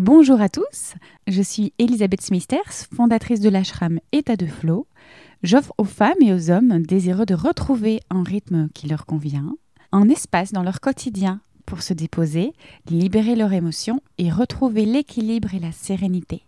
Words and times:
Bonjour 0.00 0.40
à 0.40 0.48
tous, 0.48 0.94
je 1.26 1.42
suis 1.42 1.72
Elisabeth 1.80 2.22
Smithers, 2.22 2.86
fondatrice 2.94 3.40
de 3.40 3.48
l'ashram 3.48 3.98
État 4.12 4.36
de 4.36 4.46
Flow. 4.46 4.86
J'offre 5.42 5.74
aux 5.76 5.84
femmes 5.84 6.20
et 6.20 6.32
aux 6.32 6.52
hommes 6.52 6.82
désireux 6.82 7.26
de 7.26 7.34
retrouver 7.34 7.98
un 8.08 8.22
rythme 8.22 8.68
qui 8.74 8.86
leur 8.86 9.06
convient, 9.06 9.56
un 9.90 10.08
espace 10.08 10.52
dans 10.52 10.62
leur 10.62 10.78
quotidien 10.80 11.40
pour 11.66 11.82
se 11.82 11.94
déposer, 11.94 12.52
libérer 12.88 13.34
leurs 13.34 13.52
émotions 13.52 14.00
et 14.18 14.30
retrouver 14.30 14.84
l'équilibre 14.84 15.52
et 15.52 15.58
la 15.58 15.72
sérénité. 15.72 16.42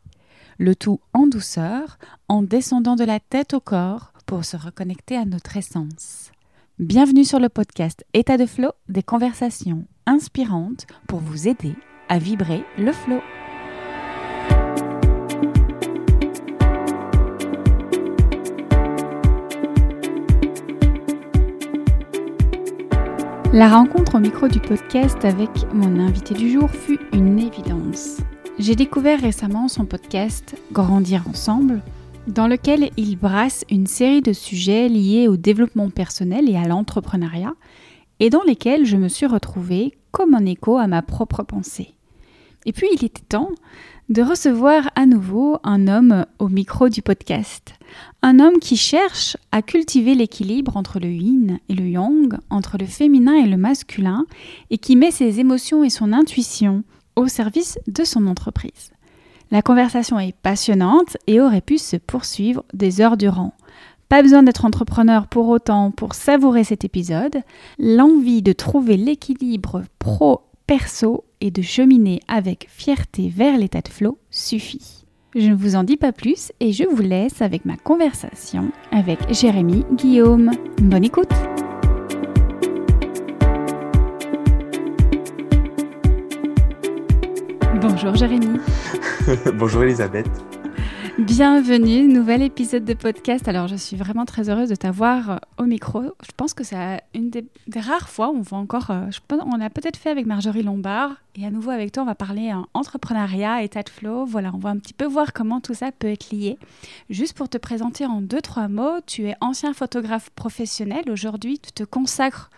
Le 0.58 0.76
tout 0.76 1.00
en 1.12 1.26
douceur, 1.26 1.98
en 2.28 2.44
descendant 2.44 2.94
de 2.94 3.04
la 3.04 3.18
tête 3.18 3.52
au 3.52 3.60
corps 3.60 4.12
pour 4.26 4.44
se 4.44 4.56
reconnecter 4.56 5.16
à 5.16 5.24
notre 5.24 5.56
essence. 5.56 6.30
Bienvenue 6.78 7.24
sur 7.24 7.40
le 7.40 7.48
podcast 7.48 8.04
État 8.14 8.36
de 8.36 8.46
Flow, 8.46 8.70
des 8.88 9.02
conversations 9.02 9.86
inspirantes 10.06 10.86
pour 11.08 11.18
vous 11.18 11.48
aider 11.48 11.74
à 12.08 12.18
vibrer 12.18 12.64
le 12.78 12.92
flow. 12.92 13.20
La 23.52 23.68
rencontre 23.68 24.14
au 24.14 24.20
micro 24.20 24.46
du 24.46 24.60
podcast 24.60 25.24
avec 25.24 25.50
mon 25.74 25.98
invité 25.98 26.34
du 26.34 26.52
jour 26.52 26.70
fut 26.70 27.00
une 27.12 27.41
évidence. 27.41 28.18
J'ai 28.60 28.77
découvert 28.77 29.20
récemment 29.20 29.66
son 29.66 29.86
podcast 29.86 30.54
Grandir 30.70 31.27
ensemble, 31.28 31.82
dans 32.28 32.46
lequel 32.46 32.91
il 32.96 33.16
brasse 33.16 33.64
une 33.68 33.88
série 33.88 34.22
de 34.22 34.32
sujets 34.32 34.88
liés 34.88 35.27
au 35.27 35.36
développement 35.36 35.91
personnel 35.91 36.48
et 36.48 36.55
à 36.55 36.68
l'entrepreneuriat, 36.68 37.55
et 38.20 38.30
dans 38.30 38.44
lesquels 38.44 38.86
je 38.86 38.96
me 38.96 39.08
suis 39.08 39.27
retrouvée 39.27 39.98
comme 40.12 40.36
un 40.36 40.46
écho 40.46 40.78
à 40.78 40.86
ma 40.86 41.02
propre 41.02 41.42
pensée. 41.42 41.94
Et 42.66 42.72
puis 42.72 42.86
il 42.92 43.05
était 43.05 43.24
temps 43.28 43.50
de 44.10 44.23
recevoir 44.23 44.91
à 44.96 45.06
nouveau 45.06 45.59
un 45.62 45.87
homme 45.87 46.27
au 46.41 46.48
micro 46.48 46.89
du 46.89 47.00
podcast. 47.00 47.75
Un 48.22 48.41
homme 48.41 48.58
qui 48.61 48.77
cherche 48.77 49.36
à 49.53 49.62
cultiver 49.62 50.16
l'équilibre 50.16 50.77
entre 50.77 50.98
le 50.98 51.08
yin 51.08 51.61
et 51.69 51.75
le 51.75 51.86
yang, 51.86 52.36
entre 52.50 52.77
le 52.77 52.86
féminin 52.86 53.34
et 53.36 53.47
le 53.47 53.56
masculin, 53.56 54.27
et 54.70 54.78
qui 54.78 54.97
met 54.97 55.12
ses 55.12 55.38
émotions 55.38 55.84
et 55.84 55.91
son 55.91 56.12
intuition 56.12 56.83
au 57.14 57.28
service 57.28 57.78
de 57.86 58.03
son 58.03 58.27
entreprise. 58.27 58.91
La 59.53 59.62
conversation 59.62 60.19
est 60.19 60.36
passionnante 60.36 61.16
et 61.28 61.41
aurait 61.41 61.61
pu 61.61 61.78
se 61.78 61.97
poursuivre 61.97 62.64
des 62.75 63.00
heures 63.00 63.16
durant. 63.16 63.55
Pas 64.08 64.22
besoin 64.22 64.42
d'être 64.42 64.64
entrepreneur 64.64 65.28
pour 65.28 65.48
autant 65.48 65.92
pour 65.92 66.14
savourer 66.14 66.64
cet 66.64 66.84
épisode. 66.84 67.42
L'envie 67.78 68.42
de 68.42 68.53
trouver 68.53 68.97
l'équilibre 68.97 69.83
pro-perso 70.00 71.25
et 71.41 71.50
de 71.50 71.62
cheminer 71.62 72.20
avec 72.28 72.66
fierté 72.69 73.28
vers 73.28 73.58
l'état 73.58 73.80
de 73.80 73.88
flow 73.88 74.19
suffit. 74.30 75.05
Je 75.34 75.48
ne 75.48 75.55
vous 75.55 75.77
en 75.77 75.84
dis 75.84 75.97
pas 75.97 76.12
plus 76.12 76.52
et 76.60 76.72
je 76.72 76.84
vous 76.84 77.02
laisse 77.02 77.41
avec 77.41 77.64
ma 77.64 77.77
conversation 77.77 78.72
avec 78.91 79.19
Jérémy 79.32 79.84
Guillaume. 79.92 80.50
Bonne 80.82 81.05
écoute 81.05 81.30
Bonjour 87.80 88.14
Jérémy. 88.14 88.58
Bonjour 89.54 89.84
Elisabeth. 89.84 90.28
Bienvenue, 91.20 92.04
nouvel 92.04 92.40
épisode 92.40 92.86
de 92.86 92.94
podcast. 92.94 93.46
Alors, 93.46 93.68
je 93.68 93.76
suis 93.76 93.94
vraiment 93.94 94.24
très 94.24 94.48
heureuse 94.48 94.70
de 94.70 94.74
t'avoir 94.74 95.30
euh, 95.30 95.36
au 95.58 95.64
micro. 95.64 96.00
Je 96.02 96.32
pense 96.34 96.54
que 96.54 96.64
c'est 96.64 97.02
une 97.14 97.28
des, 97.28 97.44
rares 97.78 98.08
fois 98.08 98.30
où 98.30 98.38
on 98.38 98.40
va 98.40 98.56
encore. 98.56 98.90
Euh, 98.90 99.10
on 99.30 99.60
a 99.60 99.68
peut-être 99.68 99.98
fait 99.98 100.08
avec 100.08 100.24
Marjorie 100.24 100.62
Lombard 100.62 101.16
et 101.36 101.44
à 101.44 101.50
nouveau 101.50 101.72
avec 101.72 101.92
toi, 101.92 102.04
on 102.04 102.06
va 102.06 102.14
parler 102.14 102.54
en 102.54 102.66
entrepreneuriat, 102.72 103.62
état 103.62 103.82
de 103.82 103.91
flow. 103.91 104.24
Voilà, 104.24 104.50
on 104.54 104.58
va 104.58 104.70
un 104.70 104.78
petit 104.78 104.94
peu 104.94 105.04
voir 105.04 105.34
comment 105.34 105.60
tout 105.60 105.74
ça 105.74 105.92
peut 105.92 106.08
être 106.08 106.30
lié. 106.30 106.58
Juste 107.10 107.36
pour 107.36 107.50
te 107.50 107.58
présenter 107.58 108.06
en 108.06 108.22
deux, 108.22 108.41
trois 108.41 108.68
mots, 108.68 109.00
tu 109.06 109.28
es 109.28 109.34
ancien 109.42 109.74
photographe 109.74 110.30
professionnel. 110.30 111.04
Aujourd'hui, 111.10 111.59
tu 111.59 111.70
te 111.72 111.84
consacres 111.84 112.48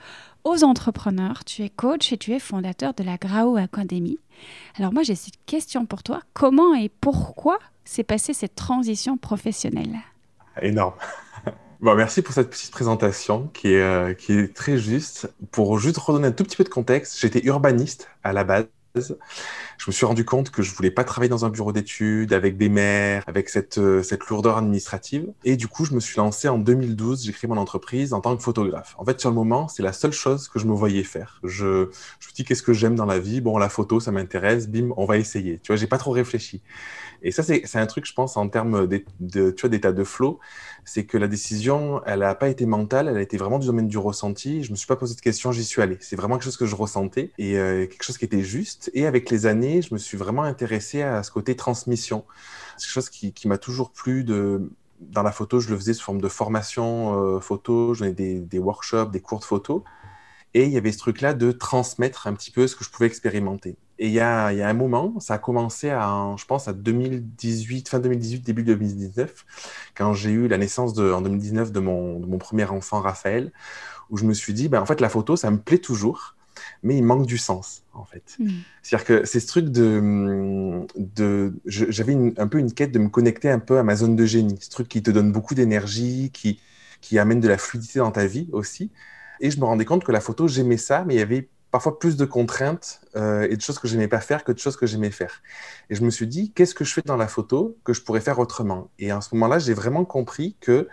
aux 0.45 0.65
entrepreneurs. 0.65 1.45
Tu 1.45 1.63
es 1.63 1.69
coach 1.69 2.13
et 2.13 2.19
tu 2.19 2.33
es 2.33 2.39
fondateur 2.39 2.95
de 2.95 3.05
la 3.05 3.17
Grao 3.17 3.57
Academy. 3.57 4.19
Alors 4.79 4.93
moi, 4.93 5.03
j'ai 5.03 5.15
cette 5.15 5.45
question 5.47 5.87
pour 5.87 6.03
toi. 6.03 6.21
Comment 6.35 6.75
et 6.75 6.89
pourquoi 7.01 7.59
s'est 7.85 8.05
passée 8.05 8.35
cette 8.35 8.55
transition 8.55 9.17
professionnelle? 9.17 9.97
Énorme. 10.61 10.95
Bon, 11.81 11.97
merci 11.97 12.23
pour 12.23 12.33
cette 12.33 12.49
petite 12.49 12.71
présentation 12.71 13.51
qui 13.53 13.73
est, 13.73 13.83
euh, 13.83 14.15
qui 14.15 14.35
est 14.35 14.55
très 14.55 14.79
juste. 14.79 15.35
Pour 15.51 15.81
juste 15.81 15.99
redonner 15.99 16.29
un 16.29 16.31
tout 16.31 16.45
petit 16.45 16.57
peu 16.57 16.63
de 16.63 16.69
contexte, 16.69 17.19
j'étais 17.19 17.45
urbaniste 17.45 18.09
à 18.23 18.33
la 18.33 18.45
base 18.45 18.67
je 18.95 19.85
me 19.87 19.93
suis 19.93 20.05
rendu 20.07 20.25
compte 20.25 20.51
que 20.51 20.63
je 20.63 20.75
voulais 20.75 20.91
pas 20.91 21.05
travailler 21.05 21.31
dans 21.31 21.45
un 21.45 21.51
bureau 21.51 21.73
d'études 21.73 22.33
avec 22.33 22.57
des 22.57 22.69
maires, 22.69 23.25
avec 23.27 23.49
cette, 23.49 23.79
euh, 23.79 24.03
cette 24.03 24.27
lourdeur 24.27 24.59
administrative. 24.59 25.33
Et 25.45 25.57
du 25.57 25.69
coup, 25.69 25.85
je 25.85 25.95
me 25.95 26.01
suis 26.01 26.17
lancé 26.19 26.49
en 26.49 26.59
2012, 26.59 27.25
j'ai 27.25 27.33
créé 27.33 27.49
mon 27.49 27.57
entreprise 27.57 28.13
en 28.13 28.21
tant 28.21 28.37
que 28.37 28.43
photographe. 28.43 28.95
En 28.99 29.05
fait, 29.05 29.19
sur 29.21 29.31
le 29.31 29.35
moment, 29.35 29.69
c'est 29.69 29.83
la 29.83 29.93
seule 29.93 30.13
chose 30.13 30.49
que 30.49 30.59
je 30.59 30.67
me 30.67 30.75
voyais 30.75 31.05
faire. 31.05 31.41
Je, 31.43 31.89
je 32.21 32.29
me 32.29 32.35
dis 32.35 32.45
qu'est-ce 32.45 32.63
que 32.63 32.73
j'aime 32.73 32.95
dans 32.95 33.07
la 33.07 33.19
vie? 33.19 33.41
Bon, 33.41 33.57
la 33.59 33.69
photo, 33.69 34.01
ça 34.01 34.13
m'intéresse, 34.13 34.69
bim, 34.69 34.91
on 34.97 35.07
va 35.07 35.19
essayer. 35.19 35.59
Tu 35.63 35.69
vois, 35.69 35.77
j'ai 35.77 35.87
pas 35.87 35.99
trop 35.99 36.11
réfléchi. 36.11 36.63
Et 37.23 37.31
ça, 37.31 37.43
c'est 37.43 37.77
un 37.77 37.87
truc, 37.87 38.05
je 38.07 38.13
pense, 38.13 38.37
en 38.37 38.49
termes 38.49 38.89
d'état 39.21 39.93
de 39.93 40.05
flow, 40.05 40.41
c'est 40.85 41.05
que 41.05 41.17
la 41.17 41.29
décision, 41.29 42.03
elle 42.05 42.21
n'a 42.21 42.35
pas 42.35 42.49
été 42.49 42.67
mentale, 42.67 43.09
elle 43.09 43.17
a 43.17 43.23
été 43.23 43.37
vraiment 43.37 43.59
du 43.59 43.67
domaine 43.67 43.87
du 43.87 43.99
ressenti. 43.99 44.65
Je 44.65 44.73
me 44.73 44.77
suis 44.77 44.87
pas 44.87 44.97
posé 44.97 45.15
de 45.15 45.21
questions, 45.21 45.53
j'y 45.53 45.65
suis 45.65 45.81
allé. 45.81 45.97
C'est 46.01 46.17
vraiment 46.17 46.35
quelque 46.37 46.45
chose 46.45 46.57
que 46.57 46.67
je 46.67 46.75
ressentais 46.75 47.31
et 47.39 47.57
euh, 47.59 47.87
quelque 47.87 48.03
chose 48.03 48.19
qui 48.19 48.25
était 48.25 48.43
juste. 48.43 48.82
Et 48.93 49.07
avec 49.07 49.31
les 49.31 49.47
années, 49.47 49.83
je 49.83 49.95
me 49.95 49.99
suis 49.99 50.17
vraiment 50.17 50.43
intéressé 50.43 51.03
à 51.03 51.23
ce 51.23 51.31
côté 51.31 51.57
transmission. 51.57 52.25
C'est 52.77 52.87
quelque 52.87 52.95
chose 52.95 53.11
qui, 53.11 53.49
m'a 53.49 53.59
toujours 53.59 53.93
plu 53.93 54.25
dans 54.25 55.23
la 55.23 55.33
photo, 55.33 55.61
je 55.61 55.71
le 55.71 55.77
faisais 55.77 55.95
sous 55.95 56.05
forme 56.05 56.21
de 56.21 56.29
formation 56.29 57.37
euh, 57.37 57.41
photo, 57.41 57.95
je 57.95 58.05
donnais 58.05 58.41
des, 58.41 58.59
workshops, 58.59 59.11
des 59.11 59.21
cours 59.21 59.41
de 59.41 59.45
photo. 59.45 59.85
Et 60.55 60.65
il 60.65 60.71
y 60.71 60.77
avait 60.77 60.93
ce 60.93 60.99
truc-là 60.99 61.33
de 61.33 61.51
transmettre 61.51 62.27
un 62.27 62.35
petit 62.35 62.51
peu 62.51 62.67
ce 62.67 62.77
que 62.77 62.85
je 62.85 62.91
pouvais 62.91 63.07
expérimenter. 63.07 63.77
Et 63.99 64.09
il 64.09 64.13
y 64.13 64.21
a, 64.21 64.47
un 64.49 64.75
moment, 64.75 65.19
ça 65.19 65.35
a 65.35 65.39
commencé 65.39 65.91
à, 65.91 66.35
je 66.37 66.45
pense, 66.45 66.69
à 66.69 66.73
2018, 66.73 67.89
fin 67.89 68.01
2018, 68.01 68.41
début 68.41 68.63
2019, 68.65 69.47
quand 69.95 70.13
j'ai 70.13 70.31
eu 70.31 70.49
la 70.49 70.59
naissance 70.59 70.99
en 70.99 71.23
2019 71.23 71.73
de 71.73 71.81
mon, 71.81 72.39
premier 72.39 72.65
enfant, 72.65 73.01
Raphaël, 73.01 73.53
où 74.11 74.19
je 74.19 74.25
me 74.25 74.35
suis 74.35 74.53
dit, 74.53 74.69
ben, 74.69 74.83
en 74.83 74.87
fait, 74.87 75.01
la 75.01 75.09
photo, 75.09 75.37
ça 75.37 75.51
me 75.51 75.59
plaît 75.59 75.79
toujours 75.79 76.35
mais 76.83 76.97
il 76.97 77.03
manque 77.03 77.27
du 77.27 77.39
sens, 77.39 77.85
en 77.93 78.05
fait. 78.05 78.37
Mm. 78.39 78.49
C'est-à-dire 78.83 79.07
que 79.07 79.25
c'est 79.25 79.41
ce 79.41 79.47
truc 79.47 79.67
de... 79.67 80.85
de 80.97 81.55
J'avais 81.67 82.17
un 82.37 82.49
peu 82.49 82.59
une 82.59 82.73
quête 82.73 82.93
de 82.93 82.99
me 82.99 83.09
connecter 83.09 83.51
un 83.51 83.59
peu 83.59 83.79
à 83.79 83.83
ma 83.83 83.97
zone 83.97 84.17
de 84.17 84.27
génie, 84.27 84.59
ce 84.61 84.71
truc 84.71 84.89
qui 84.89 85.03
te 85.03 85.11
donne 85.11 85.33
beaucoup 85.33 85.55
d'énergie, 85.55 86.31
qui, 86.33 86.61
qui 87.01 87.19
amène 87.19 87.41
de 87.41 87.49
la 87.49 87.59
fluidité 87.59 87.99
dans 87.99 88.11
ta 88.11 88.27
vie 88.27 88.49
aussi. 88.53 88.91
Et 89.41 89.51
je 89.51 89.59
me 89.59 89.65
rendais 89.65 89.85
compte 89.85 90.05
que 90.05 90.13
la 90.13 90.21
photo, 90.21 90.49
j'aimais 90.49 90.77
ça, 90.77 91.05
mais 91.05 91.15
il 91.15 91.19
y 91.19 91.23
avait 91.23 91.49
parfois 91.71 91.99
plus 91.99 92.17
de 92.17 92.25
contraintes 92.25 93.01
euh, 93.17 93.49
et 93.49 93.57
de 93.57 93.61
choses 93.63 93.79
que 93.79 93.89
j'aimais 93.89 94.07
pas 94.07 94.21
faire 94.21 94.45
que 94.45 94.53
de 94.53 94.59
choses 94.59 94.77
que 94.77 94.87
j'aimais 94.87 95.11
faire. 95.11 95.43
Et 95.89 95.95
je 95.95 96.05
me 96.05 96.11
suis 96.11 96.27
dit, 96.27 96.53
qu'est-ce 96.53 96.75
que 96.75 96.85
je 96.85 96.93
fais 96.93 97.03
dans 97.05 97.17
la 97.17 97.29
photo 97.29 97.77
que 97.83 97.93
je 97.93 98.03
pourrais 98.03 98.21
faire 98.21 98.39
autrement? 98.39 98.91
Et 98.99 99.11
à 99.11 99.21
ce 99.21 99.35
moment-là, 99.35 99.59
j'ai 99.59 99.73
vraiment 99.73 100.05
compris 100.05 100.57
que, 100.61 100.89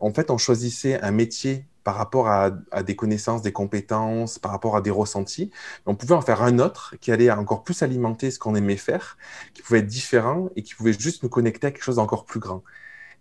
en 0.00 0.12
fait, 0.12 0.30
on 0.30 0.38
choisissait 0.38 1.00
un 1.00 1.12
métier 1.12 1.66
par 1.84 1.96
rapport 1.96 2.28
à, 2.28 2.50
des 2.82 2.96
connaissances, 2.96 3.42
des 3.42 3.52
compétences, 3.52 4.38
par 4.38 4.50
rapport 4.50 4.76
à 4.76 4.80
des 4.80 4.90
ressentis. 4.90 5.50
On 5.86 5.94
pouvait 5.94 6.14
en 6.14 6.22
faire 6.22 6.42
un 6.42 6.58
autre 6.58 6.94
qui 7.00 7.12
allait 7.12 7.30
encore 7.30 7.62
plus 7.62 7.82
alimenter 7.82 8.30
ce 8.30 8.38
qu'on 8.38 8.54
aimait 8.54 8.76
faire, 8.76 9.18
qui 9.52 9.62
pouvait 9.62 9.80
être 9.80 9.86
différent 9.86 10.48
et 10.56 10.62
qui 10.62 10.74
pouvait 10.74 10.94
juste 10.94 11.22
nous 11.22 11.28
connecter 11.28 11.68
à 11.68 11.70
quelque 11.70 11.84
chose 11.84 11.96
d'encore 11.96 12.24
plus 12.24 12.40
grand. 12.40 12.62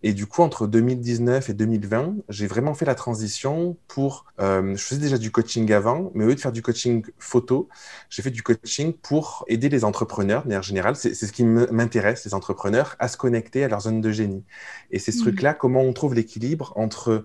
Et 0.05 0.13
du 0.13 0.25
coup, 0.27 0.41
entre 0.41 0.67
2019 0.67 1.49
et 1.49 1.53
2020, 1.53 2.15
j'ai 2.27 2.45
vraiment 2.45 2.73
fait 2.73 2.83
la 2.83 2.93
transition 2.93 3.77
pour... 3.87 4.25
Euh, 4.41 4.75
je 4.75 4.83
faisais 4.83 4.99
déjà 4.99 5.17
du 5.17 5.31
coaching 5.31 5.71
avant, 5.71 6.11
mais 6.13 6.25
au 6.25 6.27
lieu 6.27 6.35
de 6.35 6.41
faire 6.41 6.51
du 6.51 6.61
coaching 6.61 7.05
photo, 7.19 7.69
j'ai 8.09 8.21
fait 8.21 8.29
du 8.29 8.43
coaching 8.43 8.91
pour 8.91 9.45
aider 9.47 9.69
les 9.69 9.85
entrepreneurs, 9.85 10.43
de 10.43 10.49
manière 10.49 10.61
générale. 10.61 10.97
C'est 10.97 11.13
ce 11.13 11.31
qui 11.31 11.45
m'intéresse, 11.45 12.25
les 12.25 12.33
entrepreneurs, 12.33 12.97
à 12.99 13.07
se 13.07 13.15
connecter 13.15 13.63
à 13.63 13.69
leur 13.69 13.79
zone 13.79 14.01
de 14.01 14.11
génie. 14.11 14.43
Et 14.91 14.99
c'est 14.99 15.13
ce 15.13 15.19
mmh. 15.19 15.21
truc-là, 15.21 15.53
comment 15.53 15.81
on 15.81 15.93
trouve 15.93 16.15
l'équilibre 16.15 16.73
entre 16.75 17.23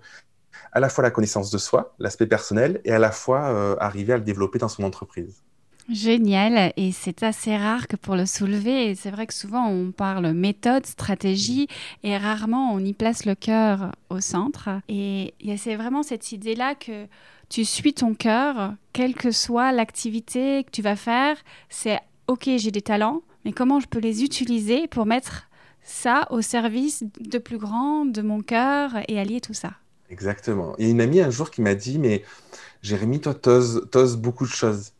à 0.72 0.80
la 0.80 0.88
fois 0.88 1.02
la 1.02 1.10
connaissance 1.10 1.50
de 1.50 1.58
soi, 1.58 1.94
l'aspect 1.98 2.26
personnel, 2.26 2.80
et 2.84 2.92
à 2.92 2.98
la 2.98 3.10
fois 3.10 3.48
euh, 3.48 3.76
arriver 3.80 4.12
à 4.12 4.16
le 4.16 4.24
développer 4.24 4.58
dans 4.58 4.68
son 4.68 4.84
entreprise. 4.84 5.42
Génial, 5.90 6.74
et 6.76 6.92
c'est 6.92 7.22
assez 7.22 7.56
rare 7.56 7.88
que 7.88 7.96
pour 7.96 8.14
le 8.14 8.26
soulever, 8.26 8.94
c'est 8.94 9.10
vrai 9.10 9.26
que 9.26 9.32
souvent 9.32 9.68
on 9.68 9.90
parle 9.90 10.32
méthode, 10.32 10.84
stratégie, 10.84 11.66
et 12.02 12.18
rarement 12.18 12.74
on 12.74 12.78
y 12.78 12.92
place 12.92 13.24
le 13.24 13.34
cœur 13.34 13.92
au 14.10 14.20
centre. 14.20 14.68
Et 14.90 15.32
c'est 15.56 15.76
vraiment 15.76 16.02
cette 16.02 16.30
idée-là 16.30 16.74
que 16.74 17.06
tu 17.48 17.64
suis 17.64 17.94
ton 17.94 18.12
cœur, 18.14 18.74
quelle 18.92 19.14
que 19.14 19.30
soit 19.30 19.72
l'activité 19.72 20.62
que 20.64 20.70
tu 20.70 20.82
vas 20.82 20.96
faire, 20.96 21.38
c'est 21.70 21.98
ok, 22.26 22.50
j'ai 22.58 22.70
des 22.70 22.82
talents, 22.82 23.22
mais 23.46 23.52
comment 23.52 23.80
je 23.80 23.88
peux 23.88 24.00
les 24.00 24.22
utiliser 24.22 24.88
pour 24.88 25.06
mettre 25.06 25.48
ça 25.82 26.26
au 26.28 26.42
service 26.42 27.02
de 27.18 27.38
plus 27.38 27.56
grand, 27.56 28.04
de 28.04 28.20
mon 28.20 28.42
cœur, 28.42 28.90
et 29.08 29.18
allier 29.18 29.40
tout 29.40 29.54
ça? 29.54 29.70
Exactement. 30.10 30.74
Il 30.78 30.86
y 30.86 30.88
a 30.88 30.90
une 30.90 31.00
amie 31.00 31.20
un 31.20 31.30
jour 31.30 31.50
qui 31.50 31.60
m'a 31.60 31.74
dit, 31.74 31.98
mais 31.98 32.24
Jérémy, 32.82 33.20
toi, 33.20 33.34
t'oses 33.34 34.16
beaucoup 34.16 34.46
de 34.46 34.50
choses. 34.52 34.92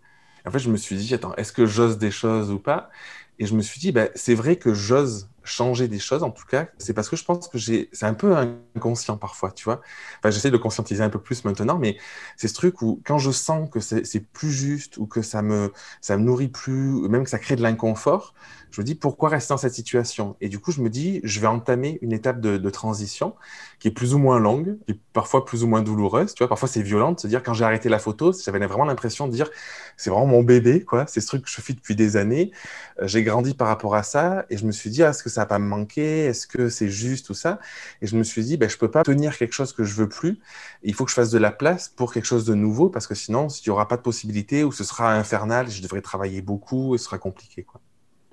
En 0.46 0.50
fait, 0.52 0.60
je 0.60 0.70
me 0.70 0.76
suis 0.76 0.96
dit, 0.96 1.14
attends, 1.14 1.34
est-ce 1.36 1.52
que 1.52 1.66
j'ose 1.66 1.98
des 1.98 2.10
choses 2.10 2.50
ou 2.52 2.58
pas? 2.60 2.90
Et 3.38 3.46
je 3.46 3.54
me 3.54 3.62
suis 3.62 3.80
dit, 3.80 3.92
bah, 3.92 4.08
c'est 4.14 4.34
vrai 4.34 4.56
que 4.56 4.74
j'ose 4.74 5.30
changer 5.44 5.88
des 5.88 5.98
choses, 5.98 6.22
en 6.24 6.30
tout 6.30 6.46
cas, 6.46 6.68
c'est 6.78 6.94
parce 6.94 7.08
que 7.08 7.16
je 7.16 7.24
pense 7.24 7.48
que 7.48 7.58
c'est 7.58 7.88
un 8.02 8.14
peu 8.14 8.36
inconscient 8.36 9.16
parfois, 9.18 9.50
tu 9.52 9.64
vois. 9.64 9.80
Enfin, 10.18 10.30
j'essaie 10.30 10.50
de 10.50 10.58
conscientiser 10.58 11.02
un 11.02 11.10
peu 11.10 11.20
plus 11.20 11.44
maintenant, 11.44 11.78
mais 11.78 11.98
c'est 12.36 12.48
ce 12.48 12.54
truc 12.54 12.82
où 12.82 13.02
quand 13.06 13.18
je 13.18 13.30
sens 13.30 13.70
que 13.70 13.80
c'est 13.80 14.20
plus 14.32 14.52
juste 14.52 14.98
ou 14.98 15.06
que 15.06 15.22
ça 15.22 15.42
me, 15.42 15.72
ça 16.02 16.16
me 16.18 16.24
nourrit 16.24 16.48
plus, 16.48 17.08
même 17.08 17.24
que 17.24 17.30
ça 17.30 17.38
crée 17.38 17.56
de 17.56 17.62
l'inconfort, 17.62 18.34
je 18.70 18.80
me 18.80 18.84
dis 18.84 18.94
pourquoi 18.94 19.30
rester 19.30 19.52
dans 19.52 19.58
cette 19.58 19.74
situation? 19.74 20.36
Et 20.40 20.48
du 20.48 20.58
coup, 20.58 20.72
je 20.72 20.80
me 20.80 20.90
dis, 20.90 21.20
je 21.24 21.40
vais 21.40 21.46
entamer 21.46 21.98
une 22.02 22.12
étape 22.12 22.40
de, 22.40 22.68
transition 22.70 23.34
qui 23.78 23.88
est 23.88 23.90
plus 23.90 24.14
ou 24.14 24.18
moins 24.18 24.38
longue, 24.38 24.76
qui 24.84 24.92
est 24.92 25.00
parfois 25.14 25.44
plus 25.46 25.64
ou 25.64 25.68
moins 25.68 25.80
douloureuse. 25.80 26.34
Tu 26.34 26.42
vois, 26.42 26.48
parfois 26.48 26.68
c'est 26.68 26.82
violent 26.82 27.12
de 27.12 27.20
se 27.20 27.26
dire 27.26 27.42
quand 27.42 27.54
j'ai 27.54 27.64
arrêté 27.64 27.88
la 27.88 27.98
photo, 27.98 28.32
j'avais 28.32 28.58
vraiment 28.66 28.84
l'impression 28.84 29.26
de 29.26 29.32
dire 29.32 29.48
c'est 29.96 30.10
vraiment 30.10 30.26
mon 30.26 30.42
bébé, 30.42 30.84
quoi. 30.84 31.06
C'est 31.08 31.20
ce 31.20 31.26
truc 31.26 31.44
que 31.44 31.50
je 31.50 31.60
fais 31.60 31.72
depuis 31.72 31.96
des 31.96 32.16
années. 32.16 32.52
Euh, 33.00 33.06
j'ai 33.06 33.22
grandi 33.22 33.54
par 33.54 33.68
rapport 33.68 33.94
à 33.94 34.02
ça 34.02 34.44
et 34.50 34.58
je 34.58 34.66
me 34.66 34.72
suis 34.72 34.90
dit, 34.90 35.02
ah, 35.02 35.10
est-ce 35.10 35.22
que 35.22 35.30
ça 35.30 35.42
va 35.42 35.46
pas 35.46 35.58
me 35.58 35.66
manquer? 35.66 36.26
Est-ce 36.26 36.46
que 36.46 36.68
c'est 36.68 36.88
juste 36.88 37.26
tout 37.26 37.34
ça? 37.34 37.58
Et 38.02 38.06
je 38.06 38.16
me 38.16 38.22
suis 38.22 38.44
dit, 38.44 38.56
ben, 38.56 38.68
je 38.68 38.76
peux 38.76 38.90
pas 38.90 39.02
tenir 39.02 39.36
quelque 39.36 39.54
chose 39.54 39.72
que 39.72 39.84
je 39.84 39.94
veux 39.94 40.08
plus. 40.08 40.38
Il 40.82 40.94
faut 40.94 41.04
que 41.04 41.10
je 41.10 41.16
fasse 41.16 41.30
de 41.30 41.38
la 41.38 41.50
place 41.50 41.88
pour 41.88 42.12
quelque 42.12 42.26
chose 42.26 42.44
de 42.44 42.54
nouveau 42.54 42.90
parce 42.90 43.06
que 43.06 43.14
sinon, 43.14 43.48
il 43.48 43.62
n'y 43.68 43.70
aura 43.70 43.88
pas 43.88 43.96
de 43.96 44.02
possibilité 44.02 44.64
ou 44.64 44.72
ce 44.72 44.84
sera 44.84 45.14
infernal, 45.14 45.70
je 45.70 45.82
devrais 45.82 46.02
travailler 46.02 46.42
beaucoup 46.42 46.94
et 46.94 46.98
ce 46.98 47.04
sera 47.04 47.18
compliqué, 47.18 47.64
quoi. 47.64 47.80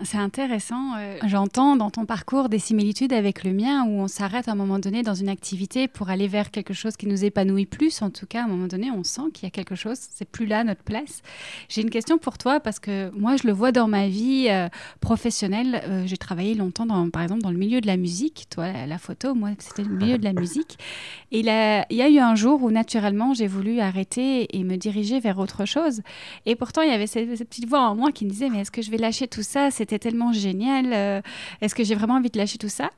C'est 0.03 0.17
intéressant. 0.17 0.97
Euh, 0.97 1.17
j'entends 1.25 1.77
dans 1.77 1.89
ton 1.89 2.05
parcours 2.05 2.49
des 2.49 2.59
similitudes 2.59 3.13
avec 3.13 3.45
le 3.45 3.53
mien 3.53 3.85
où 3.85 4.01
on 4.01 4.09
s'arrête 4.09 4.49
à 4.49 4.51
un 4.51 4.55
moment 4.55 4.77
donné 4.77 5.03
dans 5.03 5.13
une 5.13 5.29
activité 5.29 5.87
pour 5.87 6.09
aller 6.09 6.27
vers 6.27 6.51
quelque 6.51 6.73
chose 6.73 6.97
qui 6.97 7.07
nous 7.07 7.23
épanouit 7.23 7.65
plus. 7.65 8.01
En 8.01 8.09
tout 8.09 8.25
cas, 8.25 8.41
à 8.41 8.43
un 8.43 8.47
moment 8.49 8.67
donné, 8.67 8.91
on 8.91 9.05
sent 9.05 9.31
qu'il 9.33 9.45
y 9.45 9.47
a 9.47 9.51
quelque 9.51 9.75
chose. 9.75 9.97
C'est 9.97 10.29
plus 10.29 10.47
là 10.47 10.65
notre 10.65 10.83
place. 10.83 11.21
J'ai 11.69 11.81
une 11.81 11.89
question 11.89 12.17
pour 12.17 12.37
toi 12.37 12.59
parce 12.59 12.79
que 12.79 13.09
moi, 13.11 13.37
je 13.37 13.47
le 13.47 13.53
vois 13.53 13.71
dans 13.71 13.87
ma 13.87 14.09
vie 14.09 14.47
euh, 14.49 14.67
professionnelle. 14.99 15.81
Euh, 15.85 16.03
j'ai 16.05 16.17
travaillé 16.17 16.55
longtemps, 16.55 16.85
par 17.09 17.21
exemple, 17.21 17.41
dans 17.41 17.51
le 17.51 17.57
milieu 17.57 17.79
de 17.79 17.87
la 17.87 17.95
musique. 17.95 18.47
Toi, 18.49 18.85
la, 18.85 18.97
photo, 18.97 19.33
moi, 19.33 19.51
c'était 19.59 19.83
le 19.83 19.95
milieu 19.95 20.17
de 20.17 20.25
la 20.25 20.33
musique. 20.33 20.77
Et 21.31 21.39
il 21.39 21.45
y 21.45 22.01
a 22.01 22.09
eu 22.09 22.19
un 22.19 22.35
jour 22.35 22.61
où, 22.63 22.69
naturellement, 22.69 23.33
j'ai 23.33 23.47
voulu 23.47 23.79
arrêter 23.79 24.57
et 24.57 24.65
me 24.65 24.75
diriger 24.75 25.21
vers 25.21 25.39
autre 25.39 25.63
chose. 25.63 26.01
Et 26.45 26.57
pourtant, 26.57 26.81
il 26.81 26.89
y 26.89 26.93
avait 26.93 27.07
cette, 27.07 27.37
cette 27.37 27.47
petite 27.47 27.69
voix 27.69 27.87
en 27.87 27.95
moi 27.95 28.11
qui 28.11 28.25
me 28.25 28.29
disait, 28.29 28.49
mais 28.49 28.59
est-ce 28.59 28.71
que 28.71 28.81
je 28.81 28.91
vais 28.91 28.97
lâcher 28.97 29.29
tout 29.29 29.41
ça 29.41 29.71
c'était 29.85 29.99
tellement 29.99 30.33
génial. 30.33 30.93
Euh, 30.93 31.21
est-ce 31.61 31.75
que 31.75 31.83
j'ai 31.83 31.93
vraiment 31.93 32.15
envie 32.15 32.31
de 32.31 32.39
lâcher 32.39 32.57
tout 32.57 32.69
ça? 32.69 32.89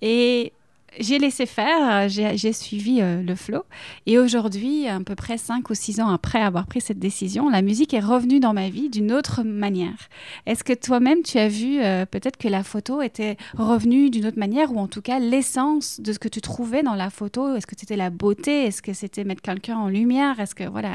Et 0.00 0.52
j'ai 1.00 1.18
laissé 1.18 1.44
faire, 1.44 2.08
j'ai 2.08 2.52
suivi 2.52 3.00
euh, 3.02 3.20
le 3.20 3.34
flow. 3.34 3.64
Et 4.06 4.16
aujourd'hui, 4.16 4.86
à 4.86 5.00
peu 5.00 5.16
près 5.16 5.38
5 5.38 5.68
ou 5.68 5.74
6 5.74 6.00
ans 6.00 6.08
après 6.08 6.40
avoir 6.40 6.66
pris 6.66 6.80
cette 6.80 7.00
décision, 7.00 7.50
la 7.50 7.62
musique 7.62 7.94
est 7.94 8.00
revenue 8.00 8.38
dans 8.38 8.54
ma 8.54 8.68
vie 8.68 8.88
d'une 8.90 9.10
autre 9.12 9.42
manière. 9.42 10.08
Est-ce 10.46 10.62
que 10.62 10.72
toi-même, 10.72 11.22
tu 11.24 11.36
as 11.38 11.48
vu 11.48 11.82
euh, 11.82 12.06
peut-être 12.06 12.36
que 12.36 12.46
la 12.46 12.62
photo 12.62 13.02
était 13.02 13.36
revenue 13.58 14.08
d'une 14.08 14.26
autre 14.26 14.38
manière, 14.38 14.72
ou 14.72 14.78
en 14.78 14.86
tout 14.86 15.02
cas 15.02 15.18
l'essence 15.18 16.00
de 16.00 16.12
ce 16.12 16.20
que 16.20 16.28
tu 16.28 16.40
trouvais 16.40 16.84
dans 16.84 16.94
la 16.94 17.10
photo? 17.10 17.56
Est-ce 17.56 17.66
que 17.66 17.74
c'était 17.76 17.96
la 17.96 18.10
beauté? 18.10 18.66
Est-ce 18.66 18.82
que 18.82 18.92
c'était 18.92 19.24
mettre 19.24 19.42
quelqu'un 19.42 19.78
en 19.78 19.88
lumière? 19.88 20.38
Est-ce 20.38 20.54
que, 20.54 20.64
voilà... 20.64 20.92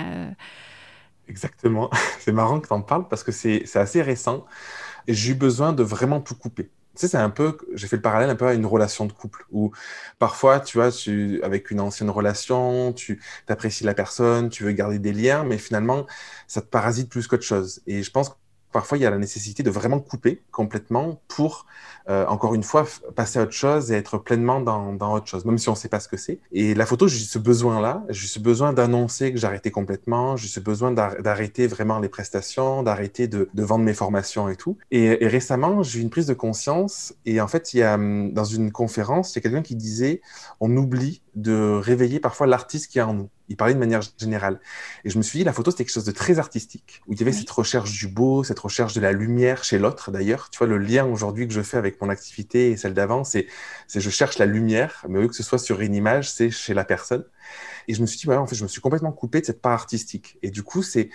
Exactement. 1.27 1.89
C'est 2.19 2.31
marrant 2.31 2.61
que 2.61 2.67
tu 2.67 2.73
en 2.73 2.81
parles 2.81 3.07
parce 3.09 3.23
que 3.23 3.33
c'est 3.33 3.75
assez 3.75 4.01
récent 4.01 4.45
et 5.07 5.13
j'ai 5.13 5.31
eu 5.31 5.35
besoin 5.35 5.73
de 5.73 5.83
vraiment 5.83 6.21
tout 6.21 6.35
couper. 6.35 6.71
Tu 6.95 7.01
sais, 7.01 7.07
c'est 7.07 7.17
un 7.17 7.29
peu, 7.29 7.57
j'ai 7.73 7.87
fait 7.87 7.95
le 7.95 8.01
parallèle 8.01 8.29
un 8.29 8.35
peu 8.35 8.47
à 8.47 8.53
une 8.53 8.65
relation 8.65 9.05
de 9.05 9.13
couple 9.13 9.45
où 9.51 9.71
parfois, 10.19 10.59
tu 10.59 10.77
vois, 10.77 10.91
tu, 10.91 11.41
avec 11.43 11.71
une 11.71 11.79
ancienne 11.79 12.09
relation, 12.09 12.91
tu 12.93 13.21
apprécies 13.47 13.85
la 13.85 13.93
personne, 13.93 14.49
tu 14.49 14.63
veux 14.63 14.71
garder 14.73 14.99
des 14.99 15.13
liens, 15.13 15.43
mais 15.45 15.57
finalement, 15.57 16.05
ça 16.47 16.61
te 16.61 16.67
parasite 16.67 17.09
plus 17.09 17.27
qu'autre 17.27 17.43
chose. 17.43 17.81
Et 17.87 18.03
je 18.03 18.11
pense 18.11 18.37
parfois, 18.71 18.97
il 18.97 19.01
y 19.01 19.05
a 19.05 19.09
la 19.09 19.17
nécessité 19.17 19.63
de 19.63 19.69
vraiment 19.69 19.99
couper 19.99 20.41
complètement 20.51 21.21
pour, 21.27 21.65
euh, 22.09 22.25
encore 22.27 22.55
une 22.55 22.63
fois, 22.63 22.85
passer 23.15 23.39
à 23.39 23.43
autre 23.43 23.51
chose 23.51 23.91
et 23.91 23.95
être 23.95 24.17
pleinement 24.17 24.61
dans, 24.61 24.93
dans 24.93 25.13
autre 25.13 25.27
chose, 25.27 25.45
même 25.45 25.57
si 25.57 25.69
on 25.69 25.73
ne 25.73 25.77
sait 25.77 25.89
pas 25.89 25.99
ce 25.99 26.07
que 26.07 26.17
c'est. 26.17 26.39
Et 26.51 26.73
la 26.73 26.85
photo, 26.85 27.07
j'ai 27.07 27.23
ce 27.23 27.39
besoin-là, 27.39 28.03
j'ai 28.09 28.27
ce 28.27 28.39
besoin 28.39 28.73
d'annoncer 28.73 29.31
que 29.31 29.39
j'arrêtais 29.39 29.71
complètement, 29.71 30.35
j'ai 30.35 30.47
ce 30.47 30.59
besoin 30.59 30.91
d'arrêter 30.91 31.67
vraiment 31.67 31.99
les 31.99 32.09
prestations, 32.09 32.83
d'arrêter 32.83 33.27
de, 33.27 33.49
vendre 33.53 33.85
mes 33.85 33.93
formations 33.93 34.49
et 34.49 34.55
tout. 34.55 34.77
Et, 34.91 35.23
et 35.23 35.27
récemment, 35.27 35.83
j'ai 35.83 35.99
eu 35.99 36.01
une 36.01 36.09
prise 36.09 36.27
de 36.27 36.33
conscience 36.33 37.13
et 37.25 37.41
en 37.41 37.47
fait, 37.47 37.73
il 37.73 37.77
y 37.77 37.83
a, 37.83 37.97
dans 37.97 38.45
une 38.45 38.71
conférence, 38.71 39.33
il 39.33 39.37
y 39.37 39.39
a 39.39 39.41
quelqu'un 39.41 39.61
qui 39.61 39.75
disait, 39.75 40.21
on 40.59 40.75
oublie 40.75 41.21
de 41.35 41.79
réveiller 41.81 42.19
parfois 42.19 42.45
l'artiste 42.47 42.91
qui 42.91 42.99
est 42.99 43.03
en 43.03 43.13
nous. 43.13 43.29
Il 43.47 43.57
parlait 43.57 43.73
de 43.73 43.79
manière 43.79 44.01
générale. 44.17 44.59
Et 45.03 45.09
je 45.09 45.17
me 45.17 45.23
suis 45.23 45.39
dit, 45.39 45.45
la 45.45 45.53
photo, 45.53 45.71
c'était 45.71 45.83
quelque 45.83 45.93
chose 45.93 46.05
de 46.05 46.11
très 46.11 46.39
artistique, 46.39 47.01
où 47.07 47.13
il 47.13 47.19
y 47.19 47.21
avait 47.21 47.31
cette 47.31 47.49
recherche 47.49 47.91
du 47.91 48.07
beau, 48.07 48.43
cette 48.43 48.59
recherche 48.59 48.93
de 48.93 49.01
la 49.01 49.11
lumière 49.11 49.63
chez 49.63 49.77
l'autre, 49.77 50.11
d'ailleurs. 50.11 50.49
Tu 50.49 50.57
vois, 50.57 50.67
le 50.67 50.77
lien 50.77 51.05
aujourd'hui 51.05 51.47
que 51.47 51.53
je 51.53 51.61
fais 51.61 51.77
avec 51.77 52.01
mon 52.01 52.09
activité 52.09 52.71
et 52.71 52.77
celle 52.77 52.93
d'avant, 52.93 53.23
c'est 53.23 53.47
je 53.93 54.09
cherche 54.09 54.37
la 54.37 54.45
lumière, 54.45 55.05
mais 55.09 55.19
au 55.19 55.21
lieu 55.23 55.27
que 55.27 55.35
ce 55.35 55.43
soit 55.43 55.57
sur 55.57 55.81
une 55.81 55.95
image, 55.95 56.31
c'est 56.31 56.49
chez 56.49 56.73
la 56.73 56.85
personne. 56.85 57.25
Et 57.87 57.93
je 57.93 58.01
me 58.01 58.05
suis 58.05 58.17
dit, 58.17 58.25
voilà, 58.25 58.41
en 58.41 58.47
fait, 58.47 58.55
je 58.55 58.63
me 58.63 58.69
suis 58.69 58.81
complètement 58.81 59.11
coupé 59.11 59.41
de 59.41 59.45
cette 59.45 59.61
part 59.61 59.73
artistique. 59.73 60.37
Et 60.43 60.49
du 60.49 60.63
coup, 60.63 60.83
c'est 60.83 61.09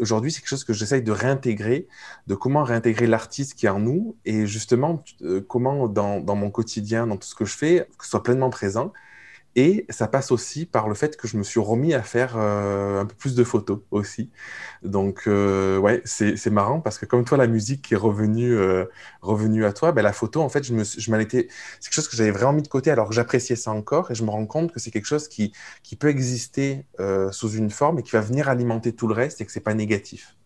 aujourd'hui, 0.00 0.32
c'est 0.32 0.40
quelque 0.40 0.50
chose 0.50 0.64
que 0.64 0.72
j'essaye 0.72 1.02
de 1.02 1.12
réintégrer, 1.12 1.86
de 2.26 2.34
comment 2.34 2.64
réintégrer 2.64 3.06
l'artiste 3.06 3.54
qui 3.54 3.66
est 3.66 3.70
en 3.70 3.80
nous, 3.80 4.16
et 4.24 4.46
justement, 4.46 5.04
euh, 5.22 5.40
comment 5.46 5.88
dans, 5.88 6.20
dans 6.20 6.36
mon 6.36 6.50
quotidien, 6.50 7.06
dans 7.06 7.16
tout 7.16 7.28
ce 7.28 7.34
que 7.34 7.44
je 7.44 7.56
fais, 7.56 7.88
que 7.98 8.04
ce 8.04 8.10
soit 8.10 8.22
pleinement 8.22 8.50
présent. 8.50 8.92
Et 9.56 9.86
ça 9.88 10.08
passe 10.08 10.32
aussi 10.32 10.66
par 10.66 10.88
le 10.88 10.94
fait 10.94 11.16
que 11.16 11.28
je 11.28 11.36
me 11.36 11.44
suis 11.44 11.60
remis 11.60 11.94
à 11.94 12.02
faire 12.02 12.34
euh, 12.36 13.00
un 13.00 13.06
peu 13.06 13.14
plus 13.14 13.36
de 13.36 13.44
photos 13.44 13.80
aussi. 13.92 14.30
Donc, 14.82 15.22
euh, 15.26 15.78
ouais, 15.78 16.02
c'est 16.04 16.50
marrant 16.50 16.80
parce 16.80 16.98
que 16.98 17.06
comme 17.06 17.24
toi, 17.24 17.38
la 17.38 17.46
musique 17.46 17.82
qui 17.82 17.94
est 17.94 17.98
revenue, 17.98 18.52
euh, 18.52 18.86
revenue 19.22 19.64
à 19.64 19.72
toi, 19.72 19.92
ben, 19.92 20.02
la 20.02 20.12
photo, 20.12 20.40
en 20.40 20.48
fait, 20.48 20.64
je 20.64 20.74
me, 20.74 20.82
je 20.82 20.98
c'est 20.98 21.16
quelque 21.16 21.92
chose 21.92 22.08
que 22.08 22.16
j'avais 22.16 22.32
vraiment 22.32 22.54
mis 22.54 22.62
de 22.62 22.68
côté 22.68 22.90
alors 22.90 23.08
que 23.08 23.14
j'appréciais 23.14 23.56
ça 23.56 23.70
encore 23.70 24.10
et 24.10 24.14
je 24.14 24.24
me 24.24 24.30
rends 24.30 24.46
compte 24.46 24.72
que 24.72 24.80
c'est 24.80 24.90
quelque 24.90 25.06
chose 25.06 25.28
qui, 25.28 25.52
qui 25.84 25.94
peut 25.94 26.08
exister 26.08 26.84
sous 27.30 27.50
une 27.50 27.70
forme 27.70 28.00
et 28.00 28.02
qui 28.02 28.10
va 28.10 28.20
venir 28.20 28.48
alimenter 28.48 28.92
tout 28.92 29.06
le 29.06 29.14
reste 29.14 29.40
et 29.40 29.46
que 29.46 29.52
c'est 29.52 29.60
pas 29.60 29.74
négatif. 29.74 30.36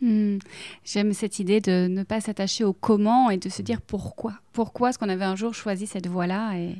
Hmm. 0.00 0.38
J'aime 0.84 1.12
cette 1.12 1.38
idée 1.38 1.60
de 1.60 1.86
ne 1.88 2.02
pas 2.02 2.20
s'attacher 2.20 2.64
au 2.64 2.72
comment 2.72 3.30
et 3.30 3.36
de 3.36 3.48
se 3.48 3.62
dire 3.62 3.80
pourquoi. 3.80 4.34
Pourquoi 4.52 4.90
est-ce 4.90 4.98
qu'on 4.98 5.08
avait 5.08 5.24
un 5.24 5.36
jour 5.36 5.54
choisi 5.54 5.86
cette 5.86 6.06
voie-là 6.06 6.56
et... 6.56 6.76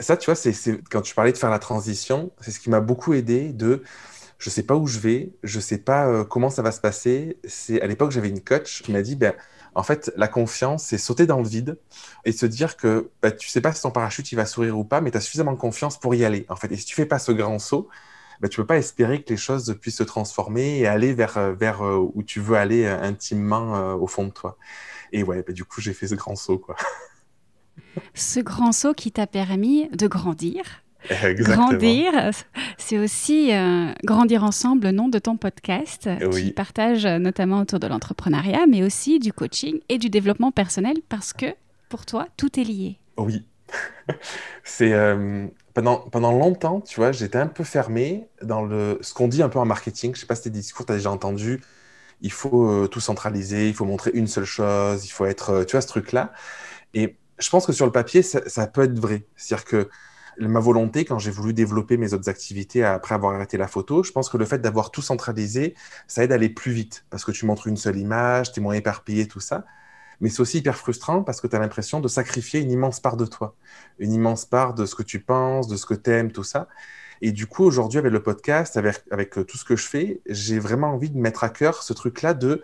Ça, 0.00 0.16
tu 0.16 0.26
vois, 0.26 0.34
c'est 0.34 0.52
quand 0.90 1.02
tu 1.02 1.14
parlais 1.14 1.32
de 1.32 1.38
faire 1.38 1.50
la 1.50 1.58
transition, 1.58 2.32
c'est 2.40 2.50
ce 2.50 2.60
qui 2.60 2.70
m'a 2.70 2.80
beaucoup 2.80 3.14
aidé 3.14 3.52
de 3.52 3.82
je 4.38 4.50
sais 4.50 4.62
pas 4.62 4.74
où 4.76 4.86
je 4.86 4.98
vais, 4.98 5.32
je 5.42 5.60
sais 5.60 5.78
pas 5.78 6.06
euh, 6.06 6.24
comment 6.24 6.50
ça 6.50 6.62
va 6.62 6.72
se 6.72 6.80
passer. 6.80 7.38
C'est 7.44 7.80
à 7.80 7.86
l'époque 7.86 8.10
j'avais 8.10 8.28
une 8.28 8.42
coach 8.42 8.82
qui 8.82 8.92
m'a 8.92 9.02
dit 9.02 9.16
ben 9.16 9.34
en 9.74 9.82
fait 9.82 10.12
la 10.16 10.28
confiance 10.28 10.84
c'est 10.84 10.98
sauter 10.98 11.26
dans 11.26 11.38
le 11.38 11.48
vide 11.48 11.78
et 12.24 12.32
se 12.32 12.46
dire 12.46 12.76
que 12.76 13.10
ben, 13.22 13.30
tu 13.32 13.48
sais 13.48 13.60
pas 13.60 13.72
si 13.72 13.82
ton 13.82 13.90
parachute 13.90 14.30
il 14.32 14.36
va 14.36 14.46
sourire 14.46 14.78
ou 14.78 14.84
pas, 14.84 15.00
mais 15.00 15.10
tu 15.10 15.16
as 15.18 15.20
suffisamment 15.20 15.56
confiance 15.56 15.98
pour 15.98 16.14
y 16.14 16.24
aller. 16.24 16.46
En 16.48 16.56
fait, 16.56 16.70
et 16.72 16.76
si 16.76 16.84
tu 16.84 16.94
fais 16.94 17.06
pas 17.06 17.18
ce 17.18 17.32
grand 17.32 17.58
saut, 17.58 17.88
ben, 18.40 18.48
tu 18.48 18.58
peux 18.58 18.66
pas 18.66 18.76
espérer 18.78 19.22
que 19.22 19.30
les 19.30 19.36
choses 19.38 19.76
puissent 19.80 19.96
se 19.98 20.02
transformer 20.04 20.78
et 20.80 20.86
aller 20.86 21.14
vers 21.14 21.38
euh, 21.38 21.54
vers 21.54 21.82
euh, 21.84 21.96
où 22.14 22.22
tu 22.22 22.40
veux 22.40 22.56
aller 22.56 22.86
intimement 22.86 23.94
au 23.94 24.06
fond 24.06 24.24
de 24.24 24.30
toi. 24.32 24.58
Et 25.12 25.22
ouais, 25.22 25.42
ben, 25.42 25.54
du 25.54 25.64
coup 25.64 25.80
j'ai 25.80 25.94
fait 25.94 26.08
ce 26.08 26.14
grand 26.14 26.36
saut 26.36 26.58
quoi. 26.58 26.76
ce 28.14 28.40
grand 28.40 28.72
saut 28.72 28.94
qui 28.94 29.12
t'a 29.12 29.26
permis 29.26 29.88
de 29.90 30.06
grandir. 30.06 30.62
Grandir, 31.34 32.10
c'est 32.78 32.98
aussi 32.98 33.52
euh, 33.52 33.92
grandir 34.04 34.42
ensemble, 34.42 34.86
le 34.86 34.92
nom 34.92 35.08
de 35.08 35.18
ton 35.18 35.36
podcast, 35.36 36.08
qui 36.32 36.50
partage 36.50 37.06
notamment 37.06 37.60
autour 37.60 37.78
de 37.78 37.86
l'entrepreneuriat, 37.86 38.66
mais 38.66 38.82
aussi 38.82 39.18
du 39.18 39.32
coaching 39.32 39.78
et 39.88 39.98
du 39.98 40.10
développement 40.10 40.50
personnel, 40.50 40.96
parce 41.08 41.32
que 41.32 41.46
pour 41.88 42.06
toi, 42.06 42.26
tout 42.36 42.58
est 42.58 42.64
lié. 42.64 42.98
Oui. 43.16 43.44
c'est 44.64 44.92
euh, 44.92 45.46
pendant, 45.74 45.96
pendant 45.96 46.32
longtemps, 46.32 46.80
tu 46.80 46.96
vois, 46.96 47.12
j'étais 47.12 47.38
un 47.38 47.46
peu 47.46 47.64
fermé 47.64 48.28
dans 48.42 48.62
le, 48.62 48.98
ce 49.00 49.14
qu'on 49.14 49.28
dit 49.28 49.42
un 49.42 49.48
peu 49.48 49.58
en 49.58 49.64
marketing. 49.64 50.14
Je 50.14 50.20
sais 50.20 50.26
pas 50.26 50.34
si 50.34 50.42
tes 50.44 50.50
discours, 50.50 50.86
tu 50.86 50.92
as 50.92 50.96
déjà 50.96 51.10
entendu. 51.10 51.60
Il 52.22 52.32
faut 52.32 52.68
euh, 52.68 52.86
tout 52.86 53.00
centraliser, 53.00 53.68
il 53.68 53.74
faut 53.74 53.84
montrer 53.84 54.10
une 54.14 54.26
seule 54.26 54.44
chose, 54.44 55.04
il 55.04 55.10
faut 55.10 55.26
être, 55.26 55.64
tu 55.64 55.72
vois, 55.72 55.80
ce 55.80 55.88
truc-là. 55.88 56.32
Et 56.94 57.16
je 57.38 57.50
pense 57.50 57.66
que 57.66 57.72
sur 57.72 57.86
le 57.86 57.92
papier, 57.92 58.22
ça, 58.22 58.66
peut 58.66 58.82
être 58.82 58.98
vrai. 58.98 59.26
C'est-à-dire 59.36 59.64
que 59.64 59.88
ma 60.38 60.60
volonté, 60.60 61.04
quand 61.04 61.18
j'ai 61.18 61.30
voulu 61.30 61.54
développer 61.54 61.96
mes 61.96 62.12
autres 62.12 62.28
activités 62.28 62.84
après 62.84 63.14
avoir 63.14 63.34
arrêté 63.34 63.56
la 63.56 63.68
photo, 63.68 64.02
je 64.02 64.12
pense 64.12 64.28
que 64.28 64.36
le 64.36 64.44
fait 64.44 64.58
d'avoir 64.58 64.90
tout 64.90 65.02
centralisé, 65.02 65.74
ça 66.06 66.24
aide 66.24 66.32
à 66.32 66.36
aller 66.36 66.48
plus 66.48 66.72
vite 66.72 67.06
parce 67.10 67.24
que 67.24 67.32
tu 67.32 67.46
montres 67.46 67.66
une 67.66 67.76
seule 67.76 67.98
image, 67.98 68.52
tu 68.52 68.60
es 68.60 68.62
moins 68.62 68.74
éparpillé, 68.74 69.28
tout 69.28 69.40
ça. 69.40 69.64
Mais 70.20 70.30
c'est 70.30 70.40
aussi 70.40 70.58
hyper 70.58 70.76
frustrant 70.76 71.22
parce 71.22 71.40
que 71.40 71.46
tu 71.46 71.56
as 71.56 71.58
l'impression 71.58 72.00
de 72.00 72.08
sacrifier 72.08 72.60
une 72.60 72.70
immense 72.70 73.00
part 73.00 73.16
de 73.16 73.26
toi, 73.26 73.54
une 73.98 74.12
immense 74.12 74.46
part 74.46 74.74
de 74.74 74.86
ce 74.86 74.94
que 74.94 75.02
tu 75.02 75.20
penses, 75.20 75.68
de 75.68 75.76
ce 75.76 75.84
que 75.84 75.94
tu 75.94 76.10
aimes, 76.10 76.32
tout 76.32 76.44
ça. 76.44 76.68
Et 77.22 77.32
du 77.32 77.46
coup, 77.46 77.64
aujourd'hui, 77.64 77.98
avec 77.98 78.12
le 78.12 78.22
podcast, 78.22 78.76
avec, 78.76 79.02
avec 79.10 79.30
tout 79.46 79.56
ce 79.56 79.64
que 79.64 79.76
je 79.76 79.86
fais, 79.86 80.20
j'ai 80.26 80.58
vraiment 80.58 80.88
envie 80.88 81.10
de 81.10 81.18
mettre 81.18 81.44
à 81.44 81.48
cœur 81.48 81.82
ce 81.82 81.92
truc-là 81.92 82.34
de 82.34 82.62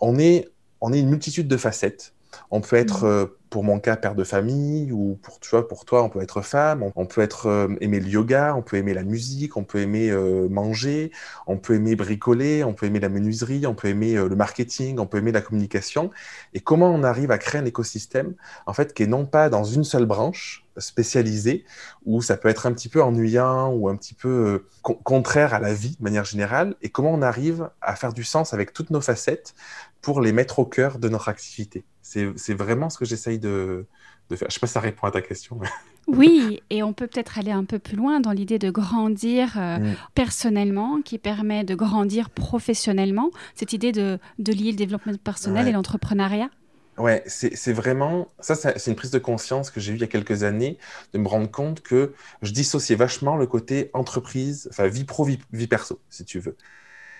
on 0.00 0.18
est, 0.18 0.48
on 0.82 0.92
est 0.92 1.00
une 1.00 1.08
multitude 1.08 1.48
de 1.48 1.56
facettes. 1.56 2.12
On 2.50 2.60
peut 2.60 2.76
être 2.76 3.04
mmh. 3.04 3.08
euh, 3.08 3.26
pour 3.50 3.62
mon 3.62 3.78
cas, 3.78 3.96
père 3.96 4.14
de 4.14 4.24
famille, 4.24 4.90
ou 4.90 5.18
pour, 5.22 5.38
tu 5.38 5.50
vois, 5.50 5.68
pour 5.68 5.84
toi, 5.84 6.02
on 6.02 6.08
peut 6.08 6.20
être 6.22 6.42
femme, 6.42 6.84
on, 6.96 7.06
peut 7.06 7.20
être 7.20 7.46
euh, 7.46 7.68
aimer 7.80 8.00
le 8.00 8.08
yoga, 8.08 8.54
on 8.56 8.62
peut 8.62 8.78
aimer 8.78 8.94
la 8.94 9.04
musique, 9.04 9.56
on 9.56 9.64
peut 9.64 9.78
aimer 9.78 10.10
euh, 10.10 10.48
manger, 10.48 11.12
on 11.46 11.56
peut 11.56 11.74
aimer 11.74 11.94
bricoler, 11.94 12.64
on 12.64 12.72
peut 12.72 12.86
aimer 12.86 13.00
la 13.00 13.10
menuiserie, 13.10 13.66
on 13.66 13.74
peut 13.74 13.88
aimer 13.88 14.14
le 14.14 14.34
marketing, 14.34 14.98
on 14.98 15.06
peut 15.06 15.18
aimer 15.18 15.32
la 15.32 15.42
communication. 15.42 16.10
Et 16.54 16.60
comment 16.60 16.90
on 16.90 17.04
arrive 17.04 17.30
à 17.30 17.38
créer 17.38 17.60
un 17.60 17.66
écosystème, 17.66 18.34
en 18.66 18.72
fait, 18.72 18.92
qui 18.92 19.04
est 19.04 19.06
non 19.06 19.26
pas 19.26 19.48
dans 19.50 19.64
une 19.64 19.84
seule 19.84 20.06
branche, 20.06 20.61
spécialisée, 20.78 21.64
où 22.04 22.22
ça 22.22 22.36
peut 22.36 22.48
être 22.48 22.66
un 22.66 22.72
petit 22.72 22.88
peu 22.88 23.02
ennuyant 23.02 23.70
ou 23.72 23.88
un 23.88 23.96
petit 23.96 24.14
peu 24.14 24.66
contraire 24.82 25.54
à 25.54 25.60
la 25.60 25.74
vie 25.74 25.96
de 25.98 26.02
manière 26.02 26.24
générale, 26.24 26.76
et 26.82 26.88
comment 26.88 27.12
on 27.12 27.22
arrive 27.22 27.70
à 27.80 27.96
faire 27.96 28.12
du 28.12 28.24
sens 28.24 28.54
avec 28.54 28.72
toutes 28.72 28.90
nos 28.90 29.00
facettes 29.00 29.54
pour 30.00 30.20
les 30.20 30.32
mettre 30.32 30.58
au 30.58 30.66
cœur 30.66 30.98
de 30.98 31.08
notre 31.08 31.28
activité? 31.28 31.84
C'est 32.02 32.54
vraiment 32.54 32.90
ce 32.90 32.98
que 32.98 33.04
j'essaye 33.04 33.38
de, 33.38 33.86
faire. 34.30 34.38
Je 34.40 34.44
ne 34.46 34.50
sais 34.50 34.60
pas 34.60 34.66
si 34.66 34.72
ça 34.72 34.80
répond 34.80 35.06
à 35.06 35.10
ta 35.10 35.22
question. 35.22 35.60
Oui, 36.08 36.60
et 36.68 36.82
on 36.82 36.92
peut 36.92 37.06
peut-être 37.06 37.38
aller 37.38 37.52
un 37.52 37.64
peu 37.64 37.78
plus 37.78 37.96
loin 37.96 38.18
dans 38.18 38.32
l'idée 38.32 38.58
de 38.58 38.70
grandir 38.70 39.52
euh, 39.56 39.78
mm. 39.78 39.96
personnellement, 40.14 41.00
qui 41.00 41.16
permet 41.16 41.62
de 41.62 41.76
grandir 41.76 42.28
professionnellement, 42.28 43.30
cette 43.54 43.72
idée 43.72 43.92
de, 43.92 44.18
lier 44.38 44.72
le 44.72 44.76
développement 44.76 45.12
personnel 45.22 45.68
et 45.68 45.72
l'entrepreneuriat. 45.72 46.50
Ouais, 46.98 47.22
c'est 47.26 47.72
vraiment, 47.72 48.28
ça 48.38 48.54
c'est 48.54 48.86
une 48.90 48.96
prise 48.96 49.10
de 49.10 49.18
conscience 49.18 49.70
que 49.70 49.80
j'ai 49.80 49.92
eue 49.92 49.94
il 49.96 50.00
y 50.02 50.04
a 50.04 50.06
quelques 50.08 50.42
années, 50.42 50.76
de 51.14 51.18
me 51.18 51.26
rendre 51.26 51.50
compte 51.50 51.80
que 51.80 52.12
je 52.42 52.52
dissociais 52.52 52.96
vachement 52.96 53.36
le 53.38 53.46
côté 53.46 53.90
entreprise, 53.94 54.68
enfin 54.70 54.88
vie 54.88 55.04
pro, 55.04 55.24
vie 55.24 55.66
perso, 55.68 56.02
si 56.10 56.26
tu 56.26 56.38
veux. 56.38 56.54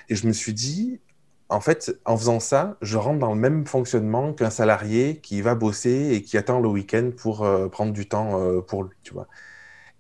Et 0.09 0.17
je 0.17 0.27
me 0.27 0.33
suis 0.33 0.55
dit, 0.55 1.01
en 1.49 1.61
fait, 1.61 1.99
en 2.07 2.17
faisant 2.19 2.41
ça, 2.41 2.79
je 2.83 2.99
rentre 2.99 3.21
dans 3.21 3.35
le 3.35 3.41
même 3.41 3.67
fonctionnement 3.67 4.35
qu'un 4.35 4.51
salarié 4.51 5.21
qui 5.21 5.43
va 5.43 5.55
bosser 5.55 6.13
et 6.15 6.23
qui 6.23 6.39
attend 6.39 6.61
le 6.61 6.69
week-end 6.69 7.11
pour 7.17 7.45
euh, 7.45 7.69
prendre 7.69 7.93
du 7.93 8.09
temps 8.09 8.41
euh, 8.41 8.61
pour 8.63 8.85
lui, 8.85 8.97
tu 9.05 9.15
vois. 9.15 9.29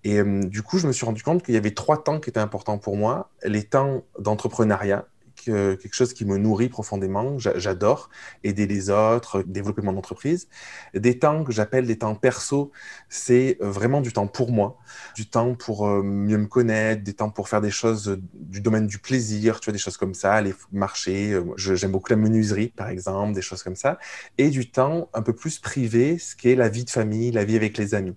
Et 0.04 0.18
euh, 0.20 0.42
du 0.44 0.62
coup, 0.62 0.78
je 0.78 0.86
me 0.86 0.92
suis 0.92 1.06
rendu 1.06 1.22
compte 1.22 1.42
qu'il 1.44 1.54
y 1.54 1.56
avait 1.58 1.74
trois 1.74 2.02
temps 2.02 2.20
qui 2.20 2.30
étaient 2.30 2.40
importants 2.40 2.78
pour 2.78 2.96
moi. 2.96 3.30
Les 3.44 3.64
temps 3.64 4.04
d'entrepreneuriat, 4.18 5.06
quelque 5.44 5.94
chose 5.94 6.12
qui 6.14 6.24
me 6.24 6.36
nourrit 6.38 6.68
profondément. 6.68 7.38
J'adore 7.38 8.10
aider 8.44 8.66
les 8.66 8.90
autres, 8.90 9.42
développer 9.42 9.82
mon 9.82 9.96
entreprise. 9.96 10.48
Des 10.94 11.18
temps 11.18 11.44
que 11.44 11.52
j'appelle 11.52 11.86
des 11.86 11.98
temps 11.98 12.14
perso, 12.14 12.72
c'est 13.08 13.58
euh, 13.60 13.70
vraiment 13.70 14.00
du 14.00 14.12
temps 14.12 14.26
pour 14.26 14.52
moi, 14.52 14.78
du 15.14 15.28
temps 15.28 15.54
pour 15.54 15.86
euh, 15.86 16.02
mieux 16.02 16.38
me 16.38 16.46
connaître, 16.46 17.02
des 17.02 17.14
temps 17.14 17.30
pour 17.30 17.48
faire 17.48 17.60
des 17.60 17.70
choses 17.70 18.18
du 18.34 18.60
domaine 18.60 18.86
du 18.86 18.98
plaisir, 18.98 19.60
tu 19.60 19.66
vois, 19.66 19.72
des 19.72 19.78
choses 19.78 19.96
comme 19.96 20.14
ça, 20.14 20.34
aller 20.34 20.54
marcher. 20.72 21.32
Euh, 21.32 21.44
j'aime 21.56 21.92
beaucoup 21.92 22.10
la 22.10 22.16
menuiserie, 22.16 22.68
par 22.68 22.88
exemple, 22.88 23.34
des 23.34 23.42
choses 23.42 23.62
comme 23.62 23.76
ça. 23.76 23.98
Et 24.38 24.50
du 24.50 24.70
temps 24.70 25.08
un 25.14 25.22
peu 25.22 25.34
plus 25.34 25.58
privé, 25.58 26.18
ce 26.18 26.36
qui 26.36 26.50
est 26.50 26.56
la 26.56 26.68
vie 26.68 26.84
de 26.84 26.90
famille, 26.90 27.30
la 27.30 27.44
vie 27.44 27.56
avec 27.56 27.78
les 27.78 27.94
amis. 27.94 28.16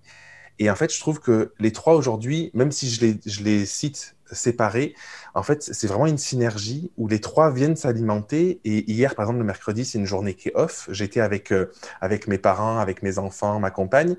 Et 0.59 0.69
en 0.69 0.75
fait, 0.75 0.93
je 0.93 0.99
trouve 0.99 1.19
que 1.19 1.53
les 1.59 1.71
trois 1.71 1.95
aujourd'hui, 1.95 2.49
même 2.53 2.71
si 2.71 2.89
je 2.89 3.01
les, 3.01 3.19
je 3.25 3.43
les 3.43 3.65
cite 3.65 4.14
séparés, 4.31 4.95
en 5.33 5.43
fait, 5.43 5.61
c'est 5.63 5.87
vraiment 5.87 6.07
une 6.07 6.17
synergie 6.17 6.91
où 6.97 7.07
les 7.07 7.19
trois 7.21 7.51
viennent 7.51 7.75
s'alimenter. 7.75 8.59
Et 8.63 8.89
hier, 8.91 9.15
par 9.15 9.25
exemple, 9.25 9.39
le 9.39 9.45
mercredi, 9.45 9.85
c'est 9.85 9.97
une 9.97 10.05
journée 10.05 10.33
qui 10.33 10.49
est 10.49 10.55
off. 10.55 10.87
J'étais 10.91 11.19
avec, 11.19 11.51
euh, 11.51 11.71
avec 12.01 12.27
mes 12.27 12.37
parents, 12.37 12.77
avec 12.79 13.03
mes 13.03 13.17
enfants, 13.17 13.59
ma 13.59 13.71
compagne. 13.71 14.15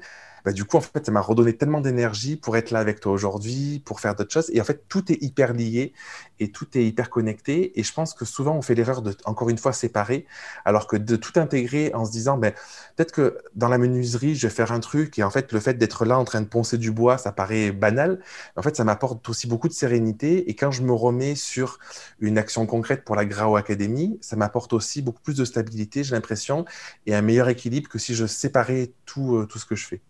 Bah, 0.46 0.52
du 0.52 0.64
coup, 0.64 0.76
en 0.76 0.80
fait, 0.80 1.04
ça 1.04 1.10
m'a 1.10 1.20
redonné 1.20 1.56
tellement 1.56 1.80
d'énergie 1.80 2.36
pour 2.36 2.56
être 2.56 2.70
là 2.70 2.78
avec 2.78 3.00
toi 3.00 3.10
aujourd'hui, 3.10 3.82
pour 3.84 3.98
faire 3.98 4.14
d'autres 4.14 4.32
choses. 4.32 4.48
Et 4.52 4.60
en 4.60 4.64
fait, 4.64 4.84
tout 4.88 5.10
est 5.10 5.20
hyper 5.20 5.52
lié 5.52 5.92
et 6.38 6.52
tout 6.52 6.68
est 6.78 6.86
hyper 6.86 7.10
connecté. 7.10 7.76
Et 7.80 7.82
je 7.82 7.92
pense 7.92 8.14
que 8.14 8.24
souvent, 8.24 8.54
on 8.56 8.62
fait 8.62 8.76
l'erreur 8.76 9.02
de, 9.02 9.12
encore 9.24 9.50
une 9.50 9.58
fois, 9.58 9.72
séparer, 9.72 10.24
alors 10.64 10.86
que 10.86 10.96
de 10.96 11.16
tout 11.16 11.32
intégrer 11.40 11.92
en 11.94 12.04
se 12.04 12.12
disant, 12.12 12.38
ben, 12.38 12.52
peut-être 12.94 13.10
que 13.10 13.38
dans 13.56 13.66
la 13.66 13.76
menuiserie, 13.76 14.36
je 14.36 14.46
vais 14.46 14.54
faire 14.54 14.70
un 14.70 14.78
truc. 14.78 15.18
Et 15.18 15.24
en 15.24 15.30
fait, 15.30 15.50
le 15.52 15.58
fait 15.58 15.74
d'être 15.74 16.04
là 16.04 16.16
en 16.16 16.24
train 16.24 16.42
de 16.42 16.46
poncer 16.46 16.78
du 16.78 16.92
bois, 16.92 17.18
ça 17.18 17.32
paraît 17.32 17.72
banal. 17.72 18.20
En 18.54 18.62
fait, 18.62 18.76
ça 18.76 18.84
m'apporte 18.84 19.28
aussi 19.28 19.48
beaucoup 19.48 19.66
de 19.66 19.72
sérénité. 19.72 20.48
Et 20.48 20.54
quand 20.54 20.70
je 20.70 20.82
me 20.82 20.92
remets 20.92 21.34
sur 21.34 21.80
une 22.20 22.38
action 22.38 22.66
concrète 22.66 23.04
pour 23.04 23.16
la 23.16 23.24
Grau 23.24 23.56
Academy, 23.56 24.16
ça 24.20 24.36
m'apporte 24.36 24.72
aussi 24.74 25.02
beaucoup 25.02 25.22
plus 25.22 25.34
de 25.34 25.44
stabilité, 25.44 26.04
j'ai 26.04 26.14
l'impression, 26.14 26.64
et 27.06 27.16
un 27.16 27.22
meilleur 27.22 27.48
équilibre 27.48 27.88
que 27.88 27.98
si 27.98 28.14
je 28.14 28.26
séparais 28.26 28.92
tout, 29.06 29.36
euh, 29.38 29.46
tout 29.46 29.58
ce 29.58 29.66
que 29.66 29.74
je 29.74 29.86
fais. 29.86 30.02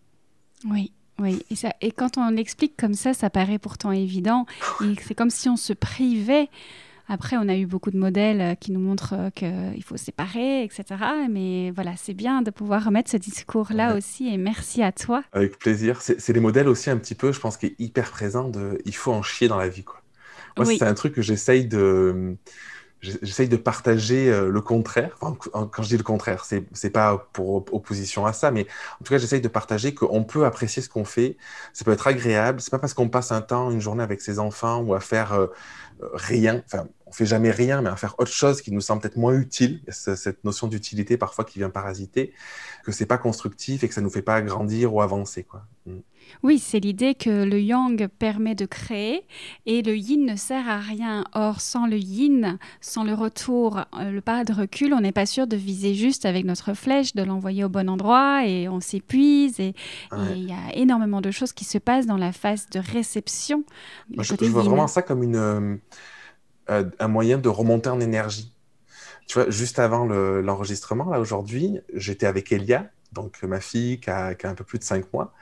Oui, 0.65 0.91
oui. 1.19 1.43
Et, 1.49 1.55
ça, 1.55 1.73
et 1.81 1.91
quand 1.91 2.17
on 2.17 2.29
l'explique 2.29 2.75
comme 2.77 2.93
ça, 2.93 3.13
ça 3.13 3.29
paraît 3.29 3.59
pourtant 3.59 3.91
évident. 3.91 4.45
C'est 5.01 5.15
comme 5.15 5.29
si 5.29 5.49
on 5.49 5.57
se 5.57 5.73
privait. 5.73 6.49
Après, 7.09 7.37
on 7.37 7.47
a 7.47 7.55
eu 7.55 7.65
beaucoup 7.65 7.89
de 7.89 7.97
modèles 7.97 8.41
euh, 8.41 8.55
qui 8.55 8.73
nous 8.73 8.81
montrent 8.81 9.13
euh, 9.13 9.29
qu'il 9.29 9.83
faut 9.83 9.95
séparer, 9.95 10.63
etc. 10.63 10.83
Mais 11.29 11.71
voilà, 11.71 11.93
c'est 11.95 12.13
bien 12.13 12.41
de 12.41 12.51
pouvoir 12.51 12.83
remettre 12.83 13.09
ce 13.09 13.15
discours-là 13.15 13.95
aussi. 13.95 14.27
Et 14.27 14.37
merci 14.37 14.83
à 14.83 14.91
toi. 14.91 15.23
Avec 15.31 15.57
plaisir. 15.57 16.01
C'est 16.01 16.33
les 16.33 16.39
modèles 16.41 16.67
aussi 16.67 16.89
un 16.89 16.97
petit 16.97 17.15
peu, 17.15 17.31
je 17.31 17.39
pense, 17.39 17.55
qui 17.55 17.67
est 17.67 17.75
hyper 17.79 18.11
présent 18.11 18.49
de 18.49 18.81
il 18.83 18.95
faut 18.95 19.13
en 19.13 19.21
chier 19.21 19.47
dans 19.47 19.57
la 19.57 19.69
vie. 19.69 19.83
Quoi. 19.83 20.01
Moi, 20.57 20.65
c'est 20.65 20.83
un 20.83 20.93
truc 20.93 21.13
que 21.13 21.21
j'essaye 21.21 21.65
de 21.65 22.35
j'essaye 23.01 23.47
de 23.47 23.57
partager 23.57 24.29
euh, 24.29 24.49
le 24.49 24.61
contraire. 24.61 25.17
quand 25.19 25.83
je 25.83 25.87
dis 25.87 25.97
le 25.97 26.03
contraire, 26.03 26.45
c'est 26.45 26.65
n'est 26.83 26.89
pas 26.89 27.27
pour 27.33 27.55
opposition 27.73 28.25
à 28.25 28.33
ça, 28.33 28.51
mais 28.51 28.67
en 28.99 29.03
tout 29.03 29.13
cas, 29.13 29.17
j'essaye 29.17 29.41
de 29.41 29.47
partager 29.47 29.93
qu'on 29.93 30.23
peut 30.23 30.45
apprécier 30.45 30.81
ce 30.81 30.89
qu'on 30.89 31.05
fait. 31.05 31.37
Ça 31.73 31.85
peut 31.85 31.91
être 31.91 32.07
agréable. 32.07 32.61
C'est 32.61 32.71
pas 32.71 32.79
parce 32.79 32.93
qu'on 32.93 33.09
passe 33.09 33.31
un 33.31 33.41
temps, 33.41 33.71
une 33.71 33.81
journée 33.81 34.03
avec 34.03 34.21
ses 34.21 34.39
enfants 34.39 34.81
ou 34.81 34.93
à 34.93 34.99
faire 34.99 35.33
euh, 35.33 35.47
euh, 36.01 36.09
rien. 36.13 36.63
On 37.07 37.11
fait 37.11 37.25
jamais 37.25 37.51
rien, 37.51 37.81
mais 37.81 37.89
à 37.89 37.95
faire 37.95 38.15
autre 38.17 38.31
chose 38.31 38.61
qui 38.61 38.71
nous 38.71 38.81
semble 38.81 39.01
peut-être 39.01 39.17
moins 39.17 39.33
utile. 39.33 39.81
Cette 39.89 40.43
notion 40.43 40.67
d'utilité 40.67 41.17
parfois 41.17 41.45
qui 41.45 41.59
vient 41.59 41.69
parasiter, 41.69 42.33
que 42.83 42.91
c'est 42.91 43.05
pas 43.05 43.17
constructif 43.17 43.83
et 43.83 43.87
que 43.87 43.93
ça 43.93 44.01
nous 44.01 44.09
fait 44.09 44.21
pas 44.21 44.41
grandir 44.41 44.93
ou 44.93 45.01
avancer, 45.01 45.43
quoi. 45.43 45.63
Mm. 45.85 45.99
Oui, 46.43 46.59
c'est 46.59 46.81
l'idée 46.81 47.15
que 47.15 47.45
le 47.45 47.61
yang 47.61 48.07
permet 48.07 48.53
de 48.53 48.65
créer 48.65 49.23
et 49.65 49.81
le 49.81 49.95
yin 49.95 50.25
ne 50.25 50.35
sert 50.35 50.67
à 50.67 50.77
rien. 50.77 51.23
Or, 51.33 51.61
sans 51.61 51.87
le 51.87 51.97
yin, 51.97 52.57
sans 52.81 53.05
le 53.05 53.13
retour, 53.13 53.77
euh, 53.97 54.11
le 54.11 54.19
pas 54.19 54.43
de 54.43 54.51
recul, 54.51 54.93
on 54.93 54.99
n'est 54.99 55.13
pas 55.13 55.25
sûr 55.25 55.47
de 55.47 55.55
viser 55.55 55.93
juste 55.93 56.25
avec 56.25 56.43
notre 56.43 56.73
flèche, 56.73 57.15
de 57.15 57.23
l'envoyer 57.23 57.63
au 57.63 57.69
bon 57.69 57.89
endroit 57.89 58.45
et 58.45 58.67
on 58.67 58.81
s'épuise. 58.81 59.59
Et 59.61 59.73
il 60.35 60.49
y 60.49 60.51
a 60.51 60.75
énormément 60.75 61.21
de 61.21 61.31
choses 61.31 61.53
qui 61.53 61.63
se 61.63 61.77
passent 61.77 62.07
dans 62.07 62.17
la 62.17 62.33
phase 62.33 62.67
de 62.71 62.79
réception. 62.79 63.63
je, 64.17 64.35
vois 64.47 64.63
vraiment 64.63 64.87
ça 64.87 65.01
comme 65.01 65.23
une, 65.23 65.79
euh, 66.69 66.83
euh, 66.83 66.89
un 66.99 67.07
moyen 67.07 67.37
de 67.37 67.49
remonter 67.49 67.89
en 67.89 67.99
énergie. 67.99 68.53
Tu 69.27 69.39
vois, 69.39 69.49
juste 69.49 69.79
avant 69.79 70.05
l'enregistrement, 70.05 71.09
là 71.09 71.19
aujourd'hui, 71.19 71.81
j'étais 71.93 72.25
avec 72.25 72.51
Elia, 72.51 72.89
donc 73.11 73.43
ma 73.43 73.59
fille 73.59 73.99
qui 73.99 74.09
a, 74.09 74.35
qui 74.35 74.47
a 74.47 74.49
un 74.49 74.55
peu 74.55 74.63
plus 74.63 74.79
de 74.79 74.85
5 74.85 75.11
mois. 75.11 75.33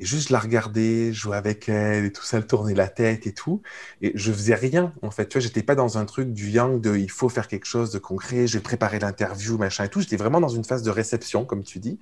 Et 0.00 0.04
juste, 0.04 0.28
je 0.28 0.32
la 0.32 0.40
regardais, 0.40 1.12
jouer 1.12 1.36
avec 1.36 1.68
elle 1.68 2.06
et 2.06 2.12
tout 2.12 2.24
ça, 2.24 2.38
elle 2.38 2.46
tournait 2.46 2.74
la 2.74 2.88
tête 2.88 3.26
et 3.28 3.32
tout. 3.32 3.62
Et 4.00 4.10
je 4.16 4.32
faisais 4.32 4.54
rien, 4.56 4.92
en 5.02 5.12
fait. 5.12 5.28
Tu 5.28 5.38
vois, 5.38 5.40
j'étais 5.40 5.62
pas 5.62 5.76
dans 5.76 5.98
un 5.98 6.04
truc 6.04 6.32
du 6.32 6.50
yang 6.50 6.80
de 6.80 6.96
il 6.96 7.10
faut 7.10 7.28
faire 7.28 7.46
quelque 7.46 7.66
chose 7.66 7.92
de 7.92 7.98
concret, 7.98 8.48
j'ai 8.48 8.60
préparé 8.60 8.98
l'interview, 8.98 9.58
machin 9.58 9.84
et 9.84 9.88
tout. 9.88 10.00
J'étais 10.00 10.16
vraiment 10.16 10.40
dans 10.40 10.48
une 10.48 10.64
phase 10.64 10.82
de 10.82 10.90
réception, 10.90 11.44
comme 11.44 11.62
tu 11.62 11.78
dis, 11.78 12.00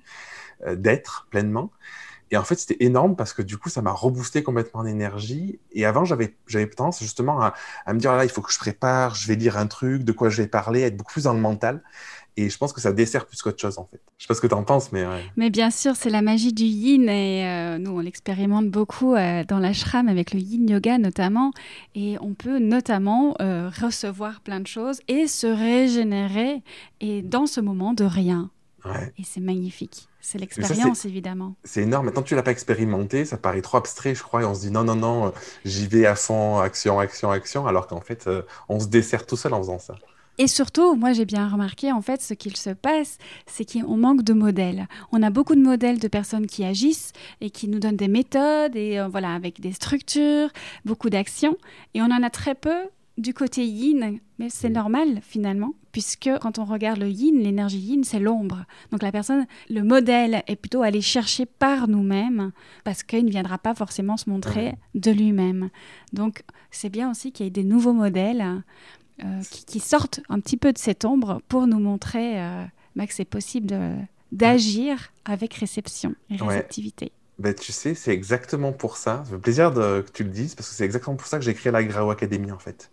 euh, 0.65 0.75
d'être 0.75 1.27
pleinement. 1.29 1.71
Et 2.31 2.37
en 2.37 2.43
fait, 2.43 2.55
c'était 2.55 2.83
énorme 2.83 3.15
parce 3.15 3.33
que 3.33 3.41
du 3.41 3.57
coup, 3.57 3.69
ça 3.69 3.81
m'a 3.81 3.91
reboosté 3.91 4.41
complètement 4.41 4.81
en 4.81 4.85
énergie. 4.85 5.59
Et 5.73 5.85
avant, 5.85 6.05
j'avais, 6.05 6.33
tendance 6.75 6.99
justement 6.99 7.41
à, 7.41 7.53
à 7.85 7.93
me 7.93 7.99
dire, 7.99 8.15
là, 8.15 8.23
il 8.23 8.31
faut 8.31 8.41
que 8.41 8.51
je 8.51 8.57
prépare, 8.57 9.15
je 9.15 9.27
vais 9.27 9.35
lire 9.35 9.57
un 9.57 9.67
truc, 9.67 10.03
de 10.03 10.11
quoi 10.13 10.29
je 10.29 10.41
vais 10.41 10.47
parler, 10.47 10.81
être 10.81 10.95
beaucoup 10.95 11.11
plus 11.11 11.25
dans 11.25 11.33
le 11.33 11.41
mental. 11.41 11.83
Et 12.37 12.49
je 12.49 12.57
pense 12.57 12.71
que 12.71 12.79
ça 12.79 12.93
dessert 12.93 13.25
plus 13.25 13.41
qu'autre 13.41 13.59
chose, 13.59 13.77
en 13.77 13.85
fait. 13.85 14.01
Je 14.17 14.23
sais 14.23 14.27
pas 14.27 14.35
ce 14.35 14.41
que 14.41 14.47
tu 14.47 14.53
en 14.53 14.63
penses, 14.63 14.93
mais... 14.93 15.05
Mais 15.35 15.49
bien 15.49 15.69
sûr, 15.69 15.97
c'est 15.97 16.09
la 16.09 16.21
magie 16.21 16.53
du 16.53 16.63
yin. 16.63 17.09
Et 17.09 17.45
euh, 17.45 17.77
nous, 17.77 17.91
on 17.91 17.99
l'expérimente 17.99 18.69
beaucoup 18.69 19.13
euh, 19.15 19.43
dans 19.43 19.59
l'ashram 19.59 20.07
avec 20.07 20.33
le 20.33 20.39
yin 20.39 20.69
yoga, 20.69 20.97
notamment. 20.97 21.51
Et 21.93 22.17
on 22.21 22.33
peut 22.33 22.59
notamment 22.59 23.35
euh, 23.41 23.69
recevoir 23.69 24.39
plein 24.39 24.61
de 24.61 24.67
choses 24.67 25.01
et 25.09 25.27
se 25.27 25.47
régénérer. 25.47 26.63
Et 27.01 27.21
dans 27.21 27.45
ce 27.45 27.59
moment 27.59 27.93
de 27.93 28.05
rien. 28.05 28.49
Et 29.17 29.23
c'est 29.23 29.41
magnifique. 29.41 30.07
C'est 30.21 30.37
l'expérience, 30.37 31.05
évidemment. 31.05 31.55
C'est 31.63 31.81
énorme. 31.81 32.05
Maintenant, 32.05 32.21
tu 32.21 32.35
l'as 32.35 32.43
pas 32.43 32.51
expérimenté, 32.51 33.25
ça 33.25 33.37
paraît 33.37 33.61
trop 33.61 33.77
abstrait, 33.77 34.15
je 34.15 34.23
crois, 34.23 34.43
et 34.43 34.45
on 34.45 34.53
se 34.53 34.61
dit 34.61 34.71
non, 34.71 34.83
non, 34.83 34.95
non, 34.95 35.33
j'y 35.65 35.87
vais 35.87 36.05
à 36.05 36.15
fond, 36.15 36.59
action, 36.59 36.99
action, 36.99 37.31
action, 37.31 37.67
alors 37.67 37.87
qu'en 37.87 38.01
fait, 38.01 38.29
on 38.69 38.79
se 38.79 38.87
dessert 38.87 39.25
tout 39.25 39.35
seul 39.35 39.53
en 39.53 39.59
faisant 39.59 39.79
ça. 39.79 39.95
Et 40.37 40.47
surtout, 40.47 40.95
moi 40.95 41.13
j'ai 41.13 41.25
bien 41.25 41.47
remarqué 41.47 41.91
en 41.91 42.01
fait 42.01 42.21
ce 42.21 42.33
qu'il 42.33 42.55
se 42.57 42.71
passe, 42.71 43.17
c'est 43.45 43.71
qu'on 43.71 43.97
manque 43.97 44.23
de 44.23 44.33
modèles. 44.33 44.87
On 45.11 45.21
a 45.21 45.29
beaucoup 45.29 45.55
de 45.55 45.61
modèles 45.61 45.99
de 45.99 46.07
personnes 46.07 46.47
qui 46.47 46.63
agissent 46.63 47.11
et 47.41 47.49
qui 47.49 47.67
nous 47.67 47.79
donnent 47.79 47.97
des 47.97 48.07
méthodes 48.07 48.75
et 48.75 48.99
euh, 48.99 49.07
voilà 49.07 49.33
avec 49.33 49.59
des 49.59 49.71
structures, 49.73 50.49
beaucoup 50.85 51.09
d'actions, 51.09 51.57
et 51.93 52.01
on 52.01 52.05
en 52.05 52.23
a 52.23 52.29
très 52.29 52.55
peu 52.55 52.87
du 53.21 53.33
côté 53.33 53.65
yin, 53.65 54.19
mais 54.39 54.49
c'est 54.49 54.69
normal 54.69 55.19
finalement, 55.21 55.73
puisque 55.91 56.29
quand 56.41 56.59
on 56.59 56.65
regarde 56.65 56.99
le 56.99 57.09
yin, 57.09 57.39
l'énergie 57.39 57.77
yin, 57.77 58.03
c'est 58.03 58.19
l'ombre. 58.19 58.65
Donc 58.91 59.03
la 59.03 59.11
personne, 59.11 59.45
le 59.69 59.83
modèle 59.83 60.43
est 60.47 60.55
plutôt 60.55 60.81
aller 60.81 61.01
chercher 61.01 61.45
par 61.45 61.87
nous-mêmes, 61.87 62.51
parce 62.83 63.03
qu'il 63.03 63.25
ne 63.25 63.29
viendra 63.29 63.57
pas 63.57 63.75
forcément 63.75 64.17
se 64.17 64.29
montrer 64.29 64.75
de 64.95 65.11
lui-même. 65.11 65.69
Donc 66.13 66.43
c'est 66.71 66.89
bien 66.89 67.11
aussi 67.11 67.31
qu'il 67.31 67.45
y 67.45 67.47
ait 67.47 67.51
des 67.51 67.63
nouveaux 67.63 67.93
modèles 67.93 68.63
euh, 69.23 69.41
qui, 69.67 69.79
sortent 69.79 70.21
un 70.29 70.39
petit 70.39 70.57
peu 70.57 70.73
de 70.73 70.79
cette 70.79 71.05
ombre 71.05 71.41
pour 71.47 71.67
nous 71.67 71.79
montrer 71.79 72.41
euh, 72.41 72.65
bah, 72.95 73.05
que 73.05 73.13
c'est 73.13 73.25
possible 73.25 73.67
d'agir 74.31 75.11
avec 75.25 75.53
réception 75.53 76.15
et 76.29 76.37
réceptivité. 76.37 77.11
Ben, 77.41 77.55
tu 77.55 77.71
sais, 77.71 77.95
c'est 77.95 78.11
exactement 78.11 78.71
pour 78.71 78.97
ça. 78.97 79.23
Ça 79.25 79.31
fait 79.31 79.39
plaisir 79.39 79.71
de, 79.71 80.01
que 80.01 80.11
tu 80.11 80.23
le 80.23 80.29
dises, 80.29 80.53
parce 80.53 80.69
que 80.69 80.75
c'est 80.75 80.85
exactement 80.85 81.15
pour 81.15 81.25
ça 81.25 81.39
que 81.39 81.43
j'ai 81.43 81.55
créé 81.55 81.71
la 81.71 81.83
Grau 81.83 82.11
Academy, 82.11 82.51
en 82.51 82.59
fait. 82.59 82.91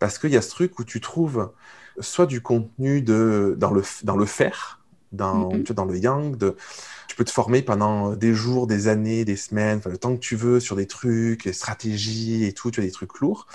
Parce 0.00 0.18
qu'il 0.18 0.30
y 0.30 0.36
a 0.36 0.42
ce 0.42 0.50
truc 0.50 0.78
où 0.80 0.84
tu 0.84 1.00
trouves 1.00 1.52
soit 2.00 2.26
du 2.26 2.40
contenu 2.40 3.02
de, 3.02 3.54
dans, 3.56 3.70
le, 3.70 3.82
dans 4.02 4.16
le 4.16 4.26
faire, 4.26 4.80
dans, 5.12 5.50
mm-hmm. 5.50 5.72
dans 5.72 5.84
le 5.84 5.96
yang, 5.96 6.36
de, 6.36 6.56
tu 7.06 7.14
peux 7.14 7.24
te 7.24 7.30
former 7.30 7.62
pendant 7.62 8.14
des 8.16 8.34
jours, 8.34 8.66
des 8.66 8.88
années, 8.88 9.24
des 9.24 9.36
semaines, 9.36 9.80
le 9.86 9.96
temps 9.96 10.14
que 10.14 10.20
tu 10.20 10.34
veux 10.34 10.58
sur 10.58 10.74
des 10.74 10.86
trucs, 10.86 11.44
des 11.44 11.52
stratégies 11.52 12.44
et 12.44 12.52
tout, 12.52 12.72
tu 12.72 12.80
as 12.80 12.82
des 12.82 12.90
trucs 12.90 13.20
lourds. 13.20 13.46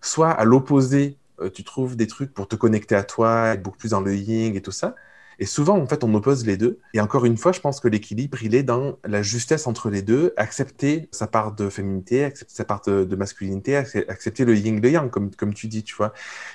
Soit 0.00 0.30
à 0.30 0.44
l'opposé, 0.44 1.18
euh, 1.40 1.50
tu 1.50 1.62
trouves 1.62 1.94
des 1.94 2.08
trucs 2.08 2.34
pour 2.34 2.48
te 2.48 2.56
connecter 2.56 2.96
à 2.96 3.04
toi, 3.04 3.54
être 3.54 3.62
beaucoup 3.62 3.78
plus 3.78 3.90
dans 3.90 4.00
le 4.00 4.14
yin 4.16 4.56
et 4.56 4.60
tout 4.60 4.72
ça. 4.72 4.96
Et 5.38 5.46
souvent, 5.46 5.78
en 5.78 5.86
fait, 5.86 6.02
on 6.02 6.12
oppose 6.14 6.44
les 6.44 6.56
deux. 6.56 6.80
Et 6.94 7.00
encore 7.00 7.24
une 7.24 7.36
fois, 7.36 7.52
je 7.52 7.60
pense 7.60 7.80
que 7.80 7.88
l'équilibre, 7.88 8.42
il 8.42 8.54
est 8.54 8.64
dans 8.64 8.98
la 9.04 9.22
justesse 9.22 9.66
entre 9.66 9.88
les 9.88 10.02
deux, 10.02 10.32
accepter 10.36 11.08
sa 11.12 11.26
part 11.26 11.54
de 11.54 11.68
féminité, 11.68 12.24
accepter 12.24 12.54
sa 12.54 12.64
part 12.64 12.82
de, 12.86 13.16
masculinité, 13.16 13.76
accepter 13.76 14.44
le 14.44 14.56
yin, 14.56 14.80
le 14.80 14.90
yang, 14.90 15.10
comme, 15.10 15.30
comme 15.34 15.54
tu 15.54 15.68
dis, 15.68 15.84
tu 15.84 15.94
vois. 15.94 16.12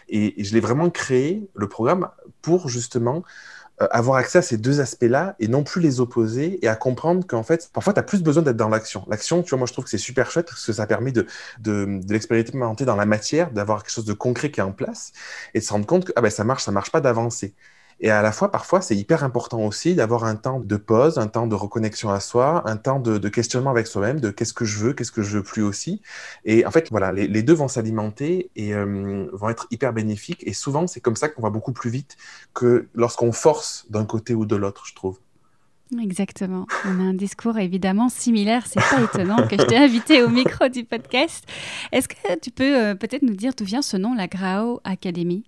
Et, 0.09 0.43
je 0.43 0.53
l'ai 0.53 0.59
vraiment 0.59 0.89
créé, 0.89 1.47
le 1.55 1.67
programme, 1.69 2.09
pour 2.41 2.67
justement 2.67 3.23
euh, 3.81 3.87
avoir 3.91 4.17
accès 4.17 4.39
à 4.39 4.41
ces 4.41 4.57
deux 4.57 4.81
aspects-là 4.81 5.35
et 5.39 5.47
non 5.47 5.63
plus 5.63 5.81
les 5.81 5.99
opposer 6.01 6.59
et 6.63 6.67
à 6.67 6.75
comprendre 6.75 7.25
qu'en 7.25 7.43
fait, 7.43 7.69
parfois, 7.73 7.93
tu 7.93 7.99
as 7.99 8.03
plus 8.03 8.21
besoin 8.21 8.43
d'être 8.43 8.57
dans 8.57 8.69
l'action. 8.69 9.05
L'action, 9.07 9.43
tu 9.43 9.51
vois, 9.51 9.59
moi, 9.59 9.67
je 9.67 9.73
trouve 9.73 9.85
que 9.85 9.91
c'est 9.91 9.97
super 9.97 10.29
chouette 10.29 10.47
parce 10.47 10.65
que 10.65 10.73
ça 10.73 10.85
permet 10.87 11.11
de, 11.13 11.25
de, 11.59 12.01
de 12.03 12.13
l'expérimenter 12.13 12.85
dans 12.85 12.97
la 12.97 13.05
matière, 13.05 13.51
d'avoir 13.51 13.83
quelque 13.83 13.93
chose 13.93 14.05
de 14.05 14.13
concret 14.13 14.51
qui 14.51 14.59
est 14.59 14.63
en 14.63 14.73
place 14.73 15.13
et 15.53 15.59
de 15.59 15.63
se 15.63 15.71
rendre 15.71 15.85
compte 15.85 16.05
que 16.05 16.11
ah 16.15 16.21
ben, 16.21 16.29
ça 16.29 16.43
marche, 16.43 16.63
ça 16.63 16.71
marche 16.71 16.91
pas 16.91 17.01
d'avancer. 17.01 17.55
Et 18.03 18.11
à 18.11 18.21
la 18.21 18.33
fois, 18.33 18.51
parfois, 18.51 18.81
c'est 18.81 18.97
hyper 18.97 19.23
important 19.23 19.61
aussi 19.61 19.95
d'avoir 19.95 20.25
un 20.25 20.35
temps 20.35 20.59
de 20.59 20.75
pause, 20.75 21.17
un 21.17 21.27
temps 21.27 21.47
de 21.47 21.55
reconnexion 21.55 22.09
à 22.09 22.19
soi, 22.19 22.61
un 22.69 22.75
temps 22.75 22.99
de, 22.99 23.29
questionnement 23.29 23.71
avec 23.71 23.87
soi-même, 23.87 24.19
de 24.19 24.29
qu'est-ce 24.29 24.53
que 24.53 24.65
je 24.65 24.77
veux, 24.77 24.93
qu'est-ce 24.93 25.13
que 25.13 25.21
je 25.21 25.37
veux 25.37 25.43
plus 25.43 25.63
aussi. 25.63 26.01
Et 26.43 26.65
en 26.65 26.71
fait, 26.71 26.89
voilà, 26.91 27.13
les, 27.13 27.43
deux 27.43 27.53
vont 27.53 27.69
s'alimenter 27.69 28.51
et 28.57 28.75
euh, 28.75 29.29
vont 29.31 29.47
être 29.47 29.67
hyper 29.71 29.93
bénéfiques. 29.93 30.43
Et 30.45 30.51
souvent, 30.51 30.85
c'est 30.85 30.99
comme 30.99 31.15
ça 31.15 31.29
qu'on 31.29 31.41
va 31.41 31.49
beaucoup 31.49 31.71
plus 31.71 31.89
vite 31.89 32.17
que 32.53 32.89
lorsqu'on 32.93 33.31
force 33.31 33.85
d'un 33.89 34.03
côté 34.03 34.35
ou 34.35 34.45
de 34.45 34.57
l'autre, 34.57 34.83
je 34.85 34.95
trouve. 34.95 35.17
Exactement. 35.97 36.67
On 36.85 36.99
a 36.99 37.03
un 37.03 37.13
discours 37.13 37.57
évidemment 37.57 38.09
similaire. 38.09 38.67
C'est 38.67 38.81
pas 38.81 39.01
étonnant 39.01 39.47
que 39.47 39.57
je 39.57 39.63
t'ai 39.63 39.77
invité 39.77 40.23
au 40.23 40.29
micro 40.29 40.67
du 40.67 40.83
podcast. 40.83 41.45
Est-ce 41.93 42.09
que 42.09 42.37
tu 42.41 42.51
peux 42.51 42.75
euh, 42.77 42.95
peut-être 42.95 43.23
nous 43.23 43.35
dire 43.35 43.53
d'où 43.57 43.63
vient 43.63 43.81
ce 43.81 43.95
nom, 43.95 44.13
la 44.13 44.27
Grao 44.27 44.81
Academy? 44.83 45.45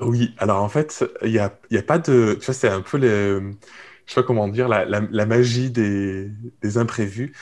Oui, 0.00 0.34
alors 0.38 0.62
en 0.62 0.68
fait, 0.68 1.04
il 1.22 1.30
n'y 1.32 1.38
a, 1.38 1.58
y 1.70 1.78
a 1.78 1.82
pas 1.82 1.98
de. 1.98 2.36
Tu 2.38 2.46
vois, 2.46 2.54
c'est 2.54 2.68
un 2.68 2.80
peu 2.80 2.96
les. 2.96 3.40
Je 4.06 4.14
sais 4.14 4.22
pas 4.22 4.26
comment 4.26 4.48
dire, 4.48 4.68
la, 4.68 5.26
magie 5.26 5.70
des, 5.70 6.32
imprévus. 6.76 7.32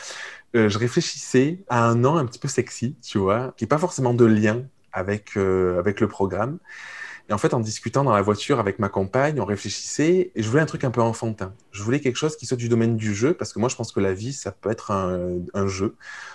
Euh, 0.54 0.68
je 0.68 0.78
réfléchissais 0.78 1.60
à 1.68 1.86
un 1.88 1.94
nom 1.94 2.16
un 2.16 2.26
petit 2.26 2.38
peu 2.38 2.48
sexy, 2.48 2.96
tu 3.02 3.18
vois, 3.18 3.54
qui 3.56 3.64
n'est 3.64 3.68
pas 3.68 3.78
forcément 3.78 4.12
de 4.14 4.24
lien 4.24 4.64
avec, 4.92 5.36
euh, 5.36 5.78
avec 5.78 6.00
le 6.00 6.08
programme. 6.08 6.58
Et 7.30 7.32
en 7.34 7.38
fait, 7.38 7.52
en 7.52 7.60
discutant 7.60 8.04
dans 8.04 8.14
la 8.14 8.22
voiture 8.22 8.58
avec 8.58 8.78
ma 8.78 8.88
compagne, 8.88 9.38
on 9.40 9.44
réfléchissait 9.44 10.30
et 10.34 10.42
je 10.42 10.48
voulais 10.48 10.62
un 10.62 10.66
truc 10.66 10.84
un 10.84 10.90
peu 10.90 11.02
enfantin. 11.02 11.54
Je 11.72 11.82
voulais 11.82 12.00
quelque 12.00 12.16
chose 12.16 12.36
qui 12.36 12.46
soit 12.46 12.56
du 12.56 12.70
domaine 12.70 12.96
du 12.96 13.14
jeu 13.14 13.34
parce 13.34 13.52
que 13.52 13.58
moi, 13.58 13.68
je 13.68 13.76
pense 13.76 13.92
que 13.92 14.00
la 14.00 14.14
vie, 14.14 14.32
ça 14.32 14.50
peut 14.50 14.70
être 14.70 14.90
un, 14.90 15.38
un 15.52 15.66
jeu. 15.66 15.94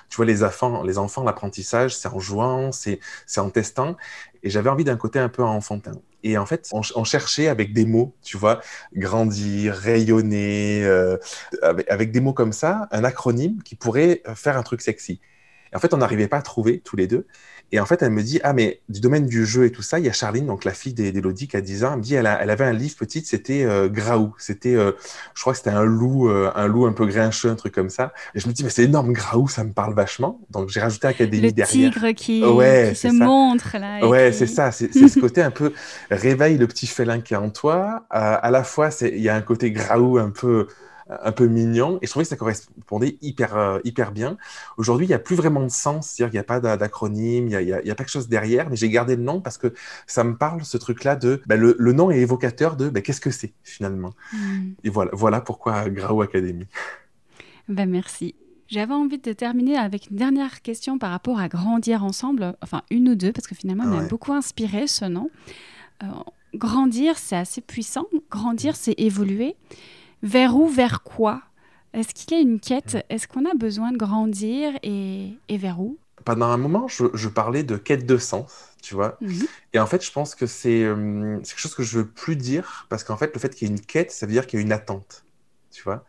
Tu 0.10 0.18
vois, 0.18 0.26
les 0.26 0.44
enfants, 0.44 0.84
les 0.84 1.00
enfants, 1.00 1.24
l'apprentissage, 1.24 1.96
c'est 1.96 2.08
en 2.08 2.20
jouant, 2.20 2.72
c'est 2.72 3.00
en 3.38 3.50
testant. 3.50 3.98
Et 4.44 4.50
j'avais 4.50 4.70
envie 4.70 4.84
d'un 4.84 4.98
côté 4.98 5.20
un 5.20 5.30
peu 5.30 5.44
enfantin. 5.44 5.94
Et 6.24 6.38
en 6.38 6.46
fait, 6.46 6.70
on, 6.72 7.04
cherchait 7.04 7.48
avec 7.48 7.74
des 7.74 7.86
mots, 7.86 8.16
tu 8.24 8.38
vois, 8.38 8.62
grandir, 8.94 9.74
rayonner, 9.74 10.84
euh, 10.86 11.18
avec, 11.62 12.12
des 12.12 12.22
mots 12.22 12.34
comme 12.34 12.54
ça, 12.54 12.88
un 12.92 13.04
acronyme 13.04 13.62
qui 13.64 13.76
pourrait 13.76 14.22
faire 14.36 14.58
un 14.58 14.64
truc 14.64 14.82
sexy. 14.82 15.20
Et 15.74 15.76
en 15.76 15.80
fait, 15.80 15.94
on 15.94 15.98
n'arrivait 15.98 16.28
pas 16.28 16.38
à 16.38 16.42
trouver 16.42 16.80
tous 16.80 16.96
les 16.96 17.08
deux. 17.08 17.26
Et 17.72 17.80
en 17.80 17.88
fait, 17.88 18.04
elle 18.04 18.12
me 18.12 18.22
dit, 18.22 18.40
ah, 18.44 18.54
mais 18.54 18.82
du 18.88 19.00
domaine 19.00 19.26
du 19.26 19.48
jeu 19.48 19.66
et 19.66 19.72
tout 19.72 19.82
ça, 19.82 19.98
il 19.98 20.06
y 20.06 20.10
a 20.10 20.12
Charline, 20.12 20.46
donc 20.46 20.64
la 20.64 20.74
fille 20.74 20.94
d'Elodie 20.94 21.48
qui 21.48 21.58
a 21.58 21.62
10 21.62 21.86
ans, 21.86 21.90
elle 21.94 21.98
me 21.98 22.04
dit, 22.04 22.14
elle, 22.14 22.28
avait 22.28 22.66
un 22.66 22.74
livre 22.74 22.96
petite, 22.96 23.26
c'était 23.26 23.64
euh, 23.64 23.90
Graou. 23.90 24.36
C'était, 24.38 24.76
euh, 24.76 24.92
je 25.34 25.42
crois 25.42 25.54
que 25.54 25.58
c'était 25.58 25.72
un 25.72 25.84
loup, 25.84 26.30
euh, 26.30 26.52
un 26.54 26.68
loup 26.68 26.86
un 26.86 26.94
peu 26.94 27.08
grincheux, 27.08 27.50
un 27.50 27.56
truc 27.56 27.74
comme 27.74 27.90
ça. 27.90 28.14
Et 28.36 28.40
je 28.40 28.48
me 28.48 28.54
dis, 28.54 28.64
mais 28.64 28.70
c'est 28.70 28.84
énorme, 28.84 29.12
Graou, 29.12 29.48
ça 29.48 29.64
me 29.64 29.74
parle 29.74 29.96
vachement. 29.96 30.40
Donc 30.52 30.70
j'ai 30.70 30.82
rajouté 30.82 31.08
Académie 31.08 31.52
derrière. 31.52 31.90
Le 31.90 31.94
tigre 31.94 32.12
qui, 32.12 32.42
se 32.42 33.12
montre 33.12 33.76
là. 33.80 34.08
Ouais, 34.08 34.32
c'est 34.32 34.46
ça. 34.46 34.72
C'est 34.72 34.92
ce 34.92 35.20
côté 35.20 35.42
un 35.42 35.52
peu 35.52 35.74
réveille 36.12 36.58
le 36.58 36.68
petit 36.68 36.86
félin 36.86 37.22
qui 37.22 37.34
est 37.34 37.38
en 37.38 37.50
toi. 37.50 38.06
à 38.12 38.52
la 38.52 38.64
fois, 38.64 38.90
il 39.02 39.22
y 39.22 39.30
a 39.30 39.36
un 39.36 39.42
côté 39.42 39.72
Graou 39.72 40.20
un 40.20 40.30
peu 40.30 40.68
un 41.10 41.32
peu 41.32 41.48
mignon. 41.48 42.00
Et 42.02 42.06
je 42.06 42.12
trouvais 42.12 42.24
que 42.24 42.30
ça 42.30 42.36
correspondait 42.36 43.18
hyper, 43.22 43.56
euh, 43.56 43.80
hyper 43.84 44.12
bien. 44.12 44.38
Aujourd'hui, 44.78 45.06
il 45.06 45.10
n'y 45.10 45.16
a 45.16 45.20
plus 45.20 45.36
vraiment 45.36 45.64
de 45.64 45.70
sens, 45.70 46.08
c'est-à-dire 46.08 46.32
qu'il 46.32 46.38
n'y 46.38 46.42
a 46.42 46.60
pas 46.60 46.78
d'acronyme, 46.78 47.48
il 47.48 47.66
n'y 47.66 47.74
a, 47.74 47.78
a, 47.78 47.82
pas 47.82 48.04
quelque 48.04 48.10
chose 48.10 48.30
derrière, 48.30 48.70
mais 48.70 48.76
j'ai 48.76 48.90
gardé 48.90 49.16
le 49.16 49.24
nom 49.24 49.42
parce 49.42 49.58
que 49.58 49.74
ça 50.08 50.24
me 50.24 50.36
parle, 50.36 50.64
ce 50.64 50.78
truc-là, 50.78 51.16
de 51.16 51.42
ben, 51.46 51.60
le, 51.60 51.76
le, 51.78 51.94
nom 51.94 52.12
est 52.12 52.20
évocateur 52.20 52.76
de 52.76 52.90
ben, 52.90 53.02
qu'est-ce 53.04 53.22
que 53.22 53.32
c'est 53.32 53.54
finalement. 53.64 54.14
Hmm. 54.32 54.74
Et 54.84 54.90
voilà, 54.90 55.12
voilà 55.14 55.42
pourquoi 55.42 55.90
Grau 55.90 56.22
Academy. 56.22 56.66
Ben, 57.68 57.90
merci. 57.90 58.36
J'avais 58.68 58.94
envie 58.94 59.20
de 59.20 59.34
terminer 59.34 59.78
avec 59.78 60.10
une 60.10 60.18
dernière 60.18 60.62
question 60.62 60.98
par 60.98 61.12
rapport 61.12 61.40
à 61.40 61.48
grandir 61.48 62.04
ensemble, 62.04 62.56
enfin 62.62 62.82
une 62.90 63.10
ou 63.10 63.16
deux, 63.16 63.32
parce 63.32 63.46
que 63.46 63.56
finalement, 63.56 63.84
on 63.86 64.00
a 64.00 64.08
beaucoup 64.08 64.34
inspiré 64.34 64.88
ce 64.88 65.06
nom. 65.06 65.30
Euh, 66.02 66.08
grandir, 66.56 67.18
c'est 67.18 67.36
assez 67.36 67.62
puissant. 67.62 68.06
Grandir, 68.32 68.76
c'est 68.76 68.96
évoluer. 68.98 69.56
Vers 70.24 70.56
où, 70.56 70.70
vers 70.70 71.04
quoi? 71.04 71.42
Est-ce 71.94 72.14
qu'il 72.14 72.38
y 72.38 72.40
a 72.40 72.42
une 72.42 72.62
quête? 72.62 73.06
Est-ce 73.10 73.28
qu'on 73.28 73.46
a 73.46 73.54
besoin 73.54 73.92
de 73.92 73.98
grandir 73.98 74.72
et, 74.82 75.36
vers 75.50 75.82
où? 75.82 75.98
Pendant 76.24 76.46
un 76.46 76.58
moment, 76.58 76.88
je, 76.88 77.28
parlais 77.28 77.64
de 77.64 77.76
quête 77.76 78.06
de 78.06 78.18
sens, 78.18 78.72
tu 78.82 78.96
vois. 78.96 79.20
Et 79.74 79.80
en 79.80 79.86
fait, 79.86 80.04
je 80.04 80.12
pense 80.12 80.34
que 80.34 80.46
euh, 80.46 81.40
c'est 81.44 81.50
quelque 81.54 81.60
chose 81.60 81.76
que 81.76 81.84
je 81.84 82.00
veux 82.00 82.08
plus 82.08 82.38
dire 82.38 82.88
parce 82.90 83.04
qu'en 83.04 83.18
fait, 83.18 83.34
le 83.34 83.40
fait 83.40 83.54
qu'il 83.54 83.68
y 83.68 83.72
ait 83.72 83.74
une 83.76 83.82
quête, 83.82 84.12
ça 84.12 84.26
veut 84.26 84.32
dire 84.32 84.48
qu'il 84.48 84.60
y 84.60 84.64
a 84.64 84.66
une 84.66 84.72
attente, 84.72 85.26
tu 85.72 85.84
vois. 85.84 86.06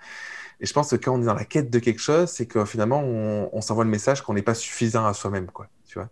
Et 0.61 0.66
je 0.66 0.72
pense 0.72 0.90
que 0.90 0.96
quand 0.96 1.12
on 1.12 1.20
est 1.20 1.27
dans 1.27 1.35
la 1.35 1.44
quête 1.44 1.68
de 1.68 1.81
quelque 1.81 2.00
chose, 2.00 2.31
c'est 2.31 2.46
que 2.46 2.64
finalement, 2.64 3.03
on, 3.03 3.61
s'envoie 3.61 3.83
le 3.83 3.90
message 3.90 4.22
qu'on 4.22 4.35
n'est 4.35 4.42
pas 4.42 4.55
suffisant 4.55 5.05
à 5.05 5.12
soi-même, 5.12 5.46
quoi, 5.46 5.66
tu 5.88 5.98
vois. 5.98 6.09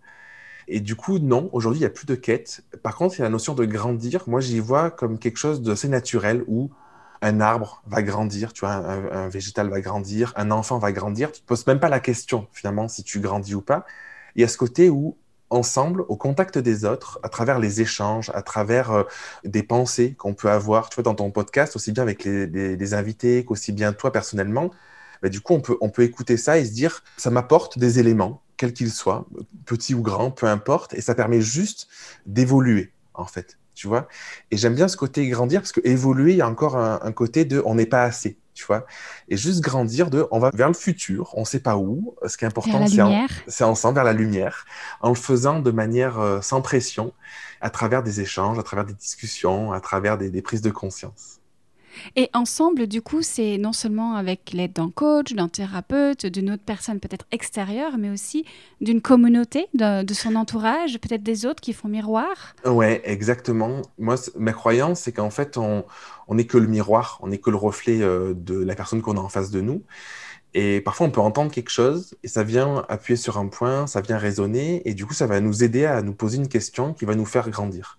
Et 0.66 0.80
du 0.80 0.96
coup, 0.96 1.20
non, 1.20 1.48
aujourd'hui, 1.52 1.78
il 1.78 1.82
n'y 1.82 1.86
a 1.86 1.90
plus 1.90 2.06
de 2.06 2.16
quête. 2.16 2.64
Par 2.82 2.96
contre, 2.96 3.14
il 3.14 3.18
y 3.18 3.22
a 3.22 3.24
la 3.24 3.30
notion 3.30 3.54
de 3.54 3.64
grandir. 3.64 4.24
Moi, 4.26 4.40
j'y 4.40 4.58
vois 4.58 4.90
comme 4.90 5.20
quelque 5.20 5.36
chose 5.36 5.62
d'assez 5.62 5.88
naturel 5.88 6.44
où 6.48 6.70
un 7.22 7.40
arbre 7.40 7.82
va 7.86 8.02
grandir, 8.02 8.52
tu 8.52 8.60
vois, 8.60 8.72
un, 8.72 9.28
végétal 9.28 9.70
va 9.70 9.80
grandir, 9.80 10.32
un 10.36 10.50
enfant 10.50 10.78
va 10.78 10.90
grandir. 10.92 11.30
Tu 11.30 11.40
te 11.40 11.46
poses 11.46 11.66
même 11.66 11.80
pas 11.80 11.88
la 11.88 12.00
question, 12.00 12.48
finalement, 12.52 12.88
si 12.88 13.04
tu 13.04 13.20
grandis 13.20 13.54
ou 13.54 13.62
pas. 13.62 13.86
Il 14.34 14.42
y 14.42 14.44
a 14.44 14.48
ce 14.48 14.58
côté 14.58 14.90
où, 14.90 15.16
ensemble, 15.48 16.04
au 16.08 16.16
contact 16.16 16.58
des 16.58 16.84
autres, 16.84 17.20
à 17.22 17.28
travers 17.28 17.60
les 17.60 17.80
échanges, 17.80 18.30
à 18.34 18.42
travers 18.42 18.90
euh, 18.90 19.04
des 19.44 19.62
pensées 19.62 20.14
qu'on 20.14 20.34
peut 20.34 20.50
avoir, 20.50 20.90
tu 20.90 20.96
vois, 20.96 21.04
dans 21.04 21.14
ton 21.14 21.30
podcast, 21.30 21.76
aussi 21.76 21.92
bien 21.92 22.02
avec 22.02 22.24
les, 22.24 22.94
invités 22.94 23.44
qu'aussi 23.44 23.70
bien 23.72 23.92
toi 23.92 24.12
personnellement, 24.12 24.70
bah, 25.22 25.28
du 25.28 25.40
coup, 25.40 25.54
on 25.54 25.60
peut, 25.60 25.78
on 25.80 25.90
peut 25.90 26.02
écouter 26.02 26.36
ça 26.36 26.58
et 26.58 26.64
se 26.64 26.72
dire, 26.72 27.04
ça 27.16 27.30
m'apporte 27.30 27.78
des 27.78 28.00
éléments, 28.00 28.42
quels 28.56 28.72
qu'ils 28.72 28.90
soient, 28.90 29.26
petits 29.64 29.94
ou 29.94 30.02
grands, 30.02 30.32
peu 30.32 30.46
importe, 30.46 30.94
et 30.94 31.00
ça 31.00 31.14
permet 31.14 31.40
juste 31.40 31.86
d'évoluer, 32.26 32.92
en 33.14 33.26
fait 33.26 33.58
tu 33.74 33.88
vois. 33.88 34.08
Et 34.50 34.56
j'aime 34.56 34.74
bien 34.74 34.88
ce 34.88 34.96
côté 34.96 35.26
grandir 35.28 35.60
parce 35.60 35.72
que 35.72 35.80
évoluer, 35.84 36.32
il 36.32 36.36
y 36.36 36.42
a 36.42 36.48
encore 36.48 36.76
un, 36.76 37.12
côté 37.12 37.44
de 37.44 37.62
on 37.64 37.74
n'est 37.74 37.86
pas 37.86 38.02
assez, 38.02 38.36
tu 38.54 38.64
vois. 38.64 38.86
Et 39.28 39.36
juste 39.36 39.60
grandir 39.60 40.10
de 40.10 40.26
on 40.30 40.38
va 40.38 40.50
vers 40.54 40.68
le 40.68 40.74
futur, 40.74 41.32
on 41.36 41.40
ne 41.40 41.46
sait 41.46 41.60
pas 41.60 41.76
où. 41.76 42.14
Ce 42.26 42.36
qui 42.36 42.44
est 42.44 42.48
important, 42.48 42.86
c'est 43.46 43.64
ensemble 43.64 43.96
vers 43.96 44.04
la 44.04 44.12
lumière, 44.12 44.64
en 45.00 45.10
le 45.10 45.14
faisant 45.14 45.60
de 45.60 45.70
manière 45.70 46.18
euh, 46.18 46.40
sans 46.40 46.62
pression, 46.62 47.12
à 47.60 47.70
travers 47.70 48.02
des 48.02 48.20
échanges, 48.20 48.58
à 48.58 48.62
travers 48.62 48.84
des 48.84 48.94
discussions, 48.94 49.72
à 49.72 49.80
travers 49.80 50.18
des 50.18 50.42
prises 50.42 50.62
de 50.62 50.70
conscience. 50.70 51.41
Et 52.16 52.30
ensemble, 52.34 52.86
du 52.86 53.02
coup, 53.02 53.22
c'est 53.22 53.58
non 53.58 53.72
seulement 53.72 54.14
avec 54.14 54.52
l'aide 54.52 54.72
d'un 54.72 54.90
coach, 54.90 55.32
d'un 55.32 55.48
thérapeute, 55.48 56.26
d'une 56.26 56.50
autre 56.50 56.62
personne 56.64 57.00
peut-être 57.00 57.26
extérieure, 57.30 57.98
mais 57.98 58.10
aussi 58.10 58.44
d'une 58.80 59.00
communauté, 59.00 59.68
de, 59.74 60.04
son 60.12 60.34
entourage, 60.36 60.98
peut-être 60.98 61.22
des 61.22 61.46
autres 61.46 61.60
qui 61.60 61.72
font 61.72 61.88
miroir. 61.88 62.54
Ouais, 62.64 63.00
exactement. 63.04 63.82
Moi, 63.98 64.16
ma 64.36 64.52
croyance, 64.52 65.00
c'est 65.00 65.12
qu'en 65.12 65.30
fait, 65.30 65.56
on 65.56 65.84
n'est 66.30 66.46
que 66.46 66.58
le 66.58 66.66
miroir, 66.66 67.18
on 67.22 67.28
n'est 67.28 67.38
que 67.38 67.50
le 67.50 67.56
reflet 67.56 68.00
euh, 68.02 68.34
de 68.34 68.62
la 68.62 68.74
personne 68.74 69.02
qu'on 69.02 69.16
a 69.16 69.20
en 69.20 69.28
face 69.28 69.50
de 69.50 69.60
nous. 69.60 69.82
Et 70.54 70.80
parfois, 70.82 71.06
on 71.06 71.10
peut 71.10 71.20
entendre 71.20 71.50
quelque 71.50 71.70
chose 71.70 72.14
et 72.22 72.28
ça 72.28 72.44
vient 72.44 72.84
appuyer 72.88 73.16
sur 73.16 73.38
un 73.38 73.46
point, 73.46 73.86
ça 73.86 74.02
vient 74.02 74.18
résonner 74.18 74.86
et 74.86 74.92
du 74.92 75.06
coup, 75.06 75.14
ça 75.14 75.26
va 75.26 75.40
nous 75.40 75.64
aider 75.64 75.86
à 75.86 76.02
nous 76.02 76.12
poser 76.12 76.36
une 76.36 76.48
question 76.48 76.92
qui 76.92 77.06
va 77.06 77.14
nous 77.14 77.24
faire 77.24 77.48
grandir. 77.48 77.98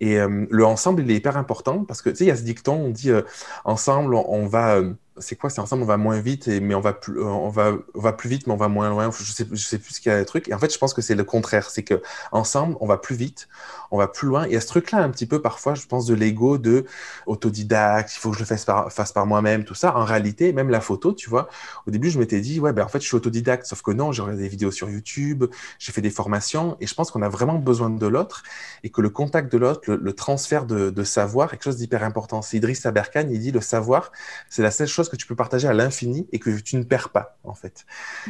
Et 0.00 0.18
euh, 0.18 0.46
le 0.50 0.64
ensemble, 0.64 1.02
il 1.02 1.10
est 1.10 1.16
hyper 1.16 1.36
important 1.36 1.84
parce 1.84 2.02
que, 2.02 2.10
tu 2.10 2.16
sais, 2.16 2.24
il 2.24 2.28
y 2.28 2.30
a 2.30 2.36
ce 2.36 2.42
dicton, 2.42 2.74
on 2.74 2.88
dit 2.88 3.10
euh, 3.10 3.22
ensemble, 3.64 4.14
on, 4.14 4.46
va, 4.46 4.76
euh, 4.76 4.94
c'est 5.18 5.36
quoi 5.36 5.50
C'est 5.50 5.60
ensemble, 5.60 5.82
on 5.82 5.86
va 5.86 5.96
moins 5.96 6.20
vite, 6.20 6.48
mais 6.48 6.74
on 6.74 6.80
va, 6.80 6.92
plus, 6.92 7.22
on, 7.22 7.48
va, 7.48 7.72
va 7.94 8.12
plus 8.12 8.28
vite, 8.28 8.46
mais 8.46 8.52
on 8.52 8.56
va 8.56 8.68
moins 8.68 8.88
loin. 8.88 9.10
Je 9.10 9.32
sais, 9.32 9.46
sais 9.56 9.78
plus 9.78 9.94
ce 9.94 10.00
qu'il 10.00 10.10
y 10.10 10.14
a 10.14 10.18
le 10.18 10.24
truc. 10.24 10.48
Et 10.48 10.54
en 10.54 10.58
fait, 10.58 10.72
je 10.72 10.78
pense 10.78 10.94
que 10.94 11.02
c'est 11.02 11.14
le 11.14 11.24
contraire. 11.24 11.70
C'est 11.70 11.82
que 11.82 12.02
ensemble, 12.32 12.76
on 12.80 12.86
va 12.86 12.96
plus 12.96 13.16
vite, 13.16 13.48
on 13.90 13.98
va 13.98 14.08
plus 14.08 14.28
loin. 14.28 14.46
Il 14.46 14.52
y 14.52 14.56
a 14.56 14.60
ce 14.60 14.66
truc-là 14.68 14.98
un 15.02 15.10
petit 15.10 15.26
peu 15.26 15.42
parfois, 15.42 15.74
je 15.74 15.86
pense, 15.86 16.06
de 16.06 16.14
l'ego, 16.14 16.58
de 16.58 16.84
autodidacte, 17.26 18.14
il 18.14 18.18
faut 18.18 18.30
que 18.30 18.36
je 18.36 18.40
le 18.40 18.46
fasse 18.46 18.64
par, 18.64 18.92
fasse 18.92 19.12
par 19.12 19.26
moi-même, 19.26 19.64
tout 19.64 19.74
ça. 19.74 19.96
En 19.96 20.04
réalité, 20.04 20.52
même 20.52 20.70
la 20.70 20.80
photo, 20.80 21.12
tu 21.12 21.28
vois, 21.28 21.48
au 21.86 21.90
début, 21.90 22.10
je 22.10 22.18
m'étais 22.18 22.40
dit, 22.40 22.60
ouais, 22.60 22.72
ben 22.72 22.84
en 22.84 22.88
fait, 22.88 23.00
je 23.00 23.06
suis 23.06 23.16
autodidacte. 23.16 23.66
Sauf 23.66 23.82
que 23.82 23.90
non, 23.90 24.12
j'ai 24.12 24.22
regardé 24.22 24.42
des 24.42 24.48
vidéos 24.48 24.70
sur 24.70 24.88
YouTube, 24.88 25.44
j'ai 25.78 25.92
fait 25.92 26.02
des 26.02 26.10
formations, 26.10 26.76
et 26.80 26.86
je 26.86 26.94
pense 26.94 27.10
qu'on 27.10 27.22
a 27.22 27.28
vraiment 27.28 27.58
besoin 27.58 27.90
de 27.90 28.06
l'autre, 28.06 28.42
et 28.84 28.90
que 28.90 29.00
le 29.00 29.10
contact 29.10 29.50
de 29.52 29.58
l'autre, 29.58 29.92
le, 29.92 30.12
transfert 30.12 30.66
de, 30.66 31.04
savoir, 31.04 31.48
est 31.48 31.50
quelque 31.52 31.64
chose 31.64 31.76
d'hyper 31.76 32.04
important. 32.04 32.42
C'est 32.42 32.56
Idriss 32.56 32.86
Aberkan, 32.86 33.26
il 33.30 33.40
dit, 33.40 33.50
le 33.50 33.60
savoir, 33.60 34.12
c'est 34.48 34.62
la 34.62 34.70
seule 34.70 34.88
chose 34.88 34.99
que 35.08 35.16
tu 35.16 35.26
peux 35.26 35.36
partager 35.36 35.68
à 35.68 35.72
l'infini 35.72 36.28
et 36.32 36.38
que 36.38 36.50
tu 36.60 36.76
ne 36.76 36.82
perds 36.82 37.10
pas, 37.10 37.38
en 37.44 37.54
fait. 37.54 37.86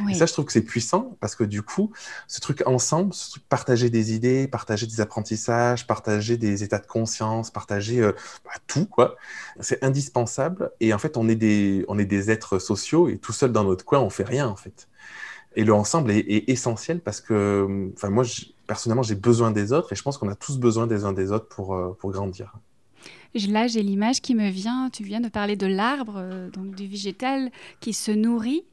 Et 0.09 0.13
ça, 0.13 0.25
je 0.25 0.33
trouve 0.33 0.45
que 0.45 0.51
c'est 0.51 0.61
puissant 0.61 1.17
parce 1.19 1.35
que 1.35 1.43
du 1.43 1.61
coup, 1.61 1.91
ce 2.27 2.39
truc 2.39 2.63
ensemble, 2.65 3.13
ce 3.13 3.31
truc 3.31 3.43
partager 3.47 3.89
des 3.89 4.13
idées, 4.13 4.47
partager 4.47 4.87
des 4.87 5.01
apprentissages, 5.01 5.87
partager 5.87 6.37
des 6.37 6.63
états 6.63 6.79
de 6.79 6.87
conscience, 6.87 7.51
partager 7.51 8.01
euh, 8.01 8.13
bah, 8.45 8.51
tout, 8.67 8.85
quoi, 8.85 9.15
c'est 9.59 9.83
indispensable. 9.83 10.71
Et 10.79 10.93
en 10.93 10.97
fait, 10.97 11.17
on 11.17 11.27
est, 11.27 11.35
des, 11.35 11.85
on 11.87 11.99
est 11.99 12.05
des 12.05 12.31
êtres 12.31 12.59
sociaux 12.59 13.09
et 13.09 13.17
tout 13.17 13.33
seul 13.33 13.51
dans 13.51 13.63
notre 13.63 13.85
coin, 13.85 13.99
on 13.99 14.09
fait 14.09 14.23
rien, 14.23 14.47
en 14.47 14.55
fait. 14.55 14.87
Et 15.55 15.63
le 15.63 15.73
ensemble 15.73 16.11
est, 16.11 16.49
essentiel 16.49 17.01
parce 17.01 17.19
que, 17.19 17.91
enfin, 17.95 18.09
moi, 18.09 18.23
personnellement, 18.67 19.03
j'ai 19.03 19.15
besoin 19.15 19.51
des 19.51 19.73
autres 19.73 19.91
et 19.91 19.95
je 19.95 20.01
pense 20.01 20.17
qu'on 20.17 20.29
a 20.29 20.35
tous 20.35 20.57
besoin 20.57 20.87
des 20.87 21.03
uns 21.03 21.13
des 21.13 21.31
autres 21.31 21.47
pour, 21.47 21.75
euh, 21.75 21.95
pour 21.99 22.11
grandir. 22.11 22.53
Là, 23.47 23.67
j'ai 23.67 23.81
l'image 23.81 24.21
qui 24.21 24.35
me 24.35 24.49
vient. 24.49 24.89
Tu 24.91 25.03
viens 25.03 25.21
de 25.21 25.29
parler 25.29 25.55
de 25.55 25.67
l'arbre, 25.67 26.15
euh, 26.17 26.49
donc 26.49 26.75
du 26.75 26.87
végétal 26.87 27.51
qui 27.79 27.93
se 27.93 28.11
nourrit 28.11 28.63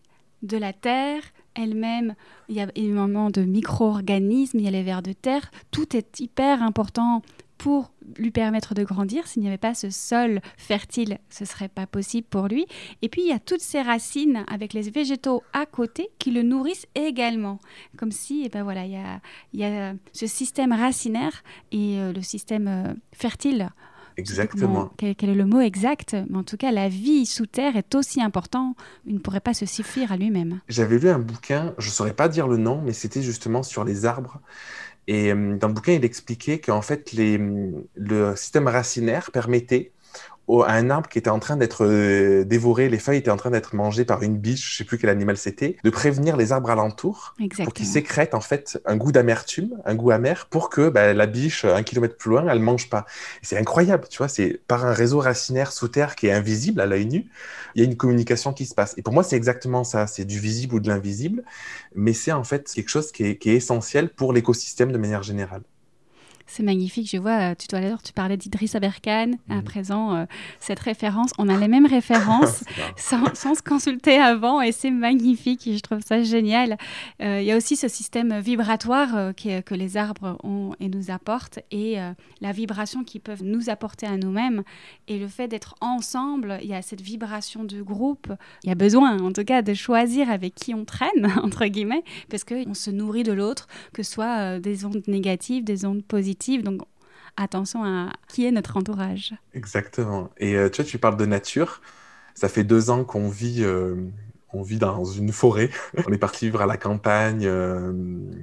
de 0.42 0.56
la 0.56 0.72
terre 0.72 1.22
elle-même. 1.54 2.14
Il 2.48 2.54
y 2.54 2.60
a 2.60 2.68
énormément 2.74 3.30
de 3.30 3.42
micro-organismes, 3.42 4.58
il 4.58 4.64
y 4.64 4.68
a 4.68 4.70
les 4.70 4.82
vers 4.82 5.02
de 5.02 5.12
terre. 5.12 5.50
Tout 5.70 5.96
est 5.96 6.20
hyper 6.20 6.62
important 6.62 7.22
pour 7.58 7.90
lui 8.16 8.30
permettre 8.30 8.74
de 8.74 8.84
grandir. 8.84 9.26
S'il 9.26 9.42
n'y 9.42 9.48
avait 9.48 9.58
pas 9.58 9.74
ce 9.74 9.90
sol 9.90 10.40
fertile, 10.56 11.18
ce 11.28 11.44
serait 11.44 11.68
pas 11.68 11.86
possible 11.86 12.26
pour 12.30 12.46
lui. 12.46 12.66
Et 13.02 13.08
puis 13.08 13.22
il 13.22 13.28
y 13.28 13.32
a 13.32 13.40
toutes 13.40 13.60
ces 13.60 13.82
racines 13.82 14.44
avec 14.46 14.72
les 14.72 14.88
végétaux 14.88 15.42
à 15.52 15.66
côté 15.66 16.08
qui 16.18 16.30
le 16.30 16.42
nourrissent 16.42 16.86
également. 16.94 17.58
Comme 17.96 18.12
si, 18.12 18.42
et 18.42 18.44
eh 18.46 18.48
ben 18.48 18.62
voilà, 18.62 18.86
il 18.86 18.92
y 18.92 18.96
a, 18.96 19.20
il 19.52 19.60
y 19.60 19.64
a 19.64 19.94
ce 20.12 20.28
système 20.28 20.72
racinaire 20.72 21.42
et 21.72 21.98
euh, 21.98 22.12
le 22.12 22.22
système 22.22 22.68
euh, 22.68 22.94
fertile 23.12 23.70
Exactement. 24.18 24.90
quel, 24.96 25.14
est 25.30 25.34
le 25.34 25.46
mot 25.46 25.60
exact? 25.60 26.16
Mais 26.28 26.38
en 26.38 26.42
tout 26.42 26.56
cas, 26.56 26.72
la 26.72 26.88
vie 26.88 27.24
sous 27.24 27.46
terre 27.46 27.76
est 27.76 27.94
aussi 27.94 28.20
importante. 28.20 28.76
Il 29.06 29.14
ne 29.14 29.18
pourrait 29.20 29.40
pas 29.40 29.54
se 29.54 29.64
suffire 29.64 30.10
à 30.10 30.16
lui-même. 30.16 30.60
J'avais 30.68 30.98
lu 30.98 31.08
un 31.08 31.20
bouquin, 31.20 31.72
je 31.78 31.86
ne 31.86 31.92
saurais 31.92 32.14
pas 32.14 32.28
dire 32.28 32.48
le 32.48 32.56
nom, 32.56 32.82
mais 32.84 32.92
c'était 32.92 33.22
justement 33.22 33.62
sur 33.62 33.84
les 33.84 34.06
arbres. 34.06 34.40
Et 35.06 35.32
euh, 35.32 35.56
dans 35.56 35.68
le 35.68 35.74
bouquin, 35.74 35.92
il 35.92 36.04
expliquait 36.04 36.58
qu'en 36.58 36.82
fait, 36.82 37.12
les, 37.12 37.40
le 37.94 38.34
système 38.34 38.66
racinaire 38.66 39.30
permettait 39.30 39.92
à 40.66 40.72
un 40.72 40.90
arbre 40.90 41.08
qui 41.08 41.18
était 41.18 41.30
en 41.30 41.38
train 41.38 41.56
d'être 41.56 41.84
euh, 41.84 42.44
dévoré, 42.44 42.88
les 42.88 42.98
feuilles 42.98 43.18
étaient 43.18 43.30
en 43.30 43.36
train 43.36 43.50
d'être 43.50 43.74
mangées 43.74 44.04
par 44.04 44.22
une 44.22 44.38
biche, 44.38 44.72
je 44.72 44.76
sais 44.78 44.84
plus 44.84 44.98
quel 44.98 45.10
animal 45.10 45.36
c'était, 45.36 45.76
de 45.84 45.90
prévenir 45.90 46.36
les 46.36 46.52
arbres 46.52 46.70
alentours 46.70 47.34
pour 47.64 47.74
qu'ils 47.74 47.86
sécrètent 47.86 48.34
en 48.34 48.40
fait 48.40 48.80
un 48.86 48.96
goût 48.96 49.12
d'amertume, 49.12 49.76
un 49.84 49.94
goût 49.94 50.10
amer, 50.10 50.46
pour 50.46 50.70
que 50.70 50.88
bah, 50.88 51.12
la 51.12 51.26
biche, 51.26 51.64
un 51.64 51.82
kilomètre 51.82 52.16
plus 52.16 52.30
loin, 52.30 52.46
elle 52.48 52.60
mange 52.60 52.88
pas. 52.88 53.04
C'est 53.42 53.58
incroyable, 53.58 54.06
tu 54.08 54.18
vois, 54.18 54.28
c'est 54.28 54.60
par 54.66 54.86
un 54.86 54.92
réseau 54.92 55.18
racinaire 55.18 55.72
sous 55.72 55.88
terre 55.88 56.16
qui 56.16 56.26
est 56.26 56.32
invisible 56.32 56.80
à 56.80 56.86
l'œil 56.86 57.06
nu, 57.06 57.26
il 57.74 57.82
y 57.82 57.84
a 57.84 57.88
une 57.88 57.96
communication 57.96 58.52
qui 58.52 58.66
se 58.66 58.74
passe. 58.74 58.94
Et 58.96 59.02
pour 59.02 59.12
moi, 59.12 59.22
c'est 59.22 59.36
exactement 59.36 59.84
ça, 59.84 60.06
c'est 60.06 60.24
du 60.24 60.38
visible 60.38 60.76
ou 60.76 60.80
de 60.80 60.88
l'invisible, 60.88 61.44
mais 61.94 62.12
c'est 62.12 62.32
en 62.32 62.44
fait 62.44 62.70
quelque 62.72 62.88
chose 62.88 63.12
qui 63.12 63.24
est, 63.24 63.36
qui 63.36 63.50
est 63.50 63.56
essentiel 63.56 64.08
pour 64.08 64.32
l'écosystème 64.32 64.92
de 64.92 64.98
manière 64.98 65.22
générale. 65.22 65.62
C'est 66.50 66.62
magnifique. 66.62 67.10
Je 67.10 67.18
vois, 67.18 67.50
euh, 67.50 67.54
tu, 67.54 67.68
dois, 67.68 67.80
tu 68.02 68.14
parlais 68.14 68.38
d'Idriss 68.38 68.74
Aberkan. 68.74 69.32
À 69.50 69.56
mhm. 69.56 69.64
présent, 69.64 70.14
euh, 70.14 70.24
cette 70.60 70.80
référence, 70.80 71.30
on 71.36 71.46
a 71.50 71.56
les 71.58 71.68
mêmes 71.68 71.84
références 71.84 72.64
sans, 72.96 73.54
se 73.54 73.62
consulter 73.62 74.18
avant 74.18 74.62
et 74.62 74.72
c'est 74.72 74.90
magnifique. 74.90 75.68
je 75.70 75.78
trouve 75.80 76.00
ça 76.00 76.22
génial. 76.22 76.78
Euh, 77.20 77.42
il 77.42 77.46
y 77.46 77.52
a 77.52 77.56
aussi 77.56 77.76
ce 77.76 77.86
système 77.86 78.38
vibratoire 78.38 79.34
que 79.34 79.74
les 79.74 79.96
arbres 79.98 80.38
ont 80.42 80.72
et 80.80 80.88
nous 80.88 81.10
apportent 81.10 81.58
et 81.70 81.96
la 82.40 82.52
vibration 82.52 83.04
qu'ils 83.04 83.20
peuvent 83.20 83.44
nous 83.44 83.68
apporter 83.68 84.06
à 84.06 84.16
nous-mêmes. 84.16 84.62
Et 85.06 85.18
le 85.18 85.28
fait 85.28 85.48
d'être 85.48 85.74
ensemble, 85.82 86.58
il 86.62 86.68
y 86.68 86.74
a 86.74 86.80
cette 86.80 87.02
vibration 87.02 87.64
de 87.64 87.82
groupe. 87.82 88.32
Il 88.64 88.68
y 88.68 88.72
a 88.72 88.74
besoin, 88.74 89.20
en 89.20 89.32
tout 89.32 89.44
cas, 89.44 89.60
de 89.60 89.74
choisir 89.74 90.30
avec 90.30 90.54
qui 90.54 90.74
on 90.74 90.84
traîne, 90.84 91.30
entre 91.42 91.66
guillemets, 91.66 92.04
parce 92.30 92.44
qu'on 92.44 92.74
se 92.74 92.90
nourrit 92.90 93.22
de 93.22 93.32
l'autre, 93.32 93.66
que 93.92 94.02
ce 94.02 94.12
soit 94.12 94.58
des 94.60 94.86
ondes 94.86 95.02
négatives, 95.06 95.64
des 95.64 95.84
ondes 95.84 96.04
positives 96.04 96.37
donc, 96.62 96.82
attention 97.36 97.84
à 97.84 98.12
qui 98.28 98.46
est 98.46 98.50
notre 98.50 98.76
entourage. 98.76 99.34
Exactement. 99.54 100.30
Et 100.38 100.56
euh, 100.56 100.68
tu 100.68 100.82
vois, 100.82 100.90
tu 100.90 100.98
parles 100.98 101.16
de 101.16 101.26
nature. 101.26 101.80
Ça 102.34 102.48
fait 102.48 102.64
deux 102.64 102.90
ans 102.90 103.04
qu'on 103.04 103.28
vit, 103.28 103.62
euh, 103.64 103.96
on 104.52 104.62
vit 104.62 104.78
dans 104.78 105.04
une 105.04 105.32
forêt. 105.32 105.70
on 106.06 106.12
est 106.12 106.18
parti 106.18 106.46
vivre 106.46 106.62
à 106.62 106.66
la 106.66 106.76
campagne. 106.76 107.44
Euh, 107.46 107.92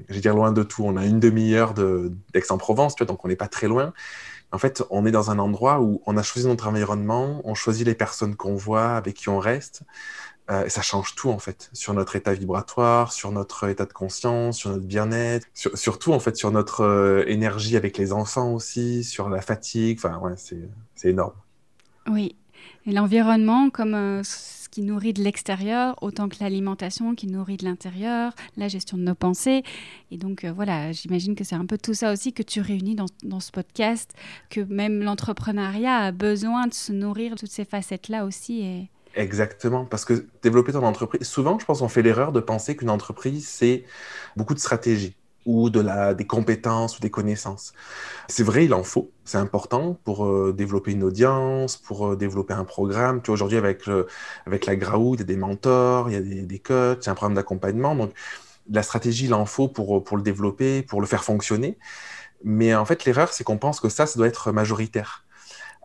je 0.09 0.19
dire 0.19 0.35
loin 0.35 0.51
de 0.51 0.63
tout. 0.63 0.83
On 0.83 0.97
a 0.97 1.05
une 1.05 1.19
demi-heure 1.19 1.73
d'Aix-en-Provence, 1.73 2.95
donc 2.97 3.23
on 3.23 3.27
n'est 3.27 3.35
pas 3.35 3.47
très 3.47 3.67
loin. 3.67 3.93
En 4.51 4.57
fait, 4.57 4.83
on 4.89 5.05
est 5.05 5.11
dans 5.11 5.31
un 5.31 5.39
endroit 5.39 5.81
où 5.81 6.01
on 6.05 6.15
a 6.17 6.23
choisi 6.23 6.47
notre 6.47 6.67
environnement, 6.67 7.41
on 7.43 7.55
choisit 7.55 7.85
les 7.85 7.95
personnes 7.95 8.35
qu'on 8.35 8.55
voit, 8.55 8.95
avec 8.95 9.15
qui 9.15 9.27
on 9.27 9.39
reste. 9.39 9.81
Euh, 10.51 10.69
ça 10.69 10.83
change 10.83 11.15
tout 11.15 11.29
en 11.29 11.39
fait, 11.39 11.71
sur 11.73 11.95
notre 11.95 12.15
état 12.15 12.33
vibratoire, 12.33 13.11
sur 13.11 13.31
notre 13.31 13.67
état 13.67 13.85
de 13.85 13.93
conscience, 13.93 14.57
sur 14.57 14.69
notre 14.69 14.85
bien-être, 14.85 15.47
sur, 15.55 15.75
surtout 15.75 16.13
en 16.13 16.19
fait 16.19 16.37
sur 16.37 16.51
notre 16.51 16.81
euh, 16.81 17.23
énergie 17.27 17.75
avec 17.75 17.97
les 17.97 18.13
enfants 18.13 18.53
aussi, 18.53 19.03
sur 19.03 19.27
la 19.29 19.41
fatigue. 19.41 19.97
Enfin 19.97 20.19
ouais, 20.19 20.35
c'est 20.37 21.09
énorme. 21.09 21.33
Oui, 22.07 22.35
et 22.85 22.91
l'environnement 22.91 23.71
comme 23.71 23.95
euh, 23.95 24.21
ce 24.23 24.69
qui 24.69 24.83
nourrit 24.83 25.13
de 25.13 25.23
l'extérieur, 25.23 25.95
autant 26.03 26.29
que 26.29 26.35
l'alimentation 26.39 27.15
qui 27.15 27.25
nourrit 27.25 27.57
de 27.57 27.65
l'intérieur, 27.65 28.33
la 28.55 28.67
gestion 28.67 28.97
de 28.97 29.01
nos 29.01 29.15
pensées. 29.15 29.63
Et 30.11 30.17
donc 30.17 30.45
voilà, 30.45 30.91
j'imagine 30.91 31.33
que 31.33 31.43
c'est 31.43 31.55
un 31.55 31.65
peu 31.65 31.79
tout 31.79 31.95
ça 31.95 32.11
aussi 32.11 32.33
que 32.33 32.43
tu 32.43 32.61
réunis 32.61 32.93
dans, 32.93 33.07
dans 33.23 33.39
ce 33.39 33.51
podcast, 33.51 34.13
que 34.51 34.61
même 34.61 35.01
l'entrepreneuriat 35.01 35.97
a 35.97 36.11
besoin 36.11 36.67
de 36.67 36.73
se 36.73 36.91
nourrir 36.91 37.33
de 37.33 37.39
toutes 37.39 37.51
ces 37.51 37.65
facettes-là 37.65 38.25
aussi. 38.25 38.61
Et 38.61 38.89
Exactement, 39.17 39.85
parce 39.85 40.03
que 40.03 40.27
développer 40.41 40.73
ton 40.73 40.83
entreprise, 40.83 41.25
souvent, 41.25 41.57
je 41.57 41.65
pense 41.65 41.79
qu'on 41.79 41.87
fait 41.87 42.01
l'erreur 42.01 42.33
de 42.33 42.41
penser 42.41 42.75
qu'une 42.75 42.89
entreprise, 42.89 43.47
c'est 43.47 43.85
beaucoup 44.35 44.53
de 44.53 44.59
stratégie 44.59 45.15
ou 45.45 45.69
de 45.69 45.79
la, 45.79 46.13
des 46.13 46.27
compétences 46.27 46.97
ou 46.97 47.01
des 47.01 47.09
connaissances. 47.11 47.71
C'est 48.27 48.43
vrai, 48.43 48.65
il 48.65 48.73
en 48.73 48.83
faut, 48.83 49.11
c'est 49.23 49.37
important 49.37 49.93
pour 50.03 50.25
euh, 50.25 50.53
développer 50.57 50.91
une 50.91 51.03
audience, 51.03 51.77
pour 51.77 52.07
euh, 52.13 52.15
développer 52.17 52.53
un 52.55 52.65
programme. 52.65 53.21
Tu 53.21 53.27
vois, 53.27 53.35
aujourd'hui, 53.35 53.57
avec, 53.57 53.83
avec 54.45 54.65
la 54.65 54.75
Graou, 54.75 55.15
il 55.15 55.19
y 55.19 55.23
a 55.23 55.25
des 55.25 55.37
mentors, 55.37 56.09
il 56.09 56.13
y 56.13 56.17
a 56.17 56.21
des, 56.21 56.41
des 56.43 56.59
coachs, 56.59 57.03
il 57.03 57.07
y 57.07 57.09
a 57.09 57.11
un 57.13 57.15
programme 57.15 57.35
d'accompagnement. 57.35 57.95
Donc, 57.95 58.11
la 58.71 58.83
stratégie, 58.83 59.25
il 59.25 59.33
en 59.33 59.45
faut 59.45 59.67
pour, 59.69 60.03
pour 60.03 60.17
le 60.17 60.23
développer, 60.23 60.83
pour 60.83 61.01
le 61.01 61.07
faire 61.07 61.23
fonctionner. 61.23 61.77
Mais 62.43 62.75
en 62.75 62.85
fait, 62.85 63.05
l'erreur, 63.05 63.33
c'est 63.33 63.43
qu'on 63.45 63.57
pense 63.59 63.79
que 63.81 63.89
ça, 63.89 64.07
ça 64.07 64.17
doit 64.19 64.27
être 64.27 64.51
majoritaire 64.53 65.24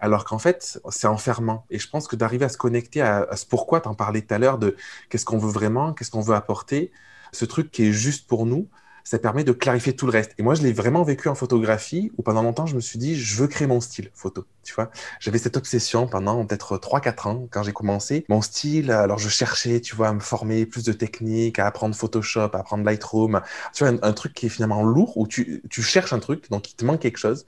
alors 0.01 0.25
qu'en 0.25 0.39
fait, 0.39 0.81
c'est 0.91 1.07
enfermant. 1.07 1.67
Et 1.71 1.79
je 1.79 1.89
pense 1.89 2.09
que 2.09 2.17
d'arriver 2.17 2.45
à 2.47 2.49
se 2.49 2.59
connecter 2.59 3.03
à, 3.03 3.29
ce 3.37 3.47
pourquoi, 3.47 3.81
tu 3.81 3.89
en 3.89 3.95
parlais 3.95 4.23
tout 4.23 4.35
à 4.35 4.39
l'heure, 4.39 4.59
de 4.59 4.77
qu'est-ce 5.09 5.25
qu'on 5.25 5.39
veut 5.39 5.51
vraiment, 5.51 5.93
qu'est-ce 5.93 6.11
qu'on 6.11 6.21
veut 6.21 6.35
apporter, 6.35 6.91
ce 7.33 7.45
truc 7.45 7.71
qui 7.71 7.87
est 7.87 7.93
juste 7.93 8.27
pour 8.27 8.47
nous, 8.47 8.69
ça 9.05 9.19
permet 9.19 9.45
de 9.45 9.53
clarifier 9.53 9.95
tout 9.95 10.07
le 10.07 10.13
reste. 10.13 10.33
Et 10.39 10.43
moi, 10.43 10.55
je 10.55 10.63
l'ai 10.63 10.73
vraiment 10.73 11.03
vécu 11.03 11.29
en 11.29 11.35
photographie, 11.35 12.13
où 12.17 12.23
pendant 12.23 12.43
longtemps, 12.43 12.67
je 12.67 12.75
me 12.75 12.81
suis 12.81 12.99
dit, 12.99 13.17
je 13.17 13.41
veux 13.41 13.49
créer 13.49 13.67
mon 13.67 13.81
style 13.81 14.11
photo, 14.15 14.45
tu 14.63 14.75
vois. 14.75 14.91
J'avais 15.21 15.39
cette 15.39 15.57
obsession 15.57 16.07
pendant 16.07 16.45
peut-être 16.45 16.79
3-4 16.79 17.29
ans, 17.29 17.49
quand 17.51 17.63
j'ai 17.63 17.73
commencé. 17.73 18.25
Mon 18.29 18.43
style, 18.43 18.91
alors 18.91 19.19
je 19.19 19.29
cherchais, 19.29 19.81
tu 19.81 19.97
vois, 19.97 20.09
à 20.09 20.13
me 20.13 20.21
former 20.21 20.67
plus 20.67 20.85
de 20.85 20.93
techniques, 20.93 21.59
à 21.59 21.67
apprendre 21.67 21.95
Photoshop, 21.95 22.51
à 22.53 22.59
apprendre 22.59 22.85
Lightroom. 22.85 23.41
Tu 23.75 23.85
vois, 23.85 23.95
un, 24.03 24.13
truc 24.13 24.35
qui 24.35 24.47
est 24.47 24.51
finalement 24.51 24.83
lourd, 24.83 25.17
où 25.17 25.27
tu, 25.27 25.63
tu 25.71 25.83
cherches 25.83 26.13
un 26.13 26.21
truc, 26.21 26.51
donc 26.51 26.71
il 26.71 26.75
te 26.75 26.85
manque 26.85 27.01
quelque 27.01 27.19
chose. 27.19 27.47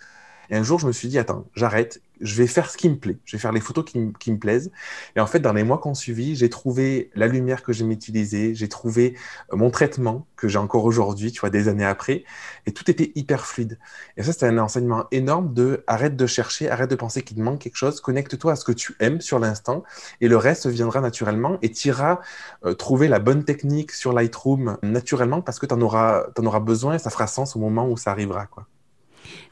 Et 0.51 0.57
un 0.57 0.62
jour, 0.62 0.79
je 0.79 0.87
me 0.87 0.93
suis 0.93 1.09
dit, 1.09 1.19
attends, 1.19 1.47
j'arrête, 1.55 2.01
je 2.22 2.35
vais 2.37 2.46
faire 2.46 2.70
ce 2.70 2.76
qui 2.76 2.88
me 2.88 2.96
plaît, 2.96 3.18
je 3.24 3.37
vais 3.37 3.40
faire 3.40 3.52
les 3.52 3.61
photos 3.61 3.85
qui, 3.85 3.98
me 3.98 4.38
plaisent. 4.38 4.70
Et 5.16 5.20
en 5.20 5.26
fait, 5.26 5.40
dans 5.40 5.52
les 5.52 5.64
mois 5.64 5.80
qui 5.80 5.88
ont 5.88 5.94
suivi, 5.94 6.37
j'ai 6.37 6.48
trouvé 6.48 7.11
la 7.14 7.26
lumière 7.26 7.62
que 7.62 7.72
j'aime 7.72 7.90
utiliser, 7.90 8.54
j'ai 8.54 8.68
trouvé 8.68 9.16
euh, 9.52 9.56
mon 9.56 9.70
traitement 9.70 10.26
que 10.37 10.48
j'ai 10.48 10.58
encore 10.58 10.85
aujourd'hui, 10.85 11.32
tu 11.32 11.40
vois, 11.40 11.50
des 11.50 11.68
années 11.68 11.85
après, 11.85 12.24
et 12.66 12.72
tout 12.72 12.90
était 12.90 13.12
hyper 13.14 13.46
fluide. 13.46 13.78
Et 14.16 14.22
ça, 14.22 14.32
c'était 14.32 14.46
un 14.46 14.58
enseignement 14.58 15.06
énorme 15.11 15.52
de 15.52 15.85
arrête 15.87 16.16
de 16.16 16.26
chercher, 16.26 16.70
arrête 16.70 16.90
de 16.90 16.96
penser 16.96 17.22
qu'il 17.22 17.37
te 17.37 17.42
manque 17.42 17.61
quelque 17.61 17.76
chose, 17.76 18.00
connecte-toi 18.00 18.52
à 18.52 18.56
ce 18.56 18.64
que 18.64 18.72
tu 18.72 18.94
aimes 19.00 19.20
sur 19.20 19.38
l'instant, 19.38 19.82
et 20.20 20.28
le 20.28 20.37
reste 20.37 20.66
viendra 20.66 21.00
naturellement, 21.00 21.58
et 21.62 21.70
tu 21.70 21.88
iras 21.88 22.20
euh, 22.64 22.74
trouver 22.74 23.08
la 23.08 23.18
bonne 23.18 23.44
technique 23.44 23.92
sur 23.92 24.12
Lightroom 24.12 24.78
naturellement 24.82 25.42
parce 25.42 25.58
que 25.58 25.66
tu 25.66 25.74
en 25.74 25.80
auras, 25.80 26.24
en 26.38 26.46
auras 26.46 26.61
besoin 26.61 26.94
et 26.94 26.98
ça 26.98 27.11
fera 27.11 27.26
sens 27.26 27.56
au 27.56 27.58
moment 27.58 27.88
où 27.88 27.96
ça 27.96 28.11
arrivera, 28.11 28.46
quoi. 28.46 28.66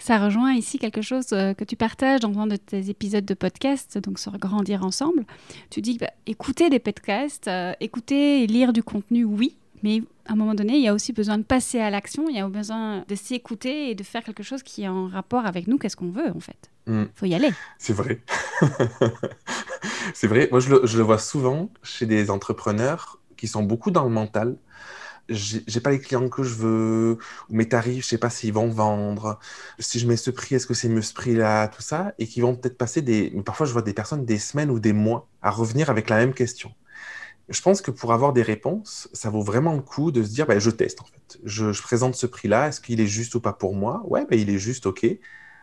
Ça 0.00 0.18
rejoint 0.18 0.54
ici 0.54 0.78
quelque 0.78 1.02
chose 1.02 1.26
euh, 1.32 1.52
que 1.52 1.62
tu 1.62 1.76
partages 1.76 2.20
dans 2.20 2.36
un 2.38 2.46
de 2.46 2.56
tes 2.56 2.88
épisodes 2.88 3.24
de 3.24 3.34
podcast, 3.34 3.98
donc 3.98 4.18
sur 4.18 4.36
Grandir 4.38 4.82
ensemble. 4.82 5.24
Tu 5.68 5.82
dis, 5.82 5.98
bah, 5.98 6.10
écouter 6.26 6.70
des 6.70 6.78
podcasts, 6.78 7.48
euh, 7.48 7.74
écouter 7.80 8.42
et 8.42 8.46
lire 8.46 8.72
du 8.72 8.82
contenu, 8.82 9.24
oui, 9.24 9.56
mais 9.82 10.02
à 10.26 10.32
un 10.32 10.36
moment 10.36 10.54
donné, 10.54 10.76
il 10.76 10.82
y 10.82 10.88
a 10.88 10.94
aussi 10.94 11.12
besoin 11.12 11.36
de 11.36 11.42
passer 11.42 11.80
à 11.80 11.90
l'action, 11.90 12.28
il 12.30 12.36
y 12.36 12.40
a 12.40 12.48
besoin 12.48 13.04
de 13.08 13.14
s'écouter 13.14 13.90
et 13.90 13.94
de 13.94 14.02
faire 14.02 14.24
quelque 14.24 14.42
chose 14.42 14.62
qui 14.62 14.82
est 14.82 14.88
en 14.88 15.06
rapport 15.06 15.44
avec 15.44 15.66
nous, 15.66 15.76
qu'est-ce 15.76 15.96
qu'on 15.96 16.10
veut 16.10 16.30
en 16.34 16.40
fait. 16.40 16.70
Il 16.86 16.94
mm. 16.94 17.08
faut 17.14 17.26
y 17.26 17.34
aller. 17.34 17.50
C'est 17.78 17.92
vrai. 17.92 18.20
c'est 20.14 20.28
vrai. 20.28 20.48
Moi, 20.50 20.60
je 20.60 20.96
le, 20.96 21.02
vois 21.02 21.18
souvent 21.18 21.70
chez 21.82 22.06
des 22.06 22.30
entrepreneurs 22.30 23.18
qui 23.36 23.48
sont 23.48 23.62
beaucoup 23.62 23.90
dans 23.90 24.04
le 24.04 24.10
mental. 24.10 24.56
J'ai 25.30 25.80
pas 25.80 25.90
les 25.90 26.00
clients 26.00 26.28
que 26.28 26.42
je 26.42 26.54
veux, 26.54 27.18
ou 27.48 27.54
mes 27.54 27.68
tarifs, 27.68 28.04
je 28.04 28.08
sais 28.08 28.18
pas 28.18 28.30
s'ils 28.30 28.52
vont 28.52 28.68
vendre. 28.68 29.38
Si 29.78 29.98
je 30.00 30.06
mets 30.06 30.16
ce 30.16 30.30
prix, 30.30 30.56
est-ce 30.56 30.66
que 30.66 30.74
c'est 30.74 30.88
mieux 30.88 31.02
ce 31.02 31.14
prix-là, 31.14 31.68
tout 31.68 31.82
ça, 31.82 32.12
et 32.18 32.26
qui 32.26 32.40
vont 32.40 32.56
peut-être 32.56 32.76
passer 32.78 33.02
des. 33.02 33.30
Parfois, 33.44 33.66
je 33.66 33.72
vois 33.72 33.82
des 33.82 33.94
personnes 33.94 34.24
des 34.24 34.38
semaines 34.38 34.70
ou 34.70 34.80
des 34.80 34.92
mois 34.92 35.28
à 35.42 35.50
revenir 35.50 35.90
avec 35.90 36.10
la 36.10 36.16
même 36.18 36.34
question 36.34 36.72
je 37.48 37.60
pense 37.62 37.82
que 37.82 37.90
pour 37.90 38.12
avoir 38.12 38.32
des 38.32 38.42
réponses, 38.42 39.08
ça 39.12 39.28
vaut 39.30 39.42
vraiment 39.42 39.74
le 39.74 39.82
coup 39.82 40.12
de 40.12 40.22
se 40.22 40.30
dire, 40.30 40.46
bah, 40.46 40.58
je 40.58 40.70
teste 40.70 41.00
en 41.02 41.04
fait. 41.04 41.38
Je, 41.44 41.82
présente 41.82 42.14
ce 42.14 42.26
prix-là, 42.26 42.68
est-ce 42.68 42.80
qu'il 42.80 43.00
est 43.00 43.06
juste 43.06 43.34
ou 43.34 43.40
pas 43.40 43.52
pour 43.52 43.74
moi? 43.74 44.02
Ouais, 44.06 44.24
bah, 44.30 44.36
il 44.36 44.50
est 44.50 44.58
juste, 44.58 44.86
ok. 44.86 45.06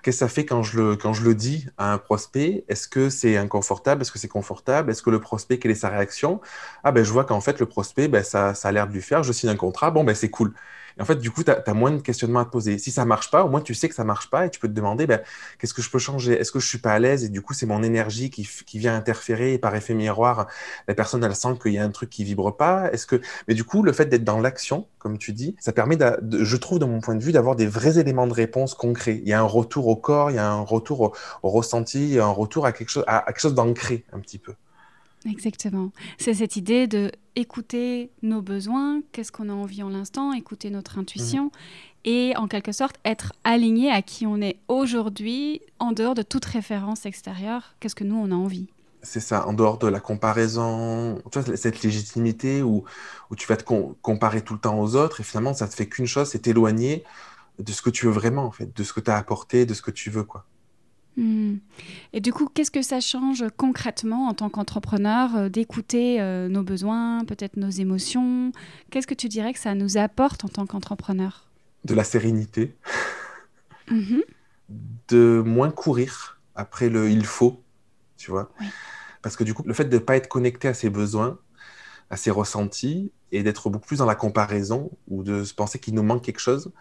Qu'est-ce 0.07 0.19
que 0.19 0.25
ça 0.25 0.33
fait 0.33 0.45
quand 0.45 0.63
je 0.63 0.77
le, 0.79 0.95
quand 0.95 1.11
je 1.11 1.21
le 1.21 1.35
dis 1.35 1.67
à 1.77 1.91
un 1.91 1.97
prospect 1.97 2.63
Est-ce 2.69 2.87
que 2.87 3.09
c'est 3.09 3.35
inconfortable 3.35 4.01
Est-ce 4.01 4.13
que 4.13 4.19
c'est 4.19 4.29
confortable 4.29 4.89
Est-ce 4.89 5.01
que 5.01 5.09
le 5.09 5.19
prospect, 5.19 5.59
quelle 5.59 5.71
est 5.71 5.75
sa 5.75 5.89
réaction? 5.89 6.39
Ah 6.85 6.93
ben 6.93 7.03
je 7.03 7.11
vois 7.11 7.25
qu'en 7.25 7.41
fait 7.41 7.59
le 7.59 7.65
prospect, 7.65 8.07
ben, 8.07 8.23
ça, 8.23 8.53
ça 8.53 8.69
a 8.69 8.71
l'air 8.71 8.87
de 8.87 8.93
lui 8.93 9.01
faire, 9.01 9.23
je 9.23 9.33
signe 9.33 9.49
un 9.49 9.57
contrat, 9.57 9.91
bon 9.91 10.05
ben 10.05 10.15
c'est 10.15 10.29
cool 10.29 10.53
en 10.99 11.05
fait, 11.05 11.15
du 11.15 11.31
coup, 11.31 11.43
tu 11.43 11.51
as, 11.51 11.73
moins 11.73 11.91
de 11.91 12.01
questionnements 12.01 12.39
à 12.39 12.45
te 12.45 12.49
poser. 12.49 12.77
Si 12.77 12.91
ça 12.91 13.05
marche 13.05 13.29
pas, 13.29 13.43
au 13.43 13.49
moins 13.49 13.61
tu 13.61 13.73
sais 13.73 13.89
que 13.89 13.95
ça 13.95 14.03
marche 14.03 14.29
pas 14.29 14.45
et 14.45 14.49
tu 14.49 14.59
peux 14.59 14.67
te 14.67 14.73
demander 14.73 15.07
ben, 15.07 15.21
qu'est-ce 15.59 15.73
que 15.73 15.81
je 15.81 15.89
peux 15.89 15.99
changer? 15.99 16.33
Est-ce 16.33 16.51
que 16.51 16.59
je 16.59 16.67
suis 16.67 16.79
pas 16.79 16.93
à 16.93 16.99
l'aise? 16.99 17.23
Et 17.23 17.29
du 17.29 17.41
coup, 17.41 17.53
c'est 17.53 17.65
mon 17.65 17.83
énergie 17.83 18.29
qui, 18.29 18.47
vient 18.77 18.95
interférer 18.95 19.53
et 19.53 19.57
par 19.57 19.75
effet 19.75 19.93
miroir, 19.93 20.47
la 20.87 20.93
personne, 20.93 21.23
elle 21.23 21.35
sent 21.35 21.57
qu'il 21.61 21.73
y 21.73 21.77
a 21.77 21.83
un 21.83 21.89
truc 21.89 22.09
qui 22.09 22.23
vibre 22.23 22.55
pas 22.55 22.91
Est-ce 22.91 23.05
que... 23.05 23.21
Mais 23.47 23.53
du 23.53 23.63
coup, 23.63 23.83
le 23.83 23.91
fait 23.91 24.05
d'être 24.05 24.23
dans 24.23 24.39
l'action, 24.39 24.87
comme 24.99 25.17
tu 25.17 25.33
dis, 25.33 25.55
ça 25.59 25.71
permet, 25.71 25.97
je 26.31 26.57
trouve, 26.57 26.79
de 26.79 26.85
mon 26.85 26.99
point 26.99 27.15
de 27.15 27.23
vue, 27.23 27.31
d'avoir 27.31 27.55
des 27.55 27.67
vrais 27.67 27.97
éléments 27.99 28.27
de 28.27 28.33
réponse 28.33 28.73
concrets. 28.73 29.19
Il 29.21 29.27
y 29.27 29.33
a 29.33 29.39
un 29.39 29.43
retour 29.43 29.87
au 29.87 29.95
corps, 29.95 30.31
il 30.31 30.35
y 30.35 30.39
a 30.39 30.49
un 30.49 30.61
retour 30.61 31.13
au, 31.43 31.49
ressenti, 31.49 31.99
il 31.99 32.13
y 32.15 32.19
a 32.19 32.25
un 32.25 32.29
retour 32.29 32.65
à 32.65 32.71
quelque 32.71 32.89
chose, 32.89 33.03
à 33.07 33.23
quelque 33.25 33.39
chose 33.39 33.55
d'ancré 33.55 34.05
un 34.13 34.19
petit 34.19 34.37
peu. 34.37 34.53
Exactement. 35.29 35.91
C'est 36.17 36.33
cette 36.33 36.55
idée 36.55 36.87
de 36.87 37.11
écouter 37.35 38.09
nos 38.21 38.41
besoins, 38.41 39.01
qu'est-ce 39.11 39.31
qu'on 39.31 39.49
a 39.49 39.53
envie 39.53 39.83
en 39.83 39.89
l'instant, 39.89 40.33
écouter 40.33 40.69
notre 40.69 40.97
intuition 40.97 41.45
mhm. 41.45 41.51
et 42.05 42.33
en 42.37 42.47
quelque 42.47 42.71
sorte 42.71 42.97
être 43.05 43.33
aligné 43.43 43.91
à 43.91 44.01
qui 44.01 44.25
on 44.25 44.41
est 44.41 44.57
aujourd'hui 44.67 45.61
en 45.79 45.91
dehors 45.91 46.15
de 46.15 46.23
toute 46.23 46.45
référence 46.45 47.05
extérieure, 47.05 47.75
qu'est-ce 47.79 47.95
que 47.95 48.03
nous 48.03 48.15
on 48.15 48.31
a 48.31 48.35
envie. 48.35 48.67
C'est 49.03 49.19
ça, 49.19 49.47
en 49.47 49.53
dehors 49.53 49.77
de 49.77 49.87
la 49.87 49.99
comparaison, 49.99 51.21
tu 51.31 51.39
vois, 51.39 51.55
cette 51.55 51.83
légitimité 51.83 52.63
où, 52.63 52.83
où 53.29 53.35
tu 53.35 53.47
vas 53.47 53.55
te 53.55 53.63
comparer 54.01 54.41
tout 54.41 54.53
le 54.53 54.59
temps 54.59 54.79
aux 54.79 54.95
autres 54.95 55.21
et 55.21 55.23
finalement 55.23 55.53
ça 55.53 55.67
te 55.67 55.75
fait 55.75 55.87
qu'une 55.87 56.07
chose, 56.07 56.29
c'est 56.29 56.39
t'éloigner 56.39 57.03
de 57.59 57.71
ce 57.71 57.81
que 57.81 57.89
tu 57.89 58.05
veux 58.05 58.11
vraiment 58.11 58.45
en 58.45 58.51
fait, 58.51 58.75
de 58.75 58.83
ce 58.83 58.93
que 58.93 58.99
tu 58.99 59.11
as 59.11 59.17
apporté, 59.17 59.65
de 59.65 59.73
ce 59.73 59.81
que 59.81 59.91
tu 59.91 60.09
veux 60.09 60.23
quoi. 60.23 60.45
Et 62.13 62.21
du 62.21 62.31
coup, 62.31 62.47
qu'est-ce 62.47 62.69
que 62.69 62.83
ça 62.83 62.99
change 62.99 63.45
concrètement 63.57 64.27
en 64.27 64.33
tant 64.33 64.49
qu'entrepreneur 64.49 65.35
euh, 65.35 65.49
d'écouter 65.49 66.21
euh, 66.21 66.47
nos 66.47 66.61
besoins, 66.61 67.25
peut-être 67.25 67.57
nos 67.57 67.69
émotions? 67.69 68.51
Qu'est-ce 68.91 69.07
que 69.07 69.15
tu 69.15 69.27
dirais 69.27 69.53
que 69.53 69.59
ça 69.59 69.73
nous 69.73 69.97
apporte 69.97 70.45
en 70.45 70.47
tant 70.47 70.67
qu'entrepreneur? 70.67 71.47
De 71.85 71.95
la 71.95 72.03
sérénité, 72.03 72.75
mm-hmm. 73.89 74.21
de 75.09 75.41
moins 75.43 75.71
courir 75.71 76.39
après 76.55 76.89
le 76.89 77.09
il 77.09 77.25
faut, 77.25 77.63
tu 78.17 78.29
vois? 78.29 78.51
Parce 79.21 79.35
que 79.35 79.43
du 79.43 79.53
coup, 79.53 79.63
le 79.65 79.73
fait 79.73 79.85
de 79.85 79.95
ne 79.95 79.99
pas 79.99 80.17
être 80.17 80.27
connecté 80.27 80.67
à 80.67 80.73
ses 80.73 80.89
besoins, 80.89 81.39
à 82.09 82.17
ses 82.17 82.31
ressentis, 82.31 83.11
et 83.31 83.43
d'être 83.43 83.69
beaucoup 83.69 83.87
plus 83.87 83.97
dans 83.97 84.05
la 84.05 84.15
comparaison, 84.15 84.91
ou 85.07 85.23
de 85.23 85.43
se 85.43 85.53
penser 85.53 85.79
qu'il 85.79 85.95
nous 85.95 86.03
manque 86.03 86.23
quelque 86.23 86.39
chose, 86.39 86.71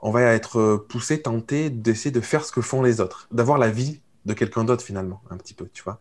on 0.00 0.10
va 0.10 0.22
être 0.22 0.76
poussé, 0.88 1.22
tenté 1.22 1.70
d'essayer 1.70 2.10
de 2.10 2.20
faire 2.20 2.44
ce 2.44 2.52
que 2.52 2.60
font 2.60 2.82
les 2.82 3.00
autres, 3.00 3.28
d'avoir 3.32 3.58
la 3.58 3.70
vie 3.70 4.00
de 4.26 4.34
quelqu'un 4.34 4.64
d'autre 4.64 4.84
finalement, 4.84 5.22
un 5.30 5.36
petit 5.36 5.54
peu, 5.54 5.68
tu 5.72 5.82
vois. 5.82 5.98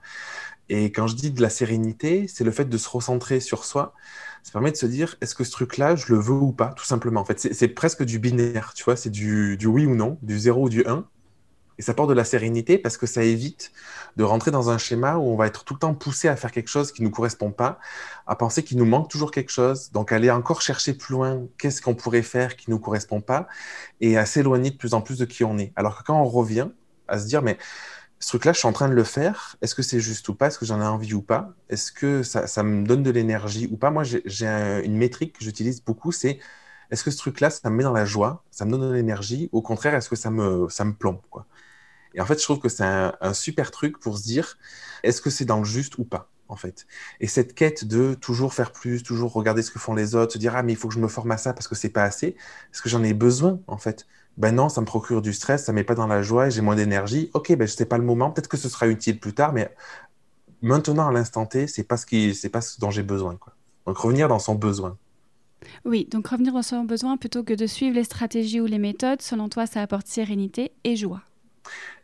Et 0.69 0.85
quand 0.91 1.07
je 1.07 1.15
dis 1.15 1.31
de 1.31 1.41
la 1.41 1.49
sérénité, 1.49 2.27
c'est 2.27 2.43
le 2.43 2.51
fait 2.51 2.65
de 2.65 2.77
se 2.77 2.89
recentrer 2.89 3.39
sur 3.39 3.63
soi. 3.63 3.93
Ça 4.43 4.51
permet 4.51 4.71
de 4.71 4.77
se 4.77 4.85
dire, 4.85 5.15
est-ce 5.21 5.33
que 5.33 5.43
ce 5.43 5.51
truc-là, 5.51 5.95
je 5.95 6.13
le 6.13 6.19
veux 6.19 6.33
ou 6.33 6.51
pas, 6.51 6.69
tout 6.69 6.85
simplement. 6.85 7.21
En 7.21 7.25
fait, 7.25 7.39
c'est 7.39 7.67
presque 7.69 8.03
du 8.03 8.19
binaire, 8.19 8.73
tu 8.75 8.83
vois, 8.83 8.95
c'est 8.95 9.09
du, 9.09 9.57
oui 9.65 9.85
ou 9.85 9.95
non, 9.95 10.17
du 10.21 10.37
zéro 10.37 10.65
ou 10.65 10.69
du 10.69 10.85
1. 10.85 11.05
Et 11.77 11.81
ça 11.81 11.93
porte 11.93 12.09
de 12.09 12.13
la 12.13 12.23
sérénité 12.23 12.77
parce 12.77 12.97
que 12.97 13.05
ça 13.05 13.23
évite 13.23 13.71
de 14.15 14.23
rentrer 14.23 14.49
dans 14.49 14.69
un 14.69 14.77
schéma 14.77 15.17
où 15.17 15.29
on 15.29 15.35
va 15.35 15.45
être 15.47 15.63
tout 15.63 15.75
le 15.75 15.79
temps 15.79 15.93
poussé 15.93 16.27
à 16.27 16.35
faire 16.35 16.51
quelque 16.51 16.69
chose 16.69 16.91
qui 16.91 17.01
ne 17.03 17.07
nous 17.07 17.13
correspond 17.13 17.51
pas, 17.51 17.79
à 18.25 18.35
penser 18.35 18.63
qu'il 18.63 18.77
nous 18.77 18.85
manque 18.85 19.09
toujours 19.09 19.31
quelque 19.31 19.51
chose, 19.51 19.91
donc 19.91 20.11
aller 20.11 20.31
encore 20.31 20.61
chercher 20.61 20.93
plus 20.93 21.13
loin 21.13 21.43
qu'est-ce 21.57 21.81
qu'on 21.81 21.95
pourrait 21.95 22.23
faire 22.23 22.55
qui 22.55 22.69
ne 22.69 22.75
nous 22.75 22.79
correspond 22.79 23.21
pas, 23.21 23.47
et 24.01 24.17
à 24.17 24.25
s'éloigner 24.25 24.71
de 24.71 24.77
plus 24.77 24.93
en 24.95 25.01
plus 25.01 25.19
de 25.19 25.25
qui 25.25 25.43
on 25.43 25.57
est. 25.59 25.71
Alors 25.75 25.99
que 25.99 26.03
quand 26.03 26.19
on 26.19 26.25
revient 26.25 26.69
à 27.07 27.19
se 27.19 27.27
dire, 27.27 27.41
mais 27.43 27.57
ce 28.19 28.29
truc-là, 28.29 28.53
je 28.53 28.59
suis 28.59 28.67
en 28.67 28.73
train 28.73 28.89
de 28.89 28.95
le 28.95 29.03
faire, 29.03 29.55
est-ce 29.61 29.75
que 29.75 29.83
c'est 29.83 29.99
juste 29.99 30.27
ou 30.29 30.35
pas, 30.35 30.47
est-ce 30.47 30.57
que 30.57 30.65
j'en 30.65 30.81
ai 30.81 30.85
envie 30.85 31.13
ou 31.13 31.21
pas, 31.21 31.53
est-ce 31.69 31.91
que 31.91 32.23
ça, 32.23 32.63
me 32.63 32.85
donne 32.85 33.03
de 33.03 33.11
l'énergie 33.11 33.69
ou 33.71 33.77
pas, 33.77 33.91
moi 33.91 34.03
j'ai 34.03 34.47
une 34.47 34.97
métrique 34.97 35.37
que 35.37 35.43
j'utilise 35.43 35.83
beaucoup, 35.83 36.11
c'est 36.11 36.39
est-ce 36.89 37.03
que 37.03 37.11
ce 37.11 37.17
truc-là, 37.17 37.49
ça 37.49 37.69
me 37.69 37.75
met 37.75 37.83
dans 37.83 37.93
la 37.93 38.05
joie, 38.05 38.43
ça 38.49 38.65
me 38.65 38.71
donne 38.71 38.89
de 38.89 38.93
l'énergie, 38.93 39.49
au 39.51 39.61
contraire, 39.61 39.93
est-ce 39.93 40.09
que 40.09 40.15
ça 40.15 40.31
me, 40.31 40.67
ça 40.69 40.85
me 40.85 40.93
plombe 40.93 41.19
quoi 41.29 41.45
et 42.13 42.21
en 42.21 42.25
fait, 42.25 42.39
je 42.39 42.43
trouve 42.43 42.59
que 42.59 42.69
c'est 42.69 42.83
un, 42.83 43.33
super 43.33 43.71
truc 43.71 43.99
pour 43.99 44.17
se 44.17 44.23
dire, 44.23 44.57
est-ce 45.03 45.21
que 45.21 45.29
c'est 45.29 45.45
dans 45.45 45.59
le 45.59 45.65
juste 45.65 45.97
ou 45.97 46.03
pas 46.03 46.29
en 46.49 46.55
fait? 46.55 46.87
Et 47.19 47.27
cette 47.27 47.53
quête 47.53 47.85
de 47.85 48.13
toujours 48.13 48.53
faire 48.53 48.71
plus, 48.71 49.03
toujours 49.03 49.33
regarder 49.33 49.61
ce 49.61 49.71
que 49.71 49.79
font 49.79 49.93
les 49.93 50.15
autres, 50.15 50.33
se 50.33 50.37
dire 50.37 50.55
ah 50.55 50.63
mais 50.63 50.73
il 50.73 50.75
faut 50.75 50.87
que 50.87 50.93
je 50.93 50.99
me 50.99 51.07
forme 51.07 51.31
à 51.31 51.37
ça 51.37 51.53
parce 51.53 51.67
que 51.67 51.75
c'est 51.75 51.89
pas 51.89 52.03
assez, 52.03 52.27
est-ce 52.73 52.81
que 52.81 52.89
j'en 52.89 53.03
ai 53.03 53.13
besoin 53.13 53.59
en 53.67 53.77
fait? 53.77 54.07
Ben 54.37 54.53
non, 54.53 54.69
ça 54.69 54.81
me 54.81 54.85
procure 54.85 55.21
du 55.21 55.33
stress, 55.33 55.65
ça 55.65 55.73
met 55.73 55.83
pas 55.83 55.95
dans 55.95 56.07
la 56.07 56.21
joie, 56.21 56.49
j'ai 56.49 56.61
moins 56.61 56.75
d'énergie. 56.75 57.31
Ok, 57.33 57.51
ben 57.55 57.67
sais 57.67 57.85
pas 57.85 57.97
le 57.97 58.03
moment, 58.03 58.31
peut-être 58.31 58.47
que 58.47 58.57
ce 58.57 58.69
sera 58.69 58.87
utile 58.87 59.19
plus 59.19 59.33
tard, 59.33 59.51
mais 59.51 59.73
maintenant 60.61 61.07
à 61.07 61.11
l'instant 61.11 61.45
T, 61.45 61.67
c'est 61.67 61.83
pas 61.83 61.97
ce 61.97 62.05
qui, 62.05 62.35
c'est 62.35 62.49
pas 62.49 62.61
ce 62.61 62.79
dont 62.79 62.91
j'ai 62.91 63.03
besoin 63.03 63.35
quoi. 63.35 63.53
Donc 63.85 63.97
revenir 63.97 64.27
dans 64.27 64.39
son 64.39 64.55
besoin. 64.55 64.97
Oui, 65.85 66.07
donc 66.09 66.27
revenir 66.27 66.53
dans 66.53 66.61
son 66.61 66.83
besoin 66.83 67.17
plutôt 67.17 67.43
que 67.43 67.53
de 67.53 67.67
suivre 67.67 67.95
les 67.95 68.03
stratégies 68.03 68.61
ou 68.61 68.65
les 68.65 68.79
méthodes, 68.79 69.21
selon 69.21 69.49
toi, 69.49 69.65
ça 69.65 69.81
apporte 69.81 70.07
sérénité 70.07 70.71
et 70.83 70.95
joie. 70.95 71.21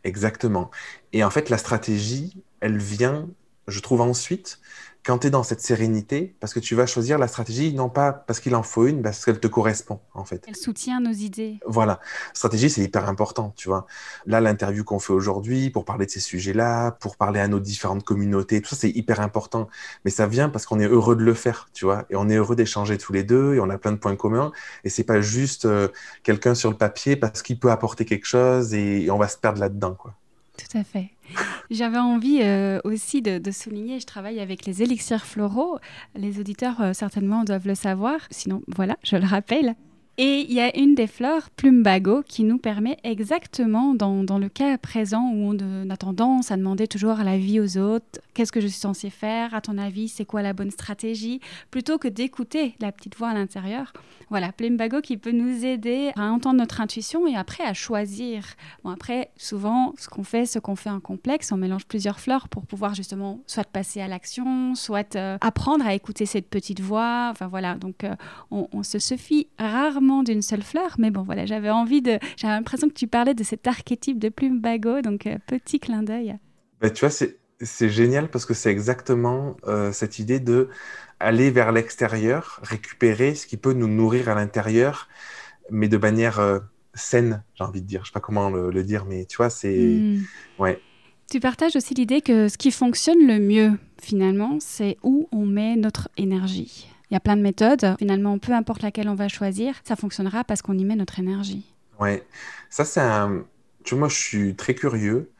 Exactement. 0.04 0.70
Et 1.12 1.24
en 1.24 1.30
fait, 1.30 1.48
la 1.50 1.58
stratégie, 1.58 2.42
elle 2.60 2.78
vient, 2.78 3.28
je 3.68 3.80
trouve 3.80 4.00
ensuite, 4.00 4.60
quand 5.04 5.18
tu 5.18 5.26
es 5.26 5.30
dans 5.30 5.42
cette 5.42 5.60
sérénité, 5.60 6.34
parce 6.40 6.54
que 6.54 6.60
tu 6.60 6.74
vas 6.74 6.86
choisir 6.86 7.18
la 7.18 7.28
stratégie, 7.28 7.74
non 7.74 7.90
pas 7.90 8.12
parce 8.12 8.40
qu'il 8.40 8.54
en 8.54 8.62
faut 8.62 8.86
une, 8.86 9.02
parce 9.02 9.22
qu'elle 9.24 9.38
te 9.38 9.48
correspond, 9.48 10.00
en 10.14 10.24
fait. 10.24 10.42
Elle 10.48 10.56
soutient 10.56 10.98
nos 11.00 11.12
idées. 11.12 11.60
Voilà. 11.66 12.00
Stratégie, 12.32 12.70
c'est 12.70 12.82
hyper 12.82 13.06
important, 13.06 13.52
tu 13.54 13.68
vois. 13.68 13.86
Là, 14.24 14.40
l'interview 14.40 14.82
qu'on 14.82 14.98
fait 14.98 15.12
aujourd'hui, 15.12 15.68
pour 15.68 15.84
parler 15.84 16.06
de 16.06 16.10
ces 16.10 16.20
sujets-là, 16.20 16.92
pour 16.92 17.16
parler 17.16 17.38
à 17.38 17.48
nos 17.48 17.60
différentes 17.60 18.02
communautés, 18.02 18.62
tout 18.62 18.70
ça, 18.70 18.76
c'est 18.76 18.90
hyper 18.90 19.20
important. 19.20 19.68
Mais 20.06 20.10
ça 20.10 20.26
vient 20.26 20.48
parce 20.48 20.64
qu'on 20.64 20.80
est 20.80 20.88
heureux 20.88 21.16
de 21.16 21.22
le 21.22 21.34
faire, 21.34 21.68
tu 21.74 21.84
vois. 21.84 22.06
Et 22.08 22.16
on 22.16 22.30
est 22.30 22.36
heureux 22.36 22.56
d'échanger 22.56 22.96
tous 22.96 23.12
les 23.12 23.24
deux, 23.24 23.54
et 23.54 23.60
on 23.60 23.68
a 23.68 23.76
plein 23.76 23.92
de 23.92 23.98
points 23.98 24.16
communs. 24.16 24.52
Et 24.84 24.88
c'est 24.88 25.04
pas 25.04 25.20
juste 25.20 25.66
euh, 25.66 25.88
quelqu'un 26.22 26.54
sur 26.54 26.70
le 26.70 26.78
papier 26.78 27.16
parce 27.16 27.42
qu'il 27.42 27.58
peut 27.58 27.70
apporter 27.70 28.06
quelque 28.06 28.26
chose 28.26 28.72
et 28.72 29.10
on 29.10 29.18
va 29.18 29.28
se 29.28 29.36
perdre 29.36 29.60
là-dedans, 29.60 29.94
quoi. 29.94 30.14
Tout 30.56 30.78
à 30.78 30.84
fait. 30.84 31.10
J'avais 31.70 31.98
envie 31.98 32.40
euh, 32.42 32.78
aussi 32.84 33.22
de, 33.22 33.50
souligner, 33.50 33.98
je 33.98 34.06
travaille 34.06 34.40
avec 34.40 34.66
les 34.66 34.82
élixirs 34.82 35.26
floraux. 35.26 35.78
Les 36.14 36.38
auditeurs 36.38 36.80
euh, 36.80 36.92
certainement 36.92 37.44
doivent 37.44 37.66
le 37.66 37.74
savoir, 37.74 38.20
sinon 38.30 38.62
voilà, 38.68 38.96
je 39.02 39.16
le 39.16 39.26
rappelle. 39.26 39.74
Et 40.16 40.46
il 40.48 40.52
y 40.52 40.60
a 40.60 40.76
une 40.78 40.94
des 40.94 41.08
fleurs, 41.08 41.50
plumbago, 41.50 42.22
qui 42.22 42.44
nous 42.44 42.58
permet 42.58 42.98
exactement, 43.02 43.94
dans, 43.94 44.22
dans 44.22 44.38
le 44.38 44.48
cas 44.48 44.78
présent 44.78 45.32
où 45.34 45.52
on 45.52 45.90
a 45.90 45.96
tendance 45.96 46.52
à 46.52 46.56
demander 46.56 46.86
toujours 46.86 47.16
l'avis 47.16 47.58
aux 47.58 47.78
autres, 47.78 48.20
qu'est-ce 48.34 48.52
que 48.52 48.60
je 48.60 48.66
suis 48.66 48.78
censé 48.78 49.10
faire, 49.10 49.54
à 49.54 49.60
ton 49.60 49.78
avis, 49.78 50.08
c'est 50.08 50.24
quoi 50.24 50.42
la 50.42 50.52
bonne 50.52 50.70
stratégie, 50.70 51.40
plutôt 51.70 51.98
que 51.98 52.08
d'écouter 52.08 52.74
la 52.80 52.92
petite 52.92 53.16
voix 53.16 53.28
à 53.28 53.34
l'intérieur. 53.34 53.92
Voilà, 54.30 54.52
plumbago 54.52 55.00
qui 55.00 55.16
peut 55.16 55.32
nous 55.32 55.64
aider 55.64 56.12
à 56.16 56.30
entendre 56.30 56.58
notre 56.58 56.80
intuition 56.80 57.26
et 57.26 57.36
après 57.36 57.64
à 57.64 57.74
choisir. 57.74 58.44
Bon, 58.82 58.90
après, 58.90 59.30
souvent, 59.36 59.94
ce 59.98 60.08
qu'on 60.08 60.24
fait, 60.24 60.46
ce 60.46 60.58
qu'on 60.58 60.76
fait 60.76 60.90
en 60.90 61.00
complexe, 61.00 61.52
on 61.52 61.56
mélange 61.56 61.86
plusieurs 61.86 62.20
fleurs 62.20 62.48
pour 62.48 62.66
pouvoir 62.66 62.94
justement 62.94 63.40
soit 63.46 63.64
passer 63.64 64.00
à 64.00 64.08
l'action, 64.08 64.74
soit 64.74 65.16
euh, 65.16 65.38
apprendre 65.40 65.86
à 65.86 65.94
écouter 65.94 66.26
cette 66.26 66.48
petite 66.48 66.80
voix. 66.80 67.28
Enfin 67.30 67.46
voilà, 67.46 67.76
donc 67.76 68.04
euh, 68.04 68.14
on, 68.50 68.82
se 68.82 68.98
suffit 68.98 69.48
rarement 69.58 70.22
d'une 70.22 70.42
seule 70.42 70.62
fleur, 70.62 70.96
mais 70.98 71.10
bon, 71.10 71.22
voilà, 71.22 71.46
j'avais 71.46 71.70
envie 71.70 72.02
de. 72.02 72.18
J'avais 72.36 72.54
l'impression 72.54 72.88
que 72.88 72.94
tu 72.94 73.06
parlais 73.06 73.34
de 73.34 73.44
cet 73.44 73.66
archétype 73.66 74.18
de 74.18 74.28
plume 74.28 74.60
bagot, 74.60 75.00
donc 75.00 75.26
euh, 75.26 75.38
petit 75.46 75.80
clin 75.80 76.02
d'œil. 76.02 76.36
Bah, 76.80 76.90
tu 76.90 77.00
vois, 77.00 77.10
c'est 77.10 77.38
génial 77.60 78.28
parce 78.28 78.46
que 78.46 78.54
c'est 78.54 78.70
exactement 78.70 79.56
euh, 79.66 79.92
cette 79.92 80.18
idée 80.18 80.40
de 80.40 80.68
aller 81.20 81.50
vers 81.50 81.72
l'extérieur, 81.72 82.60
récupérer 82.62 83.34
ce 83.34 83.46
qui 83.46 83.56
peut 83.56 83.72
nous 83.72 83.88
nourrir 83.88 84.28
à 84.28 84.34
l'intérieur, 84.34 85.08
mais 85.70 85.88
de 85.88 85.96
manière 85.96 86.40
euh, 86.40 86.58
saine, 86.94 87.42
j'ai 87.54 87.64
envie 87.64 87.80
de 87.80 87.86
dire. 87.86 88.02
Je 88.02 88.08
sais 88.08 88.12
pas 88.12 88.20
comment 88.20 88.50
le, 88.50 88.82
dire, 88.82 89.04
mais 89.04 89.24
tu 89.24 89.36
vois, 89.36 89.50
c'est. 89.50 89.76
Hmm. 89.76 90.22
Ouais. 90.58 90.80
Tu 91.30 91.40
partages 91.40 91.74
aussi 91.76 91.94
l'idée 91.94 92.20
que 92.20 92.48
ce 92.48 92.58
qui 92.58 92.70
fonctionne 92.70 93.26
le 93.26 93.38
mieux, 93.38 93.72
finalement, 94.00 94.58
c'est 94.60 94.98
où 95.02 95.28
on 95.32 95.46
met 95.46 95.76
notre 95.76 96.08
énergie. 96.16 96.88
Il 97.10 97.14
y 97.14 97.16
a 97.16 97.20
plein 97.20 97.36
de 97.36 97.42
méthodes. 97.42 97.96
Finalement, 97.98 98.38
peu 98.38 98.52
importe 98.52 98.82
laquelle 98.82 99.08
on 99.08 99.14
va 99.14 99.28
choisir, 99.28 99.74
ça 99.84 99.96
fonctionnera 99.96 100.44
parce 100.44 100.62
qu'on 100.62 100.76
y 100.76 100.84
met 100.84 100.96
notre 100.96 101.18
énergie. 101.18 101.64
Ouais, 101.98 102.26
ça 102.70 102.84
c'est 102.84 103.00
un. 103.00 103.44
Tu 103.84 103.94
vois, 103.94 104.00
moi 104.00 104.08
je 104.08 104.16
suis 104.16 104.56
très 104.56 104.74
curieux. 104.74 105.30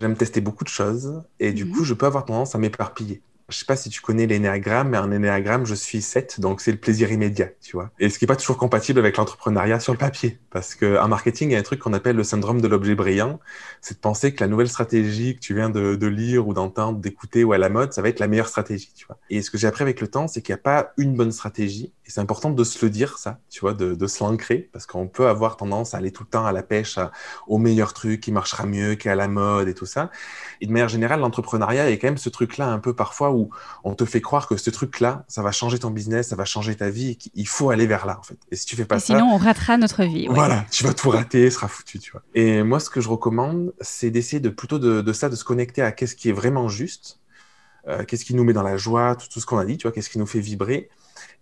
J'aime 0.00 0.16
tester 0.16 0.40
beaucoup 0.40 0.64
de 0.64 0.68
choses 0.68 1.22
et 1.40 1.52
du 1.52 1.64
mhm. 1.64 1.72
coup, 1.72 1.84
je 1.84 1.94
peux 1.94 2.06
avoir 2.06 2.24
tendance 2.24 2.54
à 2.54 2.58
m'éparpiller. 2.58 3.22
Je 3.50 3.58
sais 3.58 3.66
pas 3.66 3.76
si 3.76 3.90
tu 3.90 4.00
connais 4.00 4.26
l'énéagramme, 4.26 4.88
mais 4.88 4.96
un 4.96 5.10
énéagramme, 5.10 5.66
je 5.66 5.74
suis 5.74 6.00
7, 6.00 6.40
donc 6.40 6.62
c'est 6.62 6.72
le 6.72 6.78
plaisir 6.78 7.12
immédiat, 7.12 7.50
tu 7.60 7.76
vois. 7.76 7.90
Et 7.98 8.08
ce 8.08 8.18
qui 8.18 8.24
n'est 8.24 8.26
pas 8.26 8.36
toujours 8.36 8.56
compatible 8.56 8.98
avec 8.98 9.18
l'entrepreneuriat 9.18 9.80
sur 9.80 9.92
le 9.92 9.98
papier. 9.98 10.38
Parce 10.50 10.74
qu'en 10.74 11.08
marketing, 11.08 11.50
il 11.50 11.52
y 11.52 11.56
a 11.56 11.58
un 11.58 11.62
truc 11.62 11.80
qu'on 11.80 11.92
appelle 11.92 12.16
le 12.16 12.24
syndrome 12.24 12.62
de 12.62 12.68
l'objet 12.68 12.94
brillant. 12.94 13.40
C'est 13.82 13.96
de 13.96 14.00
penser 14.00 14.32
que 14.32 14.42
la 14.42 14.48
nouvelle 14.48 14.70
stratégie 14.70 15.34
que 15.34 15.40
tu 15.40 15.54
viens 15.54 15.68
de, 15.68 15.94
de 15.94 16.06
lire 16.06 16.48
ou 16.48 16.54
d'entendre, 16.54 17.00
d'écouter 17.00 17.44
ou 17.44 17.52
à 17.52 17.58
la 17.58 17.68
mode, 17.68 17.92
ça 17.92 18.00
va 18.00 18.08
être 18.08 18.18
la 18.18 18.28
meilleure 18.28 18.48
stratégie, 18.48 18.90
tu 18.94 19.06
vois. 19.06 19.18
Et 19.28 19.42
ce 19.42 19.50
que 19.50 19.58
j'ai 19.58 19.66
appris 19.66 19.82
avec 19.82 20.00
le 20.00 20.08
temps, 20.08 20.26
c'est 20.26 20.40
qu'il 20.40 20.54
n'y 20.54 20.60
a 20.60 20.62
pas 20.62 20.94
une 20.96 21.14
bonne 21.14 21.32
stratégie. 21.32 21.92
Et 22.06 22.10
c'est 22.10 22.20
important 22.20 22.50
de 22.50 22.64
se 22.64 22.84
le 22.84 22.90
dire, 22.90 23.16
ça, 23.18 23.38
tu 23.48 23.60
vois, 23.60 23.72
de, 23.72 23.94
de 23.94 24.06
se 24.06 24.22
l'ancrer. 24.22 24.68
Parce 24.72 24.86
qu'on 24.86 25.08
peut 25.08 25.26
avoir 25.26 25.56
tendance 25.56 25.94
à 25.94 25.98
aller 25.98 26.12
tout 26.12 26.24
le 26.24 26.28
temps 26.28 26.44
à 26.44 26.52
la 26.52 26.62
pêche, 26.62 26.98
au 27.46 27.58
meilleur 27.58 27.94
truc 27.94 28.20
qui 28.20 28.32
marchera 28.32 28.66
mieux, 28.66 28.94
qui 28.94 29.08
est 29.08 29.10
à 29.10 29.14
la 29.14 29.28
mode 29.28 29.68
et 29.68 29.74
tout 29.74 29.86
ça. 29.86 30.10
Et 30.60 30.66
de 30.66 30.72
manière 30.72 30.88
générale, 30.88 31.20
l'entrepreneuriat 31.20 31.90
est 31.90 31.98
quand 31.98 32.08
même 32.08 32.18
ce 32.18 32.28
truc-là 32.28 32.68
un 32.68 32.78
peu 32.78 32.94
parfois 32.94 33.32
où 33.32 33.50
on 33.84 33.94
te 33.94 34.04
fait 34.04 34.20
croire 34.20 34.46
que 34.46 34.56
ce 34.56 34.70
truc-là, 34.70 35.24
ça 35.28 35.42
va 35.42 35.52
changer 35.52 35.78
ton 35.78 35.90
business, 35.90 36.28
ça 36.28 36.36
va 36.36 36.44
changer 36.44 36.74
ta 36.74 36.90
vie, 36.90 37.18
il 37.34 37.48
faut 37.48 37.70
aller 37.70 37.86
vers 37.86 38.06
là, 38.06 38.18
en 38.18 38.22
fait. 38.22 38.38
Et 38.50 38.56
si 38.56 38.66
tu 38.66 38.76
fais 38.76 38.84
pas 38.84 38.98
ça. 38.98 39.06
Sinon, 39.06 39.30
on 39.32 39.36
ratera 39.38 39.76
notre 39.76 40.04
vie. 40.04 40.26
Voilà, 40.28 40.66
tu 40.70 40.84
vas 40.84 40.92
tout 40.92 41.10
rater, 41.10 41.50
sera 41.50 41.68
foutu, 41.68 41.98
tu 41.98 42.12
vois. 42.12 42.22
Et 42.34 42.62
moi, 42.62 42.80
ce 42.80 42.90
que 42.90 43.00
je 43.00 43.08
recommande, 43.08 43.72
c'est 43.80 44.10
d'essayer 44.10 44.40
de 44.40 44.48
plutôt 44.48 44.78
de, 44.78 45.12
ça, 45.12 45.28
de 45.28 45.36
se 45.36 45.44
connecter 45.44 45.82
à 45.82 45.92
qu'est-ce 45.92 46.16
qui 46.16 46.28
est 46.28 46.32
vraiment 46.32 46.68
juste, 46.68 47.20
euh, 47.88 48.04
qu'est-ce 48.04 48.24
qui 48.24 48.34
nous 48.34 48.44
met 48.44 48.52
dans 48.52 48.62
la 48.62 48.76
joie, 48.76 49.16
tout, 49.16 49.28
tout 49.32 49.40
ce 49.40 49.46
qu'on 49.46 49.58
a 49.58 49.64
dit, 49.64 49.76
tu 49.78 49.82
vois, 49.82 49.92
qu'est-ce 49.92 50.10
qui 50.10 50.18
nous 50.18 50.26
fait 50.26 50.40
vibrer, 50.40 50.88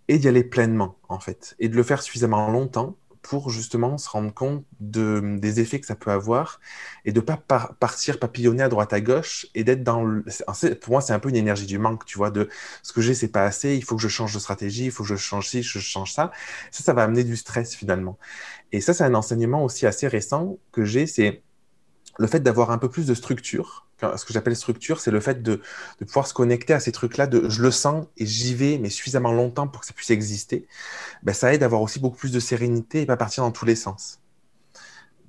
et 0.07 0.17
d'y 0.17 0.27
aller 0.27 0.43
pleinement, 0.43 0.97
en 1.09 1.19
fait. 1.19 1.55
Et 1.59 1.69
de 1.69 1.75
le 1.75 1.83
faire 1.83 2.01
suffisamment 2.01 2.49
longtemps 2.49 2.97
pour 3.23 3.49
justement 3.49 3.97
se 3.97 4.09
rendre 4.09 4.33
compte 4.33 4.65
de, 4.81 5.37
des 5.39 5.61
effets 5.61 5.79
que 5.79 5.85
ça 5.85 5.95
peut 5.95 6.11
avoir 6.11 6.59
et 7.05 7.13
de 7.13 7.21
pas 7.21 7.37
partir 7.79 8.19
papillonner 8.19 8.63
à 8.63 8.69
droite 8.69 8.91
à 8.91 8.99
gauche 8.99 9.47
et 9.55 9.63
d'être 9.63 9.81
dans 9.81 10.03
le... 10.03 10.25
pour 10.81 10.91
moi 10.91 11.01
c'est 11.01 11.13
un 11.13 11.19
peu 11.19 11.29
une 11.29 11.37
énergie 11.37 11.65
du 11.65 11.79
manque 11.79 12.05
tu 12.05 12.17
vois 12.17 12.31
de 12.31 12.49
ce 12.83 12.91
que 12.91 13.01
j'ai 13.01 13.15
c'est 13.15 13.29
pas 13.29 13.45
assez 13.45 13.75
il 13.75 13.83
faut 13.83 13.95
que 13.95 14.01
je 14.01 14.09
change 14.09 14.33
de 14.33 14.39
stratégie 14.39 14.85
il 14.85 14.91
faut 14.91 15.03
que 15.03 15.09
je 15.09 15.15
change 15.15 15.47
ci 15.47 15.63
je 15.63 15.79
change 15.79 16.11
ça 16.11 16.31
ça 16.69 16.83
ça 16.83 16.93
va 16.93 17.03
amener 17.03 17.23
du 17.23 17.37
stress 17.37 17.73
finalement 17.73 18.19
et 18.73 18.81
ça 18.81 18.93
c'est 18.93 19.05
un 19.05 19.15
enseignement 19.15 19.63
aussi 19.63 19.85
assez 19.87 20.07
récent 20.07 20.57
que 20.73 20.83
j'ai 20.83 21.07
c'est 21.07 21.41
le 22.19 22.27
fait 22.27 22.41
d'avoir 22.41 22.71
un 22.71 22.77
peu 22.77 22.89
plus 22.89 23.07
de 23.07 23.13
structure 23.13 23.82
ce 24.17 24.25
que 24.25 24.33
j'appelle 24.33 24.55
structure, 24.55 24.99
c'est 24.99 25.11
le 25.11 25.19
fait 25.19 25.41
de, 25.41 25.61
pouvoir 26.05 26.27
se 26.27 26.33
connecter 26.33 26.73
à 26.73 26.79
ces 26.79 26.91
trucs-là, 26.91 27.27
de 27.27 27.49
je 27.49 27.61
le 27.61 27.71
sens 27.71 28.05
et 28.17 28.25
j'y 28.25 28.53
vais, 28.53 28.77
mais 28.77 28.89
suffisamment 28.89 29.31
longtemps 29.31 29.67
pour 29.67 29.81
que 29.81 29.87
ça 29.87 29.93
puisse 29.93 30.11
exister, 30.11 30.65
ben, 31.23 31.33
ça 31.33 31.53
aide 31.53 31.63
à 31.63 31.65
avoir 31.65 31.81
aussi 31.81 31.99
beaucoup 31.99 32.17
plus 32.17 32.31
de 32.31 32.39
sérénité 32.39 33.01
et 33.01 33.05
pas 33.05 33.17
partir 33.17 33.43
dans 33.43 33.51
tous 33.51 33.65
les 33.65 33.75
sens. 33.75 34.19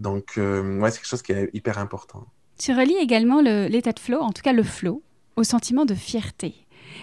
Donc, 0.01 0.35
euh, 0.39 0.79
ouais, 0.81 0.91
c'est 0.91 0.99
quelque 0.99 1.09
chose 1.09 1.23
qui 1.23 1.33
est 1.33 1.51
hyper 1.53 1.79
important. 1.79 2.27
Tu 2.59 2.73
relis 2.73 2.97
également 3.01 3.41
l'état 3.41 3.93
de 3.93 3.99
flow, 3.99 4.21
en 4.21 4.33
tout 4.33 4.43
cas 4.43 4.53
le 4.53 4.63
flow, 4.63 5.03
au 5.37 5.45
sentiment 5.45 5.85
de 5.85 5.95
fierté. 5.95 6.55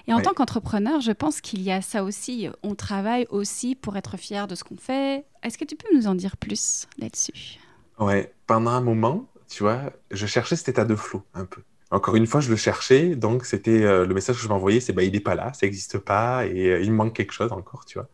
Et 0.07 0.13
en 0.13 0.21
tant 0.21 0.33
qu'entrepreneur, 0.33 1.01
je 1.01 1.11
pense 1.11 1.41
qu'il 1.41 1.61
y 1.61 1.71
a 1.71 1.81
ça 1.81 2.03
aussi. 2.03 2.47
On 2.63 2.75
travaille 2.75 3.27
aussi 3.29 3.75
pour 3.75 3.97
être 3.97 4.17
fier 4.17 4.47
de 4.47 4.55
ce 4.55 4.63
qu'on 4.63 4.77
fait. 4.77 5.25
Est-ce 5.43 5.57
que 5.57 5.65
tu 5.65 5.75
peux 5.75 5.93
nous 5.93 6.07
en 6.07 6.15
dire 6.15 6.37
plus 6.37 6.87
là-dessus? 6.97 7.59
Ouais, 7.99 8.33
pendant 8.47 8.71
un 8.71 8.81
moment, 8.81 9.27
tu 9.51 9.63
vois, 9.63 9.91
je 10.11 10.25
cherchais 10.25 10.55
cet 10.55 10.69
état 10.69 10.85
de 10.85 10.95
flow 10.95 11.23
un 11.33 11.45
peu. 11.45 11.61
Encore 11.91 12.15
une 12.15 12.25
fois, 12.25 12.39
je 12.39 12.49
le 12.49 12.55
cherchais, 12.55 13.17
donc 13.17 13.45
c'était 13.45 13.83
euh, 13.83 14.05
le 14.05 14.13
message 14.13 14.37
que 14.37 14.41
je 14.41 14.47
m'envoyais, 14.47 14.79
c'est 14.79 14.93
bah 14.93 15.03
il 15.03 15.11
n'est 15.11 15.19
pas 15.19 15.35
là, 15.35 15.51
ça 15.51 15.65
n'existe 15.65 15.97
pas 15.97 16.45
et 16.45 16.71
euh, 16.71 16.81
il 16.81 16.93
manque 16.93 17.13
quelque 17.13 17.33
chose 17.33 17.51
encore, 17.51 17.83
tu 17.83 17.99
vois. 17.99 18.07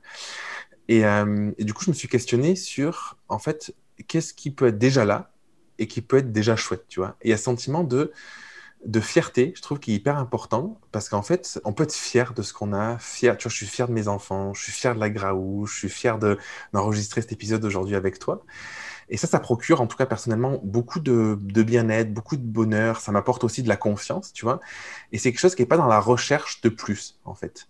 Euh, 0.89 1.51
et, 1.59 1.63
du 1.63 1.73
coup, 1.75 1.83
je 1.83 1.91
me 1.91 1.95
suis 1.95 2.07
questionné 2.07 2.55
sur 2.55 3.17
en 3.29 3.37
fait 3.37 3.75
qu'est-ce 4.07 4.33
qui 4.33 4.49
peut 4.49 4.67
être 4.67 4.79
déjà 4.79 5.05
là 5.05 5.31
et 5.77 5.85
qui 5.87 6.01
peut 6.01 6.17
être 6.17 6.31
déjà 6.31 6.55
chouette, 6.55 6.85
tu 6.87 6.99
vois. 6.99 7.15
Et 7.21 7.27
il 7.27 7.29
y 7.29 7.33
a 7.33 7.37
ce 7.37 7.43
sentiment 7.43 7.83
de 7.83 8.11
de 8.85 8.99
fierté, 8.99 9.53
je 9.55 9.61
trouve, 9.61 9.79
qui 9.79 9.91
est 9.91 9.95
hyper 9.95 10.17
important 10.17 10.79
parce 10.91 11.09
qu'en 11.09 11.23
fait, 11.23 11.59
on 11.65 11.73
peut 11.73 11.83
être 11.83 11.93
fier 11.93 12.33
de 12.33 12.41
ce 12.41 12.53
qu'on 12.53 12.73
a, 12.73 12.97
fier, 12.99 13.37
tu 13.37 13.43
vois, 13.43 13.51
je 13.51 13.57
suis 13.57 13.65
fier 13.67 13.87
de 13.87 13.93
mes 13.93 14.07
enfants, 14.07 14.53
je 14.53 14.63
suis 14.63 14.71
fier 14.71 14.95
de 14.95 14.99
la 14.99 15.09
Graou, 15.09 15.65
je 15.67 15.75
suis 15.75 15.89
fier 15.89 16.17
d'enregistrer 16.73 17.21
cet 17.21 17.31
épisode 17.31 17.63
aujourd'hui 17.65 17.95
avec 17.95 18.19
toi. 18.19 18.43
Et 19.09 19.17
ça, 19.17 19.27
ça 19.27 19.39
procure, 19.39 19.81
en 19.81 19.87
tout 19.87 19.97
cas 19.97 20.05
personnellement, 20.05 20.59
beaucoup 20.63 20.99
de, 20.99 21.35
bien-être, 21.63 22.13
beaucoup 22.13 22.35
de 22.37 22.45
bonheur. 22.45 22.99
Ça 22.99 23.11
m'apporte 23.11 23.43
aussi 23.43 23.63
de 23.63 23.69
la 23.69 23.77
confiance, 23.77 24.33
tu 24.33 24.45
vois. 24.45 24.59
Et 25.11 25.17
c'est 25.17 25.31
quelque 25.31 25.39
chose 25.39 25.55
qui 25.55 25.61
n'est 25.61 25.67
pas 25.67 25.77
dans 25.77 25.87
la 25.87 25.99
recherche 25.99 26.61
de 26.61 26.69
plus, 26.69 27.19
en 27.25 27.33
fait. 27.33 27.67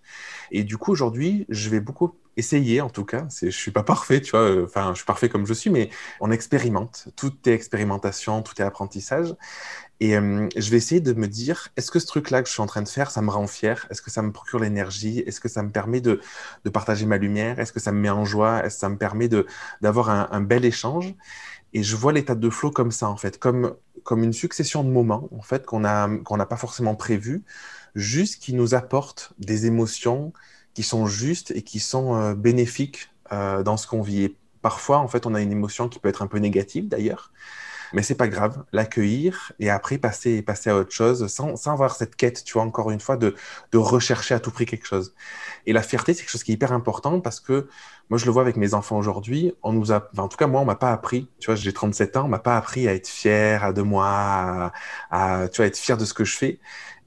Et 0.51 0.63
du 0.63 0.77
coup, 0.77 0.91
aujourd'hui, 0.91 1.45
je 1.49 1.69
vais 1.69 1.79
beaucoup 1.79 2.15
essayer, 2.37 2.81
en 2.81 2.89
tout 2.89 3.03
cas. 3.05 3.27
Je 3.41 3.47
ne 3.47 3.51
suis 3.51 3.71
pas 3.71 3.83
parfait, 3.83 4.21
tu 4.21 4.31
vois. 4.31 4.63
Enfin, 4.63 4.91
je 4.93 4.97
suis 4.97 5.05
parfait 5.05 5.29
comme 5.29 5.45
je 5.45 5.53
suis, 5.53 5.69
mais 5.69 5.89
on 6.21 6.31
expérimente. 6.31 7.09
Tout 7.15 7.33
est 7.45 7.53
expérimentation, 7.53 8.41
tout 8.41 8.53
est 8.61 8.65
apprentissage. 8.65 9.35
Et 9.99 10.15
euh, 10.15 10.47
je 10.55 10.69
vais 10.69 10.77
essayer 10.77 11.01
de 11.01 11.13
me 11.13 11.27
dire, 11.27 11.69
est-ce 11.75 11.89
que 11.89 11.99
ce 11.99 12.05
truc-là 12.05 12.43
que 12.43 12.47
je 12.47 12.53
suis 12.53 12.61
en 12.61 12.67
train 12.67 12.83
de 12.83 12.87
faire, 12.87 13.09
ça 13.09 13.21
me 13.21 13.31
rend 13.31 13.47
fier? 13.47 13.87
Est-ce 13.89 14.01
que 14.01 14.11
ça 14.11 14.21
me 14.21 14.31
procure 14.31 14.59
l'énergie? 14.59 15.19
Est-ce 15.19 15.39
que 15.39 15.49
ça 15.49 15.63
me 15.63 15.71
permet 15.71 16.01
de, 16.01 16.21
de 16.63 16.69
partager 16.69 17.05
ma 17.05 17.17
lumière? 17.17 17.59
Est-ce 17.59 17.73
que 17.73 17.79
ça 17.79 17.91
me 17.91 17.99
met 17.99 18.09
en 18.09 18.23
joie? 18.23 18.63
Est-ce 18.63 18.75
que 18.75 18.81
ça 18.81 18.89
me 18.89 18.97
permet 18.97 19.27
d'avoir 19.81 20.09
un, 20.09 20.41
bel 20.41 20.65
échange? 20.65 21.15
Et 21.73 21.83
je 21.83 21.95
vois 21.95 22.13
l'état 22.13 22.35
de 22.35 22.49
flow 22.49 22.71
comme 22.71 22.91
ça, 22.91 23.09
en 23.09 23.17
fait, 23.17 23.39
comme, 23.39 23.75
comme 24.03 24.23
une 24.23 24.33
succession 24.33 24.83
de 24.83 24.89
moments, 24.89 25.27
en 25.37 25.41
fait, 25.41 25.65
qu'on 25.65 25.81
n'a 25.81 26.09
qu'on 26.23 26.37
n'a 26.37 26.45
pas 26.45 26.57
forcément 26.57 26.95
prévu, 26.95 27.43
juste 27.95 28.41
qui 28.41 28.53
nous 28.53 28.75
apportent 28.75 29.33
des 29.39 29.65
émotions 29.65 30.31
qui 30.77 30.83
sont 30.83 31.07
justes 31.07 31.49
et 31.55 31.63
qui 31.63 31.79
sont 31.79 32.15
euh, 32.15 32.35
bénéfiques 32.35 33.09
euh, 33.31 33.63
dans 33.63 33.77
ce 33.77 33.87
qu'on 33.87 34.03
vit. 34.03 34.25
Et 34.25 34.35
parfois, 34.61 34.99
en 34.99 35.07
fait, 35.07 35.25
on 35.25 35.33
a 35.33 35.41
une 35.41 35.51
émotion 35.51 35.89
qui 35.89 35.97
peut 35.97 36.07
être 36.07 36.21
un 36.21 36.27
peu 36.27 36.37
négative, 36.37 36.87
d'ailleurs. 36.87 37.31
Mais 37.93 38.03
c'est 38.03 38.13
pas 38.13 38.27
grave, 38.27 38.63
l'accueillir 38.73 39.53
et 39.59 39.71
après 39.71 39.97
passer, 39.97 40.43
passer 40.43 40.69
à 40.69 40.75
autre 40.75 40.91
chose 40.91 41.25
sans, 41.33 41.55
sans, 41.55 41.71
avoir 41.71 41.95
cette 41.95 42.15
quête, 42.15 42.43
tu 42.43 42.53
vois, 42.53 42.61
encore 42.61 42.91
une 42.91 42.99
fois, 42.99 43.17
de, 43.17 43.33
de 43.71 43.77
rechercher 43.79 44.35
à 44.35 44.39
tout 44.39 44.51
prix 44.51 44.67
quelque 44.67 44.85
chose. 44.85 45.15
Et 45.65 45.73
la 45.73 45.81
fierté, 45.81 46.13
c'est 46.13 46.21
quelque 46.21 46.29
chose 46.29 46.43
qui 46.43 46.51
est 46.51 46.55
hyper 46.55 46.73
important 46.73 47.21
parce 47.21 47.39
que 47.39 47.67
moi, 48.11 48.19
je 48.19 48.25
le 48.25 48.31
vois 48.31 48.43
avec 48.43 48.55
mes 48.55 48.75
enfants 48.75 48.99
aujourd'hui. 48.99 49.53
On 49.63 49.73
nous 49.73 49.91
a, 49.91 50.11
en 50.17 50.27
tout 50.27 50.37
cas, 50.37 50.45
moi, 50.45 50.61
on 50.61 50.65
m'a 50.65 50.75
pas 50.75 50.91
appris. 50.91 51.27
Tu 51.39 51.47
vois, 51.47 51.55
j'ai 51.55 51.73
37 51.73 52.17
ans, 52.17 52.25
on 52.25 52.27
m'a 52.27 52.37
pas 52.37 52.55
appris 52.55 52.87
à 52.87 52.93
être 52.93 53.07
fier 53.07 53.63
à 53.63 53.73
de 53.73 53.81
moi, 53.81 54.05
à, 54.07 54.73
à, 55.09 55.47
tu 55.47 55.57
vois, 55.57 55.65
être 55.65 55.77
fier 55.77 55.97
de 55.97 56.05
ce 56.05 56.13
que 56.13 56.23
je 56.23 56.37
fais. 56.37 56.59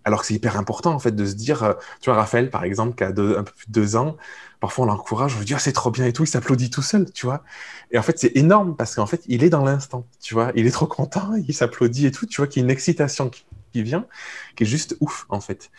Alors 0.05 0.21
que 0.21 0.27
c'est 0.27 0.35
hyper 0.35 0.57
important, 0.57 0.93
en 0.93 0.99
fait, 0.99 1.15
de 1.15 1.27
se 1.27 1.35
dire, 1.35 1.63
euh, 1.63 1.75
tu 2.01 2.11
vois, 2.11 2.19
Raphaël, 2.19 2.51
par 2.51 2.65
exemple, 2.65 2.97
qui 2.97 3.05
a 3.05 3.09
un 3.09 3.13
peu 3.13 3.53
plus 3.55 3.67
de 3.69 3.73
deux 3.73 3.97
ans, 3.97 4.17
parfois 4.61 4.85
on 4.85 4.89
l'encourage, 4.89 5.35
on 5.35 5.39
lui 5.39 5.47
dit, 5.47 5.55
ah, 5.55 5.59
c'est 5.59 5.73
trop 5.73 5.91
bien 5.91 6.07
et 6.07 6.13
tout, 6.13 6.25
il 6.25 6.27
s'applaudit 6.27 6.71
tout 6.71 6.83
seul, 6.83 7.11
tu 7.13 7.27
vois. 7.27 7.43
Et 7.91 7.99
en 7.99 8.03
fait, 8.03 8.19
c'est 8.19 8.37
énorme 8.37 8.77
parce 8.77 8.95
qu'en 8.95 9.07
fait, 9.07 9.23
il 9.27 9.43
est 9.45 9.51
dans 9.51 9.65
l'instant, 9.65 10.07
tu 10.21 10.35
vois. 10.35 10.53
Il 10.55 10.67
est 10.67 10.71
trop 10.71 10.87
content, 10.87 11.35
il 11.35 11.55
s'applaudit 11.55 12.07
et 12.07 12.11
tout, 12.13 12.27
tu 12.27 12.41
vois, 12.41 12.47
qu'il 12.47 12.61
y 12.61 12.65
a 12.65 12.67
une 12.67 12.71
excitation 12.71 13.31
qui, 13.73 13.83
vient, 13.83 14.07
qui 14.57 14.65
est 14.65 14.67
juste 14.67 14.97
ouf, 15.01 15.27
en 15.29 15.41
fait. 15.41 15.71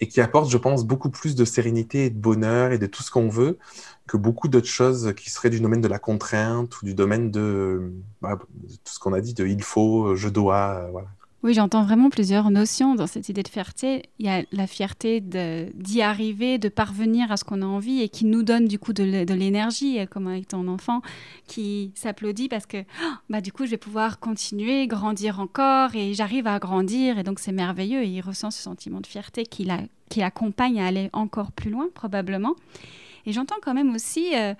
Et 0.00 0.08
qui 0.08 0.20
apporte, 0.22 0.50
je 0.50 0.56
pense, 0.56 0.84
beaucoup 0.86 1.10
plus 1.10 1.34
de 1.34 1.44
sérénité 1.44 2.06
et 2.06 2.10
de 2.10 2.18
bonheur 2.18 2.72
et 2.72 2.78
de 2.78 2.86
tout 2.86 3.02
ce 3.02 3.10
qu'on 3.10 3.28
veut 3.28 3.58
que 4.06 4.16
beaucoup 4.16 4.48
d'autres 4.48 4.66
choses 4.66 5.14
qui 5.14 5.30
seraient 5.30 5.50
du 5.50 5.60
domaine 5.60 5.82
de 5.82 5.88
la 5.88 5.98
contrainte 5.98 6.80
ou 6.80 6.86
du 6.86 6.94
domaine 6.94 7.30
de, 7.30 7.92
bah, 8.22 8.38
tout 8.38 8.92
ce 8.92 8.98
qu'on 8.98 9.12
a 9.12 9.20
dit, 9.20 9.34
de 9.34 9.46
il 9.46 9.62
faut, 9.62 10.16
je 10.16 10.28
dois, 10.28 10.88
voilà. 10.90 11.08
Oui, 11.42 11.54
j'entends 11.54 11.84
vraiment 11.84 12.10
plusieurs 12.10 12.50
notions 12.50 12.94
dans 12.94 13.06
cette 13.06 13.30
idée 13.30 13.42
de 13.42 13.48
fierté. 13.48 14.02
Il 14.18 14.26
y 14.26 14.28
a 14.28 14.42
la 14.52 14.66
fierté 14.66 15.22
d'y 15.22 16.02
arriver, 16.02 16.58
de 16.58 16.68
parvenir 16.68 17.32
à 17.32 17.38
ce 17.38 17.44
qu'on 17.44 17.62
a 17.62 17.64
envie 17.66 18.02
et 18.02 18.10
qui 18.10 18.26
nous 18.26 18.42
donne 18.42 18.68
du 18.68 18.78
coup 18.78 18.92
de 18.92 19.02
l'énergie, 19.32 20.00
euh, 20.00 20.04
comme 20.04 20.26
avec 20.26 20.48
ton 20.48 20.68
enfant 20.68 21.00
qui 21.46 21.92
s'applaudit 21.94 22.50
parce 22.50 22.66
que 22.66 22.82
oh, 22.82 23.12
bah, 23.30 23.40
du 23.40 23.52
coup 23.52 23.64
je 23.64 23.70
vais 23.70 23.78
pouvoir 23.78 24.20
continuer, 24.20 24.86
grandir 24.86 25.40
encore 25.40 25.94
et 25.94 26.12
j'arrive 26.12 26.46
à 26.46 26.58
grandir 26.58 27.18
et 27.18 27.22
donc 27.22 27.38
c'est 27.38 27.52
merveilleux 27.52 28.02
et 28.02 28.08
il 28.08 28.20
ressent 28.20 28.50
ce 28.50 28.60
sentiment 28.60 29.00
de 29.00 29.06
fierté 29.06 29.46
qui 29.46 29.66
l'accompagne 30.16 30.78
à 30.78 30.86
aller 30.88 31.08
encore 31.14 31.52
plus 31.52 31.70
loin 31.70 31.88
probablement. 31.94 32.54
Et 33.24 33.32
j'entends 33.32 33.56
quand 33.62 33.74
même 33.74 33.94
aussi 33.94 34.34
euh, 34.34 34.52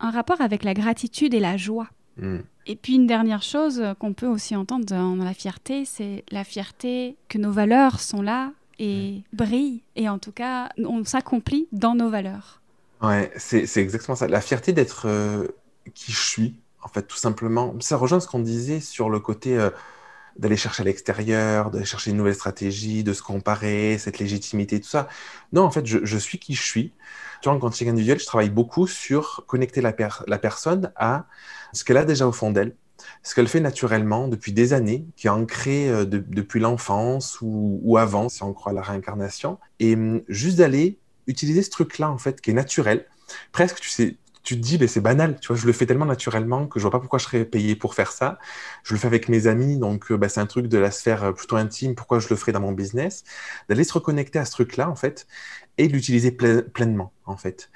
un 0.00 0.10
rapport 0.10 0.42
avec 0.42 0.64
la 0.64 0.74
gratitude 0.74 1.32
et 1.32 1.40
la 1.40 1.56
joie. 1.56 1.88
Mm. 2.18 2.38
Et 2.66 2.76
puis 2.76 2.94
une 2.94 3.06
dernière 3.06 3.42
chose 3.42 3.82
qu'on 3.98 4.12
peut 4.12 4.26
aussi 4.26 4.56
entendre 4.56 4.84
dans 4.84 5.14
la 5.16 5.34
fierté, 5.34 5.84
c'est 5.84 6.24
la 6.30 6.44
fierté 6.44 7.16
que 7.28 7.38
nos 7.38 7.52
valeurs 7.52 8.00
sont 8.00 8.22
là 8.22 8.52
et 8.78 9.22
brillent, 9.32 9.82
et 9.94 10.08
en 10.08 10.18
tout 10.18 10.32
cas, 10.32 10.70
on 10.78 11.04
s'accomplit 11.04 11.66
dans 11.72 11.94
nos 11.94 12.10
valeurs. 12.10 12.60
Ouais, 13.02 13.30
c'est 13.36 13.64
exactement 13.76 14.16
ça. 14.16 14.26
La 14.26 14.40
fierté 14.40 14.72
d'être 14.72 15.06
euh, 15.06 15.48
qui 15.94 16.12
je 16.12 16.20
suis, 16.20 16.54
en 16.82 16.88
fait, 16.88 17.02
tout 17.02 17.16
simplement. 17.16 17.74
Ça 17.80 17.96
rejoint 17.96 18.20
ce 18.20 18.26
qu'on 18.26 18.40
disait 18.40 18.80
sur 18.80 19.10
le 19.10 19.20
côté 19.20 19.56
euh, 19.56 19.70
d'aller 20.38 20.56
chercher 20.56 20.82
à 20.82 20.84
l'extérieur, 20.84 21.70
d'aller 21.70 21.84
chercher 21.84 22.10
une 22.10 22.16
nouvelle 22.16 22.34
stratégie, 22.34 23.04
de 23.04 23.12
se 23.12 23.22
comparer, 23.22 23.98
cette 23.98 24.18
légitimité, 24.18 24.80
tout 24.80 24.88
ça. 24.88 25.08
Non, 25.52 25.62
en 25.62 25.70
fait, 25.70 25.86
je, 25.86 25.98
je 26.04 26.18
suis 26.18 26.38
qui 26.38 26.54
je 26.54 26.62
suis. 26.62 26.92
Vois, 27.48 27.56
en 27.56 27.58
coaching 27.58 27.88
individuel, 27.88 28.18
je 28.18 28.26
travaille 28.26 28.50
beaucoup 28.50 28.86
sur 28.86 29.44
connecter 29.46 29.80
la, 29.80 29.92
personne 29.92 30.92
à 30.96 31.26
ce 31.72 31.84
qu'elle 31.84 31.96
a 31.96 32.04
déjà 32.04 32.26
au 32.26 32.32
fond 32.32 32.50
d'elle 32.50 32.74
ce 33.22 33.34
qu'elle 33.34 33.48
fait 33.48 33.60
naturellement 33.60 34.26
depuis 34.26 34.52
des 34.52 34.72
années, 34.72 35.06
qui 35.16 35.26
est 35.26 35.30
ancré 35.30 35.88
euh, 35.88 36.04
depuis 36.06 36.60
l'enfance 36.60 37.38
ou, 37.42 37.96
avant, 37.98 38.28
si 38.28 38.42
on 38.42 38.52
croit 38.52 38.72
à 38.72 38.74
la 38.74 38.82
réincarnation, 38.82 39.58
et 39.80 39.94
hum, 39.94 40.22
juste 40.28 40.58
d'aller 40.58 40.98
utiliser 41.26 41.62
ce 41.62 41.70
truc-là, 41.70 42.10
en 42.10 42.18
fait, 42.18 42.40
qui 42.40 42.50
est 42.50 42.54
naturel. 42.54 43.06
Presque, 43.52 43.80
tu 43.80 43.90
sais, 43.90 44.16
tu 44.46 44.54
te 44.54 44.60
dis, 44.60 44.78
mais 44.78 44.86
c'est 44.86 45.00
banal, 45.00 45.40
tu 45.40 45.48
vois, 45.48 45.56
je 45.56 45.66
le 45.66 45.72
fais 45.72 45.86
tellement 45.86 46.04
naturellement 46.04 46.68
que 46.68 46.78
je 46.78 46.84
vois 46.84 46.92
pas 46.92 47.00
pourquoi 47.00 47.18
je 47.18 47.24
serais 47.24 47.44
payé 47.44 47.74
pour 47.74 47.94
faire 47.94 48.12
ça. 48.12 48.38
Je 48.84 48.94
le 48.94 49.00
fais 49.00 49.08
avec 49.08 49.28
mes 49.28 49.48
amis, 49.48 49.76
donc 49.76 50.12
euh, 50.12 50.16
bah, 50.16 50.28
c'est 50.28 50.40
un 50.40 50.46
truc 50.46 50.68
de 50.68 50.78
la 50.78 50.92
sphère 50.92 51.24
euh, 51.24 51.32
plutôt 51.32 51.56
intime, 51.56 51.96
pourquoi 51.96 52.20
je 52.20 52.28
le 52.30 52.36
ferais 52.36 52.52
dans 52.52 52.60
mon 52.60 52.70
business 52.70 53.24
D'aller 53.68 53.82
se 53.82 53.92
reconnecter 53.92 54.38
à 54.38 54.44
ce 54.44 54.52
truc-là, 54.52 54.88
en 54.88 54.94
fait, 54.94 55.26
et 55.78 55.88
de 55.88 55.92
l'utiliser 55.92 56.30
pleinement, 56.30 57.12
en 57.24 57.36
fait. 57.36 57.70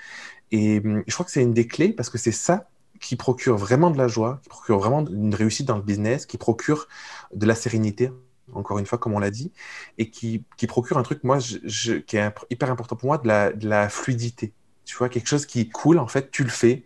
Et 0.53 0.81
hum, 0.85 1.03
je 1.07 1.15
crois 1.15 1.25
que 1.25 1.33
c'est 1.33 1.43
une 1.43 1.55
des 1.55 1.67
clés 1.67 1.93
parce 1.93 2.11
que 2.11 2.19
c'est 2.19 2.33
ça 2.33 2.69
qui 3.01 3.17
procure 3.17 3.57
vraiment 3.57 3.91
de 3.91 3.99
la 3.99 4.09
joie, 4.09 4.41
qui 4.43 4.49
procure 4.49 4.79
vraiment 4.79 5.07
une 5.07 5.35
réussite 5.35 5.67
dans 5.67 5.77
le 5.77 5.83
business, 5.83 6.27
qui 6.27 6.37
procure 6.37 6.87
de 7.35 7.47
la 7.47 7.55
sérénité, 7.55 8.11
encore 8.53 8.79
une 8.79 8.87
fois, 8.87 8.99
comme 8.99 9.15
on 9.15 9.19
l'a 9.19 9.31
dit, 9.31 9.53
et 9.97 10.11
qui, 10.11 10.45
qui, 10.59 10.67
procure 10.67 10.99
un 10.99 11.03
truc, 11.03 11.25
moi, 11.25 11.39
je, 11.39 11.95
qui 11.95 12.19
est 12.19 12.31
hyper 12.51 12.71
important 12.71 12.97
pour 12.97 13.07
moi, 13.07 13.19
de 13.19 13.27
la, 13.27 13.53
de 13.53 13.69
la, 13.69 13.89
fluidité. 13.89 14.53
Tu 14.85 14.97
vois, 14.97 15.09
quelque 15.09 15.29
chose 15.29 15.47
qui 15.47 15.69
coule, 15.71 15.99
en 15.99 16.09
fait, 16.09 16.31
tu 16.31 16.45
le 16.45 16.51
fais, 16.51 16.85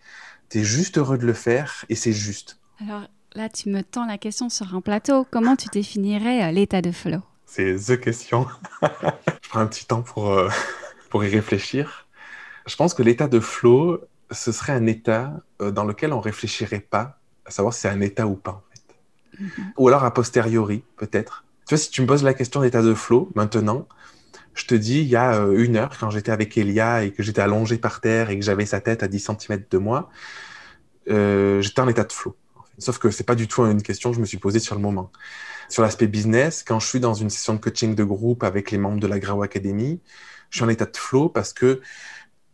tu 0.50 0.60
es 0.60 0.62
juste 0.62 0.98
heureux 0.98 1.18
de 1.18 1.26
le 1.26 1.32
faire, 1.32 1.84
et 1.88 1.96
c'est 1.96 2.12
juste. 2.12 2.60
Alors 2.80 3.08
là, 3.34 3.48
tu 3.48 3.68
me 3.68 3.82
tends 3.82 4.06
la 4.06 4.18
question 4.18 4.48
sur 4.48 4.74
un 4.74 4.80
plateau. 4.80 5.26
Comment 5.30 5.56
tu 5.56 5.68
définirais 5.72 6.44
euh, 6.44 6.52
l'état 6.52 6.80
de 6.80 6.92
flow? 6.92 7.22
C'est 7.46 7.74
the 7.74 7.98
question. 7.98 8.46
je 8.82 9.48
prends 9.48 9.60
un 9.60 9.66
petit 9.66 9.86
temps 9.86 10.02
pour, 10.02 10.30
euh, 10.30 10.48
pour 11.14 11.24
y 11.24 11.28
réfléchir. 11.28 12.08
Je 12.66 12.74
pense 12.74 12.92
que 12.92 13.00
l'état 13.04 13.28
de 13.28 13.38
flow, 13.38 14.00
ce 14.32 14.50
serait 14.50 14.72
un 14.72 14.86
état 14.86 15.32
euh, 15.62 15.70
dans 15.70 15.84
lequel 15.84 16.12
on 16.12 16.18
réfléchirait 16.18 16.80
pas 16.80 17.20
à 17.44 17.52
savoir 17.52 17.72
si 17.72 17.82
c'est 17.82 17.88
un 17.88 18.00
état 18.00 18.26
ou 18.26 18.34
pas, 18.34 18.50
en 18.50 18.64
fait. 18.72 19.40
Mhm. 19.40 19.72
Ou 19.78 19.86
alors 19.86 20.02
a 20.02 20.12
posteriori, 20.12 20.82
peut-être. 20.96 21.44
Tu 21.68 21.76
vois, 21.76 21.78
si 21.78 21.92
tu 21.92 22.02
me 22.02 22.08
poses 22.08 22.24
la 22.24 22.34
question 22.34 22.62
d'état 22.62 22.82
de 22.82 22.94
flow, 22.94 23.30
maintenant, 23.36 23.86
je 24.54 24.66
te 24.66 24.74
dis, 24.74 25.02
il 25.02 25.06
y 25.06 25.14
a 25.14 25.36
euh, 25.36 25.56
une 25.56 25.76
heure, 25.76 25.96
quand 26.00 26.10
j'étais 26.10 26.32
avec 26.32 26.58
Elia 26.58 27.04
et 27.04 27.12
que 27.12 27.22
j'étais 27.22 27.42
allongé 27.42 27.78
par 27.78 28.00
terre 28.00 28.30
et 28.30 28.36
que 28.36 28.44
j'avais 28.44 28.66
sa 28.66 28.80
tête 28.80 29.04
à 29.04 29.06
10 29.06 29.20
cm 29.38 29.62
de 29.70 29.78
moi, 29.78 30.10
euh, 31.10 31.60
j'étais 31.60 31.80
en 31.80 31.86
état 31.86 32.02
de 32.02 32.12
flow. 32.12 32.34
Sauf 32.78 32.98
que 32.98 33.12
c'est 33.12 33.22
pas 33.22 33.36
du 33.36 33.46
tout 33.46 33.62
une 33.62 33.82
question 33.82 34.10
que 34.10 34.16
je 34.16 34.20
me 34.20 34.26
suis 34.26 34.38
posée 34.38 34.58
sur 34.58 34.74
le 34.74 34.80
moment. 34.80 35.12
Sur 35.68 35.84
l'aspect 35.84 36.08
business, 36.08 36.64
quand 36.66 36.80
je 36.80 36.88
suis 36.88 36.98
dans 36.98 37.14
une 37.14 37.30
session 37.30 37.54
de 37.54 37.60
coaching 37.60 37.94
de 37.94 38.02
groupe 38.02 38.42
avec 38.42 38.72
les 38.72 38.78
membres 38.78 38.98
de 38.98 39.06
la 39.06 39.20
Grau 39.20 39.44
Academy, 39.44 40.00
je 40.54 40.58
suis 40.58 40.64
en 40.64 40.68
état 40.68 40.86
de 40.86 40.96
flow 40.96 41.28
parce 41.28 41.52
que 41.52 41.80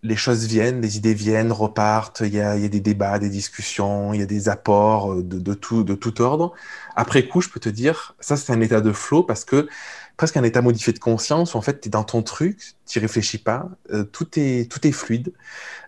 les 0.03 0.17
choses 0.17 0.47
viennent, 0.47 0.81
les 0.81 0.97
idées 0.97 1.13
viennent, 1.13 1.53
repartent, 1.53 2.23
il 2.25 2.35
y 2.35 2.41
a, 2.41 2.57
des 2.57 2.81
débats, 2.81 3.19
des 3.19 3.29
discussions, 3.29 4.15
il 4.15 4.21
y 4.21 4.23
a 4.23 4.27
des 4.27 4.49
apports 4.49 5.13
euh, 5.13 5.23
de, 5.23 5.53
tout, 5.53 6.23
ordre. 6.23 6.55
Après 6.97 7.29
coup, 7.29 7.43
je 7.43 7.51
peux 7.51 7.61
te 7.61 7.69
dire, 7.69 8.15
ça 8.19 8.39
c'est 8.39 8.55
un 8.55 8.61
état 8.63 8.81
de 8.81 8.91
flow 8.93 9.23
parce 9.23 9.45
que 9.45 9.69
presque 10.17 10.39
un 10.39 10.45
état 10.45 10.63
modifié 10.63 10.95
de 10.95 10.99
conscience 10.99 11.53
où 11.53 11.59
en 11.59 11.61
fait 11.61 11.83
tu 11.83 11.89
es 11.89 11.91
dans 11.91 12.05
ton 12.05 12.23
truc, 12.23 12.73
tu 12.87 12.99
réfléchis 13.01 13.37
pas, 13.37 13.69
euh, 13.93 14.05
tout, 14.05 14.39
est, 14.39 14.93
fluide. 14.93 15.35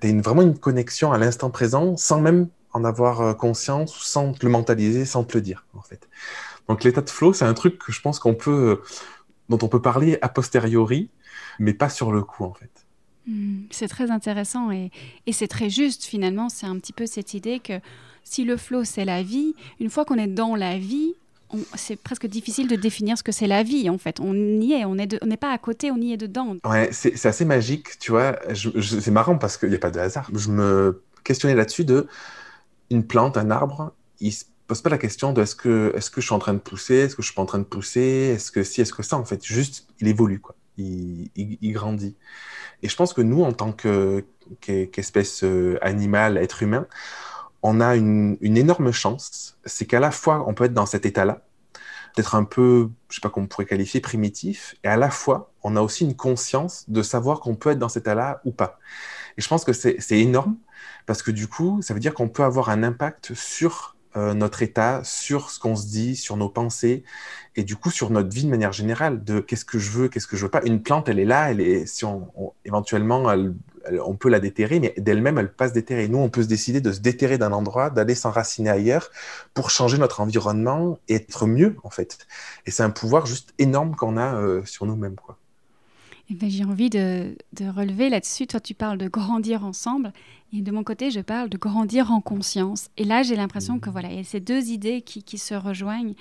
Tu 0.02 0.08
as 0.08 0.20
vraiment 0.20 0.42
une 0.42 0.58
connexion 0.58 1.12
à 1.12 1.18
l'instant 1.18 1.48
présent 1.48 1.96
sans 1.96 2.20
même 2.20 2.48
en 2.74 2.84
avoir 2.84 3.22
euh, 3.22 3.32
conscience, 3.32 3.96
sans 4.02 4.34
te 4.34 4.44
le 4.44 4.52
mentaliser, 4.52 5.06
sans 5.06 5.24
te 5.24 5.38
le 5.38 5.40
dire 5.40 5.64
en 5.72 5.80
fait. 5.80 6.10
Donc 6.68 6.84
l'état 6.84 7.00
de 7.00 7.08
flow, 7.08 7.32
c'est 7.32 7.46
un 7.46 7.54
truc 7.54 7.78
que 7.78 7.90
je 7.90 8.02
pense 8.02 8.18
qu'on 8.18 8.34
peut, 8.34 8.82
dont 9.48 9.58
on 9.62 9.68
peut 9.68 9.80
parler 9.80 10.18
a 10.20 10.28
posteriori, 10.28 11.08
mais 11.58 11.74
pas 11.74 11.88
sur 11.88 12.12
le 12.12 12.22
coup 12.22 12.44
en 12.44 12.54
fait. 12.54 12.70
Hmm, 13.26 13.62
c'est 13.70 13.88
très 13.88 14.10
intéressant 14.10 14.70
et, 14.70 14.90
c'est 15.30 15.48
très 15.48 15.70
juste 15.70 16.04
finalement. 16.04 16.48
C'est 16.48 16.66
un 16.66 16.78
petit 16.78 16.92
peu 16.92 17.06
cette 17.06 17.34
idée 17.34 17.60
que 17.60 17.80
si 18.24 18.44
le 18.44 18.56
flow 18.56 18.84
c'est 18.84 19.04
la 19.04 19.22
vie, 19.22 19.54
une 19.80 19.90
fois 19.90 20.04
qu'on 20.04 20.16
est 20.16 20.26
dans 20.26 20.56
la 20.56 20.78
vie, 20.78 21.14
c'est 21.74 21.96
presque 21.96 22.26
difficile 22.26 22.66
de 22.66 22.76
définir 22.76 23.18
ce 23.18 23.22
que 23.22 23.32
c'est 23.32 23.46
la 23.46 23.62
vie 23.62 23.88
en 23.90 23.98
fait. 23.98 24.20
On 24.20 24.34
y 24.34 24.72
est, 24.72 24.84
on 24.84 24.94
n'est 24.94 25.36
pas 25.36 25.52
à 25.52 25.58
côté, 25.58 25.90
on 25.90 25.98
y 25.98 26.12
est 26.12 26.16
dedans. 26.16 26.56
Ouais, 26.64 26.88
c'est 26.92 27.26
assez 27.26 27.44
magique, 27.44 27.98
tu 27.98 28.10
vois. 28.10 28.38
c'est 28.54 29.10
marrant 29.10 29.38
parce 29.38 29.56
qu'il 29.56 29.68
n'y 29.68 29.76
a 29.76 29.78
pas 29.78 29.90
de 29.90 30.00
hasard. 30.00 30.30
Je 30.34 30.50
me 30.50 31.02
questionnais 31.24 31.54
là-dessus 31.54 31.84
de 31.84 32.08
une 32.90 33.06
plante, 33.06 33.36
un 33.36 33.50
arbre, 33.50 33.94
il 34.20 34.32
se 34.32 34.44
pose 34.66 34.82
pas 34.82 34.90
la 34.90 34.98
question 34.98 35.32
de 35.32 35.42
est-ce 35.42 35.54
que, 35.54 35.92
est 35.94 36.00
-ce 36.00 36.10
que 36.10 36.20
je 36.20 36.26
suis 36.26 36.34
en 36.34 36.38
train 36.38 36.54
de 36.54 36.58
pousser, 36.58 36.96
est-ce 36.96 37.16
que 37.16 37.22
je 37.22 37.28
suis 37.28 37.34
pas 37.34 37.42
en 37.42 37.46
train 37.46 37.58
de 37.58 37.64
pousser, 37.64 38.32
est-ce 38.34 38.50
que 38.50 38.62
si, 38.62 38.80
est-ce 38.80 38.92
que 38.92 39.02
ça 39.02 39.16
en 39.16 39.24
fait. 39.24 39.44
Juste, 39.44 39.86
il 40.00 40.08
évolue 40.08 40.40
quoi 40.40 40.54
il, 40.78 41.72
grandit. 41.72 42.16
Et 42.82 42.88
je 42.88 42.96
pense 42.96 43.12
que 43.12 43.20
nous, 43.20 43.42
en 43.42 43.52
tant 43.52 43.72
qu'espèce 44.60 45.44
euh, 45.44 45.78
animale, 45.82 46.38
être 46.38 46.62
humain, 46.62 46.86
on 47.62 47.80
a 47.80 47.96
une, 47.96 48.38
énorme 48.42 48.92
chance, 48.92 49.58
c'est 49.64 49.86
qu'à 49.86 50.00
la 50.00 50.10
fois, 50.10 50.44
on 50.46 50.54
peut 50.54 50.64
être 50.64 50.74
dans 50.74 50.86
cet 50.86 51.06
état-là, 51.06 51.42
peut-être 52.14 52.34
un 52.34 52.44
peu, 52.44 52.90
je 53.08 53.16
sais 53.16 53.20
pas 53.20 53.30
comment 53.30 53.44
on 53.44 53.48
pourrait 53.48 53.66
qualifier, 53.66 54.00
primitif, 54.00 54.74
et 54.84 54.88
à 54.88 54.96
la 54.96 55.10
fois, 55.10 55.52
on 55.62 55.76
a 55.76 55.80
aussi 55.80 56.04
une 56.04 56.16
conscience 56.16 56.88
de 56.88 57.02
savoir 57.02 57.40
qu'on 57.40 57.54
peut 57.54 57.70
être 57.70 57.78
dans 57.78 57.88
cet 57.88 58.04
état-là 58.04 58.40
ou 58.44 58.52
pas. 58.52 58.78
Et 59.38 59.42
je 59.42 59.48
pense 59.48 59.64
que 59.64 59.72
c'est 59.72 59.98
énorme, 60.10 60.56
parce 61.06 61.22
que 61.22 61.30
du 61.30 61.46
coup, 61.46 61.80
ça 61.82 61.94
veut 61.94 62.00
dire 62.00 62.14
qu'on 62.14 62.28
peut 62.28 62.42
avoir 62.42 62.68
un 62.68 62.82
impact 62.82 63.34
sur 63.34 63.96
euh, 64.16 64.34
notre 64.34 64.62
état, 64.62 65.02
sur 65.04 65.50
ce 65.50 65.58
qu'on 65.58 65.76
se 65.76 65.86
dit, 65.86 66.16
sur 66.16 66.36
nos 66.36 66.48
pensées, 66.48 67.04
et 67.56 67.64
du 67.64 67.76
coup 67.76 67.90
sur 67.90 68.10
notre 68.10 68.28
vie 68.28 68.44
de 68.44 68.50
manière 68.50 68.72
générale, 68.72 69.24
de 69.24 69.40
qu'est-ce 69.40 69.64
que 69.64 69.78
je 69.78 69.90
veux, 69.90 70.08
qu'est-ce 70.08 70.26
que 70.26 70.36
je 70.36 70.44
veux 70.44 70.50
pas. 70.50 70.62
Une 70.64 70.82
plante, 70.82 71.08
elle 71.08 71.18
est 71.18 71.24
là, 71.24 71.50
elle 71.50 71.60
est, 71.60 71.86
si 71.86 72.04
on, 72.04 72.30
éventuellement, 72.64 73.32
on 74.04 74.14
peut 74.14 74.28
la 74.28 74.40
déterrer, 74.40 74.80
mais 74.80 74.94
d'elle-même, 74.96 75.38
elle 75.38 75.52
passe 75.52 75.72
déterrer. 75.72 76.08
Nous, 76.08 76.18
on 76.18 76.30
peut 76.30 76.42
se 76.42 76.48
décider 76.48 76.80
de 76.80 76.92
se 76.92 77.00
déterrer 77.00 77.38
d'un 77.38 77.52
endroit, 77.52 77.90
d'aller 77.90 78.14
s'enraciner 78.14 78.70
ailleurs 78.70 79.10
pour 79.54 79.70
changer 79.70 79.98
notre 79.98 80.20
environnement 80.20 80.98
et 81.08 81.16
être 81.16 81.46
mieux, 81.46 81.76
en 81.82 81.90
fait. 81.90 82.18
Et 82.66 82.70
c'est 82.70 82.82
un 82.82 82.90
pouvoir 82.90 83.26
juste 83.26 83.54
énorme 83.58 83.96
qu'on 83.96 84.16
a 84.16 84.34
euh, 84.36 84.64
sur 84.64 84.86
nous-mêmes, 84.86 85.16
quoi. 85.16 85.38
Eh 86.32 86.34
ben, 86.34 86.48
j'ai 86.48 86.64
envie 86.64 86.88
de, 86.88 87.36
relever 87.60 88.08
là-dessus. 88.08 88.46
Toi, 88.46 88.58
tu 88.58 88.72
parles 88.72 88.96
de 88.96 89.06
grandir 89.06 89.66
ensemble. 89.66 90.14
Et 90.54 90.62
de 90.62 90.72
mon 90.72 90.82
côté, 90.82 91.10
je 91.10 91.20
parle 91.20 91.50
de 91.50 91.58
grandir 91.58 92.10
en 92.10 92.22
conscience. 92.22 92.88
Et 92.96 93.04
là, 93.04 93.22
j'ai 93.22 93.36
l'impression 93.36 93.78
que 93.78 93.90
voilà, 93.90 94.10
il 94.10 94.16
y 94.16 94.20
a 94.20 94.24
ces 94.24 94.40
deux 94.40 94.70
idées 94.70 95.02
qui, 95.02 95.22
qui, 95.22 95.36
se 95.36 95.54
rejoignent. 95.54 96.14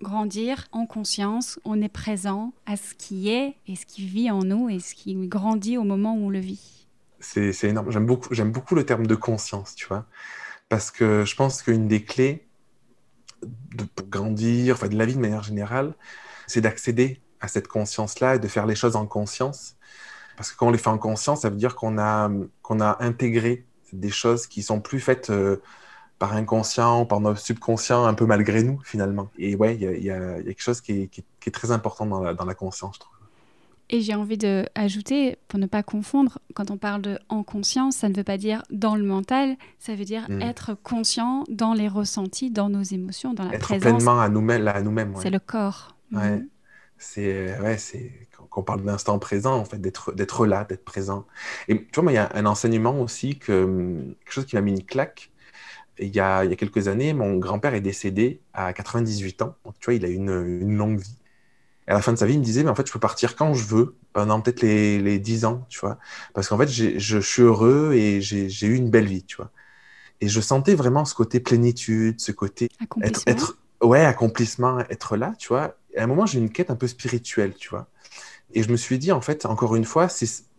Grandir 0.00 0.66
en 0.72 0.86
conscience, 0.86 1.60
on 1.66 1.82
est 1.82 1.90
présent 1.90 2.54
à 2.64 2.78
ce 2.78 2.94
qui 2.94 3.28
est 3.28 3.54
et 3.68 3.76
ce 3.76 3.84
qui 3.84 4.06
vit 4.06 4.30
en 4.30 4.44
nous 4.44 4.70
et 4.70 4.80
ce 4.80 4.94
qui 4.94 5.14
grandit 5.28 5.76
au 5.76 5.84
moment 5.84 6.14
où 6.14 6.24
on 6.24 6.30
le 6.30 6.38
vit. 6.38 6.86
C'est 7.20 7.64
énorme. 7.64 7.90
J'aime 7.90 8.06
beaucoup, 8.06 8.34
beaucoup 8.46 8.74
le 8.74 8.86
terme 8.86 9.06
de 9.06 9.14
conscience, 9.14 9.74
tu 9.74 9.86
vois. 9.86 10.06
Parce 10.70 10.90
que 10.90 11.26
je 11.26 11.36
pense 11.36 11.62
qu'une 11.62 11.86
des 11.86 12.02
clés 12.02 12.46
de, 13.42 13.84
pour 13.84 14.06
grandir, 14.06 14.76
enfin 14.76 14.88
de 14.88 14.96
la 14.96 15.04
vie 15.04 15.14
de 15.14 15.20
manière 15.20 15.42
générale, 15.42 15.94
c'est 16.46 16.62
d'accéder 16.62 17.20
à 17.44 17.48
cette 17.48 17.68
conscience-là 17.68 18.36
et 18.36 18.38
de 18.38 18.48
faire 18.48 18.66
les 18.66 18.74
choses 18.74 18.96
en 18.96 19.06
conscience. 19.06 19.76
Parce 20.36 20.50
que 20.50 20.56
quand 20.56 20.68
on 20.68 20.70
les 20.70 20.78
fait 20.78 20.88
en 20.88 20.98
conscience, 20.98 21.42
ça 21.42 21.50
veut 21.50 21.56
dire 21.56 21.76
qu'on 21.76 21.98
a, 21.98 22.30
qu'on 22.62 22.80
a 22.80 22.96
intégré 23.00 23.64
des 23.92 24.10
choses 24.10 24.46
qui 24.46 24.62
sont 24.62 24.80
plus 24.80 24.98
faites 24.98 25.30
euh, 25.30 25.60
par 26.18 26.32
inconscient, 26.32 27.02
ou 27.02 27.04
par 27.04 27.20
notre 27.20 27.38
subconscient, 27.38 28.04
un 28.04 28.14
peu 28.14 28.26
malgré 28.26 28.62
nous, 28.62 28.80
finalement. 28.82 29.30
Et 29.38 29.54
ouais, 29.54 29.76
il 29.76 30.04
y, 30.04 30.10
a, 30.10 30.42
quelque 30.42 30.62
chose 30.62 30.80
qui 30.80 31.02
est, 31.02 31.06
qui 31.08 31.22
est, 31.46 31.50
très 31.50 31.70
important 31.70 32.06
dans 32.06 32.20
la, 32.20 32.34
dans 32.34 32.46
la, 32.46 32.54
conscience, 32.54 32.94
je 32.96 33.00
trouve. 33.00 33.12
Et 33.90 34.00
j'ai 34.00 34.14
envie 34.14 34.38
d'ajouter, 34.38 35.36
pour 35.46 35.58
ne 35.60 35.66
pas 35.66 35.82
confondre, 35.82 36.38
quand 36.54 36.70
on 36.70 36.78
parle 36.78 37.02
de 37.02 37.18
en 37.28 37.42
conscience, 37.42 37.96
ça 37.96 38.08
ne 38.08 38.14
veut 38.14 38.24
pas 38.24 38.38
dire 38.38 38.62
dans 38.70 38.96
le 38.96 39.04
mental, 39.04 39.56
ça 39.78 39.94
veut 39.94 40.06
dire 40.06 40.24
hmm. 40.30 40.40
être 40.40 40.74
conscient 40.82 41.44
dans 41.50 41.74
les 41.74 41.88
ressentis, 41.88 42.50
dans 42.50 42.70
nos 42.70 42.82
émotions, 42.82 43.34
dans 43.34 43.44
la 43.44 43.54
être 43.54 43.60
présence. 43.60 43.84
Être 43.84 43.96
pleinement 43.96 44.20
à 44.20 44.28
nous-mêmes. 44.30 45.12
Nous 45.12 45.20
C'est 45.20 45.30
le 45.30 45.38
corps. 45.38 45.94
Ouais. 46.10 46.38
Hmm 46.38 46.48
c'est 47.04 47.58
ouais, 47.60 47.78
c'est 47.78 48.28
qu'on 48.50 48.62
parle 48.62 48.82
d'instant 48.84 49.18
présent 49.18 49.54
en 49.56 49.64
fait, 49.64 49.78
d'être 49.78 50.12
d'être 50.14 50.46
là, 50.46 50.64
d'être 50.64 50.84
présent. 50.84 51.26
Et 51.68 51.86
tu 51.86 52.00
vois, 52.00 52.12
il 52.12 52.14
y 52.16 52.18
a 52.18 52.30
un 52.34 52.46
enseignement 52.46 53.00
aussi 53.00 53.38
que 53.38 54.14
quelque 54.24 54.32
chose 54.32 54.46
qui 54.46 54.56
m'a 54.56 54.62
mis 54.62 54.72
une 54.72 54.84
claque. 54.84 55.30
Il 56.00 56.14
y, 56.14 56.20
a, 56.20 56.44
il 56.44 56.50
y 56.50 56.52
a 56.54 56.56
quelques 56.56 56.88
années, 56.88 57.12
mon 57.14 57.36
grand-père 57.38 57.74
est 57.74 57.80
décédé 57.82 58.42
à 58.54 58.72
98 58.72 59.42
ans. 59.42 59.56
Donc, 59.64 59.78
tu 59.80 59.86
vois, 59.86 59.94
il 59.94 60.04
a 60.04 60.08
une, 60.08 60.30
une 60.30 60.76
longue 60.76 60.98
vie. 61.00 61.16
Et 61.88 61.90
à 61.92 61.94
la 61.94 62.02
fin 62.02 62.12
de 62.12 62.18
sa 62.18 62.26
vie, 62.26 62.34
il 62.34 62.40
me 62.40 62.44
disait, 62.44 62.64
mais 62.64 62.70
en 62.70 62.74
fait, 62.74 62.86
je 62.86 62.92
peux 62.92 63.00
partir 63.00 63.36
quand 63.36 63.54
je 63.54 63.64
veux, 63.64 63.96
pendant 64.12 64.40
peut-être 64.40 64.62
les, 64.62 65.00
les 65.00 65.18
10 65.18 65.44
ans, 65.44 65.66
tu 65.68 65.80
vois. 65.80 65.98
Parce 66.34 66.48
qu'en 66.48 66.58
fait, 66.58 66.68
je, 66.68 66.98
je 66.98 67.18
suis 67.18 67.42
heureux 67.42 67.92
et 67.94 68.20
j'ai 68.22 68.66
eu 68.66 68.76
une 68.76 68.90
belle 68.90 69.06
vie, 69.06 69.24
tu 69.24 69.36
vois. 69.36 69.50
Et 70.20 70.28
je 70.28 70.40
sentais 70.40 70.74
vraiment 70.74 71.04
ce 71.04 71.14
côté 71.14 71.40
plénitude, 71.40 72.20
ce 72.20 72.32
côté 72.32 72.68
être, 73.02 73.22
être, 73.26 73.58
ouais, 73.82 74.04
accomplissement, 74.04 74.80
être 74.90 75.16
là, 75.16 75.34
tu 75.38 75.48
vois 75.48 75.76
à 75.96 76.04
un 76.04 76.06
moment, 76.06 76.26
j'ai 76.26 76.38
une 76.38 76.50
quête 76.50 76.70
un 76.70 76.76
peu 76.76 76.86
spirituelle, 76.86 77.54
tu 77.54 77.68
vois. 77.70 77.88
Et 78.52 78.62
je 78.62 78.70
me 78.70 78.76
suis 78.76 78.98
dit, 78.98 79.10
en 79.10 79.20
fait, 79.20 79.46
encore 79.46 79.74
une 79.74 79.84
fois, 79.84 80.08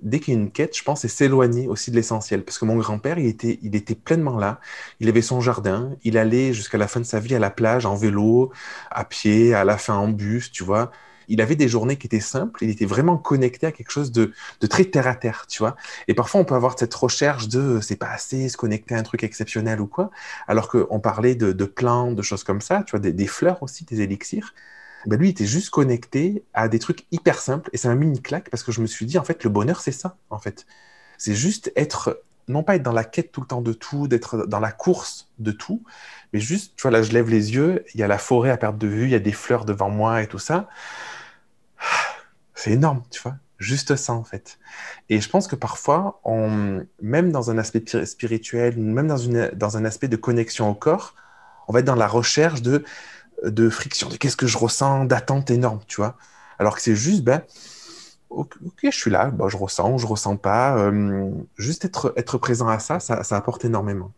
dès 0.02 0.20
qu'il 0.20 0.34
y 0.34 0.38
a 0.38 0.40
une 0.40 0.52
quête, 0.52 0.78
je 0.78 0.84
pense, 0.84 1.02
c'est 1.02 1.08
s'éloigner 1.08 1.68
aussi 1.70 1.92
de 1.92 1.96
l'essentiel. 1.96 2.44
Parce 2.44 2.58
que 2.58 2.66
mon 2.66 2.76
grand-père, 2.76 3.18
il 3.20 3.28
était, 3.28 3.58
il 3.62 3.76
était 3.76 3.96
pleinement 3.96 4.38
là. 4.38 4.60
Il 5.00 5.08
avait 5.08 5.22
son 5.22 5.40
jardin. 5.40 5.96
Il 6.04 6.18
allait 6.18 6.54
jusqu'à 6.54 6.78
la 6.78 6.88
fin 6.90 7.00
de 7.00 7.06
sa 7.06 7.20
vie 7.20 7.36
à 7.36 7.40
la 7.40 7.50
plage, 7.50 7.86
en 7.86 7.96
vélo, 7.96 8.52
à 8.92 9.06
pied, 9.06 9.54
à 9.54 9.64
la 9.64 9.78
fin 9.78 9.96
en 9.96 10.10
bus, 10.10 10.52
tu 10.52 10.64
vois. 10.64 10.92
il 11.28 11.42
avait 11.42 11.56
des 11.56 11.68
journées 11.68 11.98
qui 11.98 12.08
étaient 12.08 12.20
simples, 12.20 12.64
il 12.64 12.70
était 12.70 12.86
vraiment 12.86 13.18
connecté 13.18 13.66
à 13.68 13.72
quelque 13.72 13.92
chose 13.92 14.12
de, 14.12 14.32
très 14.70 14.86
terre 14.86 15.08
à 15.08 15.16
terre, 15.16 15.46
tu 15.48 15.60
vois. 15.60 15.76
Et 16.08 16.14
parfois, 16.14 16.42
on 16.42 16.46
peut 16.46 16.56
avoir 16.56 16.78
cette 16.78 16.94
recherche 16.94 17.48
de 17.48 17.80
c'est 17.82 17.96
pas 17.96 18.10
assez, 18.10 18.50
se 18.50 18.58
connecter 18.58 18.96
à 18.96 19.00
un 19.00 19.04
truc 19.04 19.24
exceptionnel 19.24 19.82
ou 19.82 19.88
quoi, 19.88 20.12
alors 20.48 20.70
qu'on 20.70 21.00
parlait 21.00 21.36
de, 21.36 21.52
de, 21.54 21.66
plantes, 21.66 22.16
de 22.16 22.22
choses 22.22 22.44
comme 22.44 22.62
ça, 22.62 22.84
tu 22.86 22.92
vois, 22.92 23.00
des, 23.00 23.28
fleurs 23.28 23.64
aussi, 23.64 23.86
des 23.86 24.02
élixirs. 24.02 24.54
Ben 25.08 25.20
lui, 25.20 25.28
il 25.28 25.32
était 25.32 25.46
juste 25.46 25.70
connecté 25.70 26.44
à 26.54 26.68
des 26.68 26.80
trucs 26.80 27.06
hyper 27.12 27.40
simples 27.40 27.70
et 27.74 27.88
m'a 27.88 27.96
mis 27.96 28.08
une 28.08 28.22
claque 28.22 28.50
parce 28.50 28.64
que 28.64 28.72
je 28.72 28.82
me 28.82 28.88
suis 28.88 29.06
dit, 29.06 29.18
en 29.18 29.24
fait, 29.24 29.44
le 29.44 29.50
bonheur, 29.50 29.82
c'est 29.82 29.92
ça, 29.92 30.18
en 30.30 30.40
fait. 30.40 30.66
C'est 31.18 31.36
juste 31.36 31.72
être, 31.76 32.24
non 32.48 32.64
pas 32.64 32.76
être 32.76 32.84
dans 32.84 32.92
la 32.92 33.04
quête 33.04 33.32
tout 33.32 33.42
le 33.42 33.48
temps 33.48 33.62
de 33.62 33.74
tout, 33.74 34.08
d'être 34.08 34.48
dans 34.48 34.60
la 34.60 34.72
course 34.72 35.32
de 35.40 35.52
tout, 35.52 35.84
mais 36.34 36.40
juste, 36.40 36.74
tu 36.76 36.82
vois, 36.84 36.92
là, 36.92 37.04
je 37.04 37.12
lève 37.12 37.30
les 37.30 37.54
yeux, 37.54 37.86
il 37.94 38.00
y 38.00 38.04
a 38.04 38.08
la 38.08 38.18
forêt 38.18 38.50
à 38.50 38.58
perte 38.58 38.78
de 38.78 38.88
vue, 38.88 39.06
il 39.06 39.12
y 39.12 39.16
a 39.16 39.20
des 39.20 39.32
fleurs 39.32 39.66
devant 39.66 39.90
moi 39.90 40.22
et 40.22 40.28
tout 40.28 40.40
ça. 40.40 40.68
C'est 42.56 42.72
énorme, 42.72 43.04
tu 43.12 43.22
vois. 43.22 43.36
Juste 43.58 43.96
ça, 43.96 44.14
en 44.14 44.24
fait. 44.24 44.60
Et 45.10 45.22
je 45.22 45.30
pense 45.30 45.48
que 45.48 45.56
parfois, 45.56 46.20
on, 46.24 46.86
même 47.02 47.32
dans 47.32 47.52
un 47.52 47.58
aspect 47.58 48.06
spirituel, 48.06 48.78
même 48.78 49.08
dans, 49.08 49.18
une, 49.18 49.50
dans 49.54 49.78
un 49.78 49.86
aspect 49.86 50.08
de 50.08 50.18
connexion 50.18 50.70
au 50.70 50.74
corps, 50.74 51.16
on 51.68 51.74
va 51.74 51.80
être 51.80 51.86
dans 51.86 51.96
la 51.96 52.08
recherche 52.08 52.62
de, 52.62 52.84
de 53.44 53.70
friction, 53.70 54.10
de 54.10 54.18
qu'est-ce 54.18 54.38
que 54.38 54.48
je 54.48 54.58
ressens, 54.58 55.06
d'attente 55.06 55.50
énorme, 55.52 55.80
tu 55.88 55.98
vois. 55.98 56.18
Alors 56.60 56.76
que 56.76 56.82
c'est 56.82 56.96
juste, 56.96 57.24
ben, 57.24 57.42
ok, 58.30 58.54
je 58.84 58.90
suis 58.90 59.12
là, 59.12 59.30
ben, 59.32 59.48
je 59.48 59.58
ressens 59.58 59.98
je 59.98 60.08
ressens 60.08 60.38
pas. 60.38 60.78
Euh, 60.78 61.32
juste 61.58 61.86
être, 61.86 62.14
être 62.18 62.38
présent 62.38 62.68
à 62.68 62.80
ça, 62.80 63.00
ça, 63.00 63.24
ça 63.24 63.38
apporte 63.38 63.66
énormément. 63.66 64.12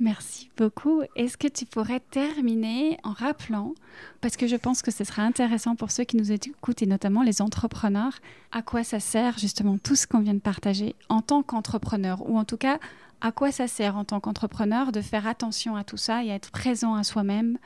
Merci 0.00 0.50
beaucoup. 0.56 1.02
Est-ce 1.14 1.36
que 1.36 1.46
tu 1.46 1.66
pourrais 1.66 2.00
terminer 2.00 2.98
en 3.04 3.12
rappelant, 3.12 3.74
parce 4.22 4.38
que 4.38 4.46
je 4.46 4.56
pense 4.56 4.80
que 4.80 4.90
ce 4.90 5.04
sera 5.04 5.22
intéressant 5.22 5.76
pour 5.76 5.90
ceux 5.90 6.04
qui 6.04 6.16
nous 6.16 6.32
écoutent 6.32 6.80
et 6.80 6.86
notamment 6.86 7.22
les 7.22 7.42
entrepreneurs, 7.42 8.18
à 8.50 8.62
quoi 8.62 8.82
ça 8.82 8.98
sert 8.98 9.36
justement 9.38 9.76
tout 9.76 9.96
ce 9.96 10.06
qu'on 10.06 10.20
vient 10.20 10.32
de 10.32 10.40
partager 10.40 10.96
en 11.10 11.20
tant 11.20 11.42
qu'entrepreneur, 11.42 12.26
ou 12.30 12.38
en 12.38 12.46
tout 12.46 12.56
cas 12.56 12.78
à 13.20 13.30
quoi 13.30 13.52
ça 13.52 13.68
sert 13.68 13.96
en 13.96 14.04
tant 14.04 14.20
qu'entrepreneur 14.20 14.90
de 14.90 15.02
faire 15.02 15.26
attention 15.26 15.76
à 15.76 15.84
tout 15.84 15.98
ça 15.98 16.24
et 16.24 16.30
à 16.30 16.34
être 16.34 16.50
présent 16.50 16.94
à 16.94 17.04
soi-même 17.04 17.58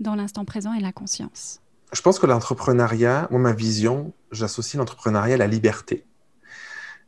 dans 0.00 0.14
l'instant 0.14 0.44
présent 0.44 0.72
et 0.74 0.80
la 0.80 0.92
conscience 0.92 1.60
Je 1.92 2.00
pense 2.00 2.18
que 2.18 2.26
l'entrepreneuriat, 2.26 3.28
moi 3.30 3.40
ma 3.40 3.52
vision, 3.52 4.12
j'associe 4.32 4.78
l'entrepreneuriat 4.78 5.34
à 5.34 5.38
la 5.38 5.46
liberté. 5.46 6.04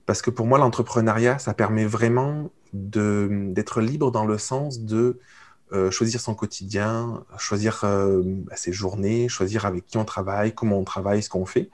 Parce 0.07 0.23
que 0.23 0.31
pour 0.31 0.47
moi, 0.47 0.59
l'entrepreneuriat, 0.59 1.39
ça 1.39 1.55
permet 1.55 1.85
vraiment 1.85 2.51
d'être 2.73 3.81
libre 3.81 4.11
dans 4.11 4.27
le 4.27 4.39
sens 4.39 4.81
de 4.81 5.21
euh, 5.73 5.91
choisir 5.93 6.21
son 6.21 6.35
quotidien, 6.35 7.25
choisir 7.39 7.83
euh, 7.85 8.23
ses 8.57 8.73
journées, 8.73 9.29
choisir 9.29 9.67
avec 9.67 9.87
qui 9.87 9.99
on 9.99 10.05
travaille, 10.05 10.53
comment 10.53 10.79
on 10.79 10.85
travaille, 10.85 11.23
ce 11.23 11.29
qu'on 11.29 11.47
fait. 11.47 11.71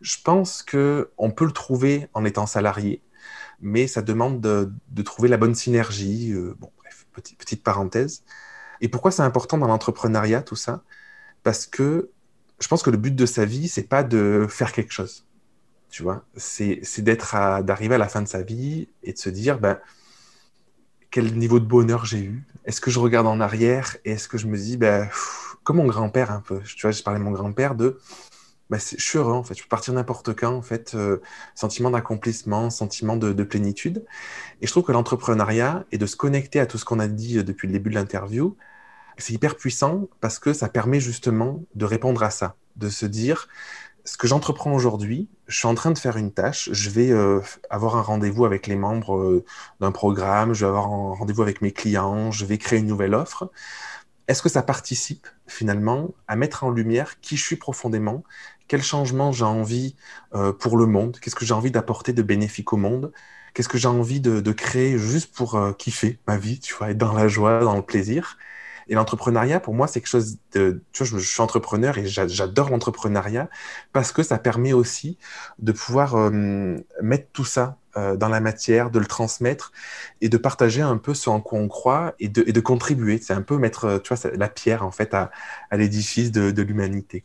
Je 0.00 0.16
pense 0.24 0.64
qu'on 0.64 1.30
peut 1.30 1.44
le 1.44 1.52
trouver 1.52 2.08
en 2.14 2.24
étant 2.24 2.46
salarié, 2.46 3.00
mais 3.60 3.86
ça 3.86 4.02
demande 4.02 4.40
de, 4.40 4.72
de 4.90 5.02
trouver 5.02 5.28
la 5.28 5.36
bonne 5.36 5.54
synergie. 5.54 6.32
Euh, 6.32 6.56
bon, 6.58 6.70
bref, 6.78 7.06
petite, 7.12 7.38
petite 7.38 7.62
parenthèse. 7.62 8.24
Et 8.82 8.88
pourquoi 8.88 9.10
c'est 9.10 9.22
important 9.22 9.56
dans 9.56 9.68
l'entrepreneuriat, 9.68 10.42
tout 10.42 10.56
ça? 10.56 10.82
Parce 11.42 11.66
que 11.66 12.10
je 12.60 12.68
pense 12.68 12.82
que 12.82 12.90
le 12.90 12.98
but 12.98 13.14
de 13.14 13.26
sa 13.26 13.44
vie, 13.44 13.68
c'est 13.68 13.88
pas 13.88 14.02
de 14.02 14.46
faire 14.48 14.72
quelque 14.72 14.92
chose. 14.92 15.26
Tu 15.88 16.02
vois, 16.02 16.24
c'est 16.36 16.80
d'être 16.98 17.62
d'arriver 17.62 17.94
à 17.94 17.98
la 17.98 18.08
fin 18.08 18.22
de 18.22 18.28
sa 18.28 18.42
vie 18.42 18.88
et 19.02 19.12
de 19.12 19.18
se 19.18 19.30
dire, 19.30 19.58
ben, 19.58 19.78
quel 21.10 21.36
niveau 21.36 21.60
de 21.60 21.66
bonheur 21.66 22.04
j'ai 22.06 22.20
eu? 22.24 22.44
Est-ce 22.64 22.80
que 22.80 22.90
je 22.90 22.98
regarde 22.98 23.26
en 23.26 23.40
arrière 23.40 23.96
et 24.04 24.12
est-ce 24.12 24.28
que 24.28 24.38
je 24.38 24.46
me 24.46 24.56
dis, 24.56 24.76
ben, 24.76 25.08
comme 25.64 25.76
mon 25.76 25.86
grand-père 25.86 26.30
un 26.32 26.40
peu, 26.40 26.60
tu 26.60 26.82
vois, 26.82 26.90
je 26.90 27.02
parlais 27.02 27.20
de 27.20 27.24
mon 27.24 27.30
grand-père 27.30 27.74
de, 27.74 28.00
ben, 28.70 28.78
je 28.78 28.96
suis 29.02 29.18
heureux 29.18 29.34
en 29.34 29.44
fait, 29.44 29.54
je 29.54 29.62
peux 29.62 29.68
partir 29.68 29.92
n'importe 29.92 30.34
quand 30.34 30.54
en 30.54 30.62
fait, 30.62 30.94
euh, 30.94 31.20
sentiment 31.54 31.90
d'accomplissement, 31.90 32.70
sentiment 32.70 33.16
de, 33.16 33.44
plénitude. 33.44 34.04
Et 34.62 34.66
je 34.66 34.72
trouve 34.72 34.84
que 34.84 34.92
l'entrepreneuriat 34.92 35.84
et 35.92 35.98
de 35.98 36.06
se 36.06 36.16
connecter 36.16 36.58
à 36.58 36.66
tout 36.66 36.78
ce 36.78 36.86
qu'on 36.86 36.98
a 36.98 37.08
dit 37.08 37.38
euh, 37.38 37.44
depuis 37.44 37.66
le 37.68 37.72
début 37.74 37.90
de 37.90 37.96
l'interview, 37.96 38.56
c'est 39.18 39.32
hyper 39.32 39.56
puissant 39.56 40.08
parce 40.20 40.38
que 40.38 40.52
ça 40.52 40.68
permet 40.68 41.00
justement 41.00 41.62
de 41.74 41.84
répondre 41.84 42.22
à 42.22 42.30
ça, 42.30 42.56
de 42.76 42.88
se 42.88 43.06
dire, 43.06 43.48
ce 44.04 44.16
que 44.16 44.26
j'entreprends 44.26 44.72
aujourd'hui, 44.72 45.28
je 45.46 45.56
suis 45.56 45.68
en 45.68 45.74
train 45.74 45.90
de 45.90 45.98
faire 45.98 46.16
une 46.16 46.32
tâche, 46.32 46.68
je 46.72 46.90
vais 46.90 47.10
euh, 47.10 47.40
avoir 47.70 47.96
un 47.96 48.02
rendez-vous 48.02 48.44
avec 48.44 48.66
les 48.66 48.76
membres 48.76 49.16
euh, 49.16 49.44
d'un 49.80 49.92
programme, 49.92 50.54
je 50.54 50.64
vais 50.64 50.68
avoir 50.68 50.86
un 50.86 51.14
rendez-vous 51.14 51.42
avec 51.42 51.62
mes 51.62 51.72
clients, 51.72 52.30
je 52.30 52.44
vais 52.44 52.58
créer 52.58 52.80
une 52.80 52.86
nouvelle 52.86 53.14
offre. 53.14 53.50
Est-ce 54.28 54.42
que 54.42 54.48
ça 54.48 54.62
participe 54.62 55.26
finalement 55.46 56.14
à 56.26 56.36
mettre 56.36 56.64
en 56.64 56.70
lumière 56.70 57.20
qui 57.20 57.36
je 57.36 57.44
suis 57.44 57.56
profondément, 57.56 58.24
quel 58.66 58.82
changement 58.82 59.30
j'ai 59.32 59.44
envie 59.44 59.94
euh, 60.34 60.52
pour 60.52 60.76
le 60.76 60.86
monde, 60.86 61.18
qu'est-ce 61.20 61.36
que 61.36 61.44
j'ai 61.44 61.54
envie 61.54 61.70
d'apporter 61.70 62.12
de 62.12 62.22
bénéfique 62.22 62.72
au 62.72 62.76
monde, 62.76 63.12
qu'est-ce 63.54 63.68
que 63.68 63.78
j'ai 63.78 63.88
envie 63.88 64.20
de, 64.20 64.40
de, 64.40 64.52
créer 64.52 64.98
juste 64.98 65.34
pour 65.34 65.60
kiffer 65.76 66.18
ma 66.26 66.38
vie, 66.38 66.58
tu 66.58 66.74
vois, 66.74 66.90
être 66.90 66.98
dans 66.98 67.12
la 67.12 67.28
joie, 67.28 67.60
dans 67.60 67.76
le 67.76 67.82
plaisir? 67.82 68.38
Et 68.88 68.94
l'entrepreneuriat, 68.94 69.60
pour 69.60 69.74
moi, 69.74 69.86
c'est 69.86 70.00
quelque 70.00 70.10
chose 70.10 70.38
de. 70.52 70.82
Tu 70.92 71.04
vois, 71.04 71.18
je, 71.18 71.24
suis 71.24 71.40
entrepreneur 71.40 71.98
et 71.98 72.06
j'adore 72.06 72.70
l'entrepreneuriat 72.70 73.48
parce 73.92 74.12
que 74.12 74.22
ça 74.22 74.38
permet 74.38 74.72
aussi 74.72 75.18
de 75.58 75.72
pouvoir 75.72 76.16
euh, 76.16 76.76
mettre 77.00 77.28
tout 77.32 77.44
ça 77.44 77.78
euh, 77.96 78.16
dans 78.16 78.28
la 78.28 78.40
matière, 78.40 78.90
de 78.90 78.98
le 78.98 79.06
transmettre 79.06 79.72
et 80.20 80.28
de 80.28 80.36
partager 80.36 80.82
un 80.82 80.96
peu 80.96 81.14
ce 81.14 81.28
en 81.28 81.40
quoi 81.40 81.58
on 81.58 81.68
croit 81.68 82.14
et 82.18 82.28
de, 82.28 82.60
contribuer. 82.60 83.18
C'est 83.18 83.34
un 83.34 83.42
peu 83.42 83.58
mettre, 83.58 84.00
tu 84.02 84.14
vois, 84.14 84.30
la 84.34 84.48
pierre 84.48 84.84
en 84.86 84.90
fait 84.90 85.12
à, 85.14 85.30
l'édifice 85.72 86.32
de, 86.32 86.62
l'humanité. 86.62 87.22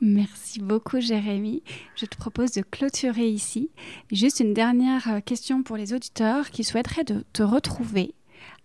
Merci 0.00 0.60
beaucoup 0.60 1.00
Jérémy. 1.00 1.64
Je 1.96 2.06
te 2.06 2.16
propose 2.16 2.52
de 2.52 2.62
clôturer 2.62 3.26
ici. 3.26 3.70
Juste 4.12 4.38
une 4.38 4.54
dernière 4.54 5.08
euh, 5.08 5.20
question 5.20 5.64
pour 5.64 5.76
les 5.76 5.92
auditeurs 5.92 6.50
qui 6.50 6.62
souhaiteraient 6.62 7.02
de 7.02 7.24
te 7.32 7.42
retrouver 7.42 8.14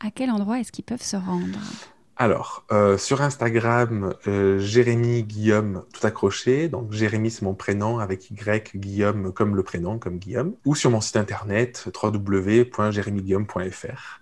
à 0.05 0.11
quel 0.11 0.29
endroit 0.29 0.59
est-ce 0.59 0.71
qu'ils 0.71 0.83
peuvent 0.83 1.01
se 1.01 1.15
rendre? 1.15 1.59
Alors, 2.15 2.63
euh, 2.71 2.95
sur 2.97 3.21
Instagram, 3.21 4.13
euh, 4.27 4.59
Jérémy 4.59 5.23
Guillaume 5.23 5.83
tout 5.93 6.05
accroché. 6.05 6.69
Donc, 6.69 6.91
Jérémy, 6.91 7.31
c'est 7.31 7.41
mon 7.41 7.55
prénom 7.55 7.97
avec 7.97 8.29
Y, 8.29 8.77
Guillaume 8.77 9.33
comme 9.33 9.55
le 9.55 9.63
prénom, 9.63 9.97
comme 9.97 10.19
Guillaume. 10.19 10.53
Ou 10.65 10.75
sur 10.75 10.91
mon 10.91 11.01
site 11.01 11.17
internet, 11.17 11.89
www.jérémyguillaume.fr. 12.03 14.19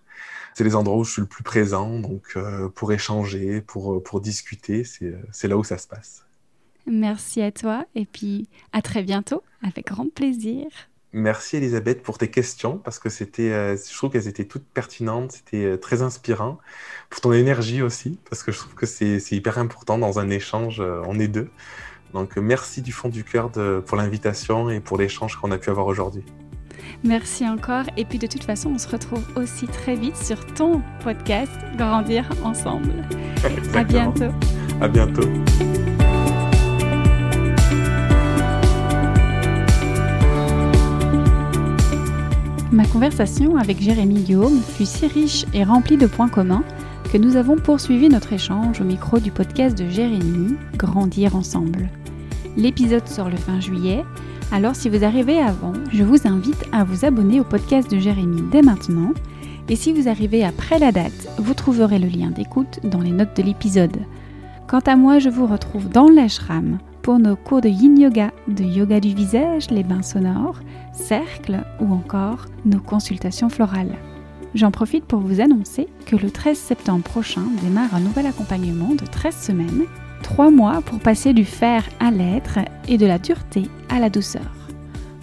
C'est 0.53 0.63
les 0.63 0.75
endroits 0.75 0.97
où 0.97 1.03
je 1.03 1.11
suis 1.11 1.21
le 1.21 1.27
plus 1.27 1.43
présent, 1.43 1.99
donc 1.99 2.33
euh, 2.35 2.69
pour 2.69 2.93
échanger, 2.93 3.61
pour, 3.61 4.01
pour 4.03 4.21
discuter, 4.21 4.83
c'est 4.83 5.47
là 5.47 5.57
où 5.57 5.63
ça 5.63 5.77
se 5.77 5.87
passe. 5.87 6.25
Merci 6.87 7.41
à 7.41 7.51
toi 7.51 7.85
et 7.95 8.05
puis 8.05 8.49
à 8.73 8.81
très 8.81 9.03
bientôt, 9.03 9.43
avec 9.63 9.87
grand 9.87 10.11
plaisir. 10.11 10.67
Merci 11.13 11.57
Elisabeth 11.57 12.03
pour 12.03 12.17
tes 12.17 12.29
questions 12.29 12.77
parce 12.77 12.97
que 12.97 13.09
c'était, 13.09 13.51
euh, 13.51 13.75
je 13.75 13.95
trouve 13.97 14.11
qu'elles 14.11 14.29
étaient 14.29 14.45
toutes 14.45 14.63
pertinentes, 14.63 15.33
c'était 15.33 15.65
euh, 15.65 15.77
très 15.77 16.01
inspirant. 16.01 16.57
Pour 17.09 17.19
ton 17.19 17.33
énergie 17.33 17.81
aussi 17.81 18.17
parce 18.29 18.43
que 18.43 18.53
je 18.53 18.59
trouve 18.59 18.75
que 18.75 18.85
c'est 18.85 19.19
hyper 19.31 19.57
important 19.57 19.97
dans 19.97 20.19
un 20.19 20.29
échange, 20.29 20.79
euh, 20.79 21.01
on 21.05 21.19
est 21.19 21.27
deux. 21.27 21.49
Donc 22.13 22.37
merci 22.37 22.81
du 22.81 22.91
fond 22.93 23.09
du 23.09 23.23
cœur 23.23 23.51
pour 23.85 23.97
l'invitation 23.97 24.69
et 24.69 24.81
pour 24.81 24.97
l'échange 24.97 25.37
qu'on 25.37 25.51
a 25.51 25.57
pu 25.57 25.69
avoir 25.69 25.87
aujourd'hui. 25.87 26.23
Merci 27.03 27.47
encore 27.47 27.85
et 27.97 28.05
puis 28.05 28.19
de 28.19 28.27
toute 28.27 28.43
façon 28.43 28.71
on 28.75 28.77
se 28.77 28.87
retrouve 28.87 29.23
aussi 29.35 29.67
très 29.67 29.95
vite 29.95 30.17
sur 30.17 30.45
ton 30.53 30.81
podcast 31.03 31.51
Grandir 31.77 32.29
ensemble. 32.43 32.93
À 33.73 33.83
bientôt. 33.83 34.31
À 34.81 34.87
bientôt. 34.87 35.27
Ma 42.71 42.85
conversation 42.85 43.57
avec 43.57 43.81
Jérémy 43.81 44.21
Guillaume 44.21 44.61
fut 44.61 44.85
si 44.85 45.05
riche 45.05 45.45
et 45.53 45.65
remplie 45.65 45.97
de 45.97 46.07
points 46.07 46.29
communs 46.29 46.63
que 47.11 47.17
nous 47.17 47.35
avons 47.35 47.57
poursuivi 47.57 48.07
notre 48.07 48.31
échange 48.31 48.79
au 48.79 48.85
micro 48.85 49.19
du 49.19 49.29
podcast 49.29 49.77
de 49.77 49.89
Jérémy, 49.89 50.55
Grandir 50.77 51.35
ensemble. 51.35 51.89
L'épisode 52.55 53.09
sort 53.09 53.29
le 53.29 53.35
fin 53.35 53.59
juillet, 53.59 54.05
alors 54.53 54.77
si 54.77 54.87
vous 54.87 55.03
arrivez 55.03 55.37
avant, 55.37 55.73
je 55.91 56.03
vous 56.03 56.25
invite 56.25 56.63
à 56.71 56.85
vous 56.85 57.03
abonner 57.03 57.41
au 57.41 57.43
podcast 57.43 57.91
de 57.91 57.99
Jérémy 57.99 58.41
dès 58.53 58.61
maintenant. 58.61 59.11
Et 59.67 59.75
si 59.75 59.91
vous 59.91 60.07
arrivez 60.07 60.45
après 60.45 60.79
la 60.79 60.93
date, 60.93 61.27
vous 61.39 61.53
trouverez 61.53 61.99
le 61.99 62.07
lien 62.07 62.29
d'écoute 62.29 62.79
dans 62.85 63.01
les 63.01 63.11
notes 63.11 63.35
de 63.35 63.43
l'épisode. 63.43 63.97
Quant 64.67 64.79
à 64.85 64.95
moi, 64.95 65.19
je 65.19 65.29
vous 65.29 65.45
retrouve 65.45 65.89
dans 65.89 66.07
l'ashram 66.07 66.77
pour 67.01 67.19
nos 67.19 67.35
cours 67.35 67.61
de 67.61 67.69
yin 67.69 67.97
yoga, 67.99 68.31
de 68.47 68.63
yoga 68.63 68.99
du 68.99 69.13
visage, 69.13 69.69
les 69.71 69.83
bains 69.83 70.03
sonores, 70.03 70.59
cercles 70.93 71.63
ou 71.79 71.91
encore 71.93 72.45
nos 72.65 72.79
consultations 72.79 73.49
florales. 73.49 73.97
J'en 74.53 74.71
profite 74.71 75.05
pour 75.05 75.19
vous 75.19 75.39
annoncer 75.39 75.87
que 76.05 76.15
le 76.15 76.29
13 76.29 76.57
septembre 76.57 77.03
prochain 77.03 77.43
démarre 77.63 77.95
un 77.95 78.01
nouvel 78.01 78.27
accompagnement 78.27 78.95
de 78.95 79.05
13 79.05 79.35
semaines, 79.35 79.85
3 80.23 80.51
mois 80.51 80.81
pour 80.81 80.99
passer 80.99 81.33
du 81.33 81.45
fer 81.45 81.83
à 81.99 82.11
l'être 82.11 82.59
et 82.87 82.97
de 82.97 83.05
la 83.05 83.17
dureté 83.17 83.63
à 83.89 83.99
la 83.99 84.09
douceur. 84.09 84.51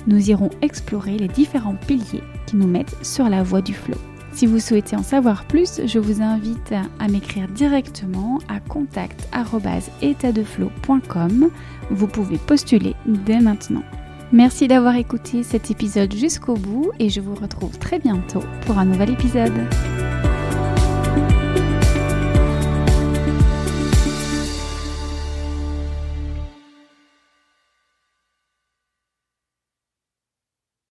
Nous 0.07 0.31
irons 0.31 0.51
explorer 0.63 1.19
les 1.19 1.29
différents 1.29 1.77
piliers 1.87 2.23
qui 2.47 2.57
nous 2.57 2.67
mettent 2.67 2.97
sur 3.03 3.29
la 3.29 3.43
voie 3.43 3.61
du 3.61 3.75
flot. 3.75 3.99
Si 4.39 4.47
vous 4.47 4.61
souhaitez 4.61 4.95
en 4.95 5.03
savoir 5.03 5.47
plus, 5.47 5.81
je 5.85 5.99
vous 5.99 6.23
invite 6.23 6.73
à 7.01 7.09
m'écrire 7.09 7.49
directement 7.49 8.39
à 8.47 8.61
contact@étatdeflow.com. 8.61 11.51
Vous 11.91 12.07
pouvez 12.07 12.39
postuler 12.39 12.95
dès 13.05 13.41
maintenant. 13.41 13.83
Merci 14.31 14.69
d'avoir 14.69 14.95
écouté 14.95 15.43
cet 15.43 15.73
épisode 15.73 16.15
jusqu'au 16.15 16.55
bout 16.55 16.93
et 17.01 17.09
je 17.09 17.21
vous 17.21 17.35
retrouve 17.35 17.81
très 17.81 17.99
bientôt 17.99 18.45
pour 18.65 18.79
un 18.79 18.85
nouvel 18.85 19.11
épisode. 19.11 19.67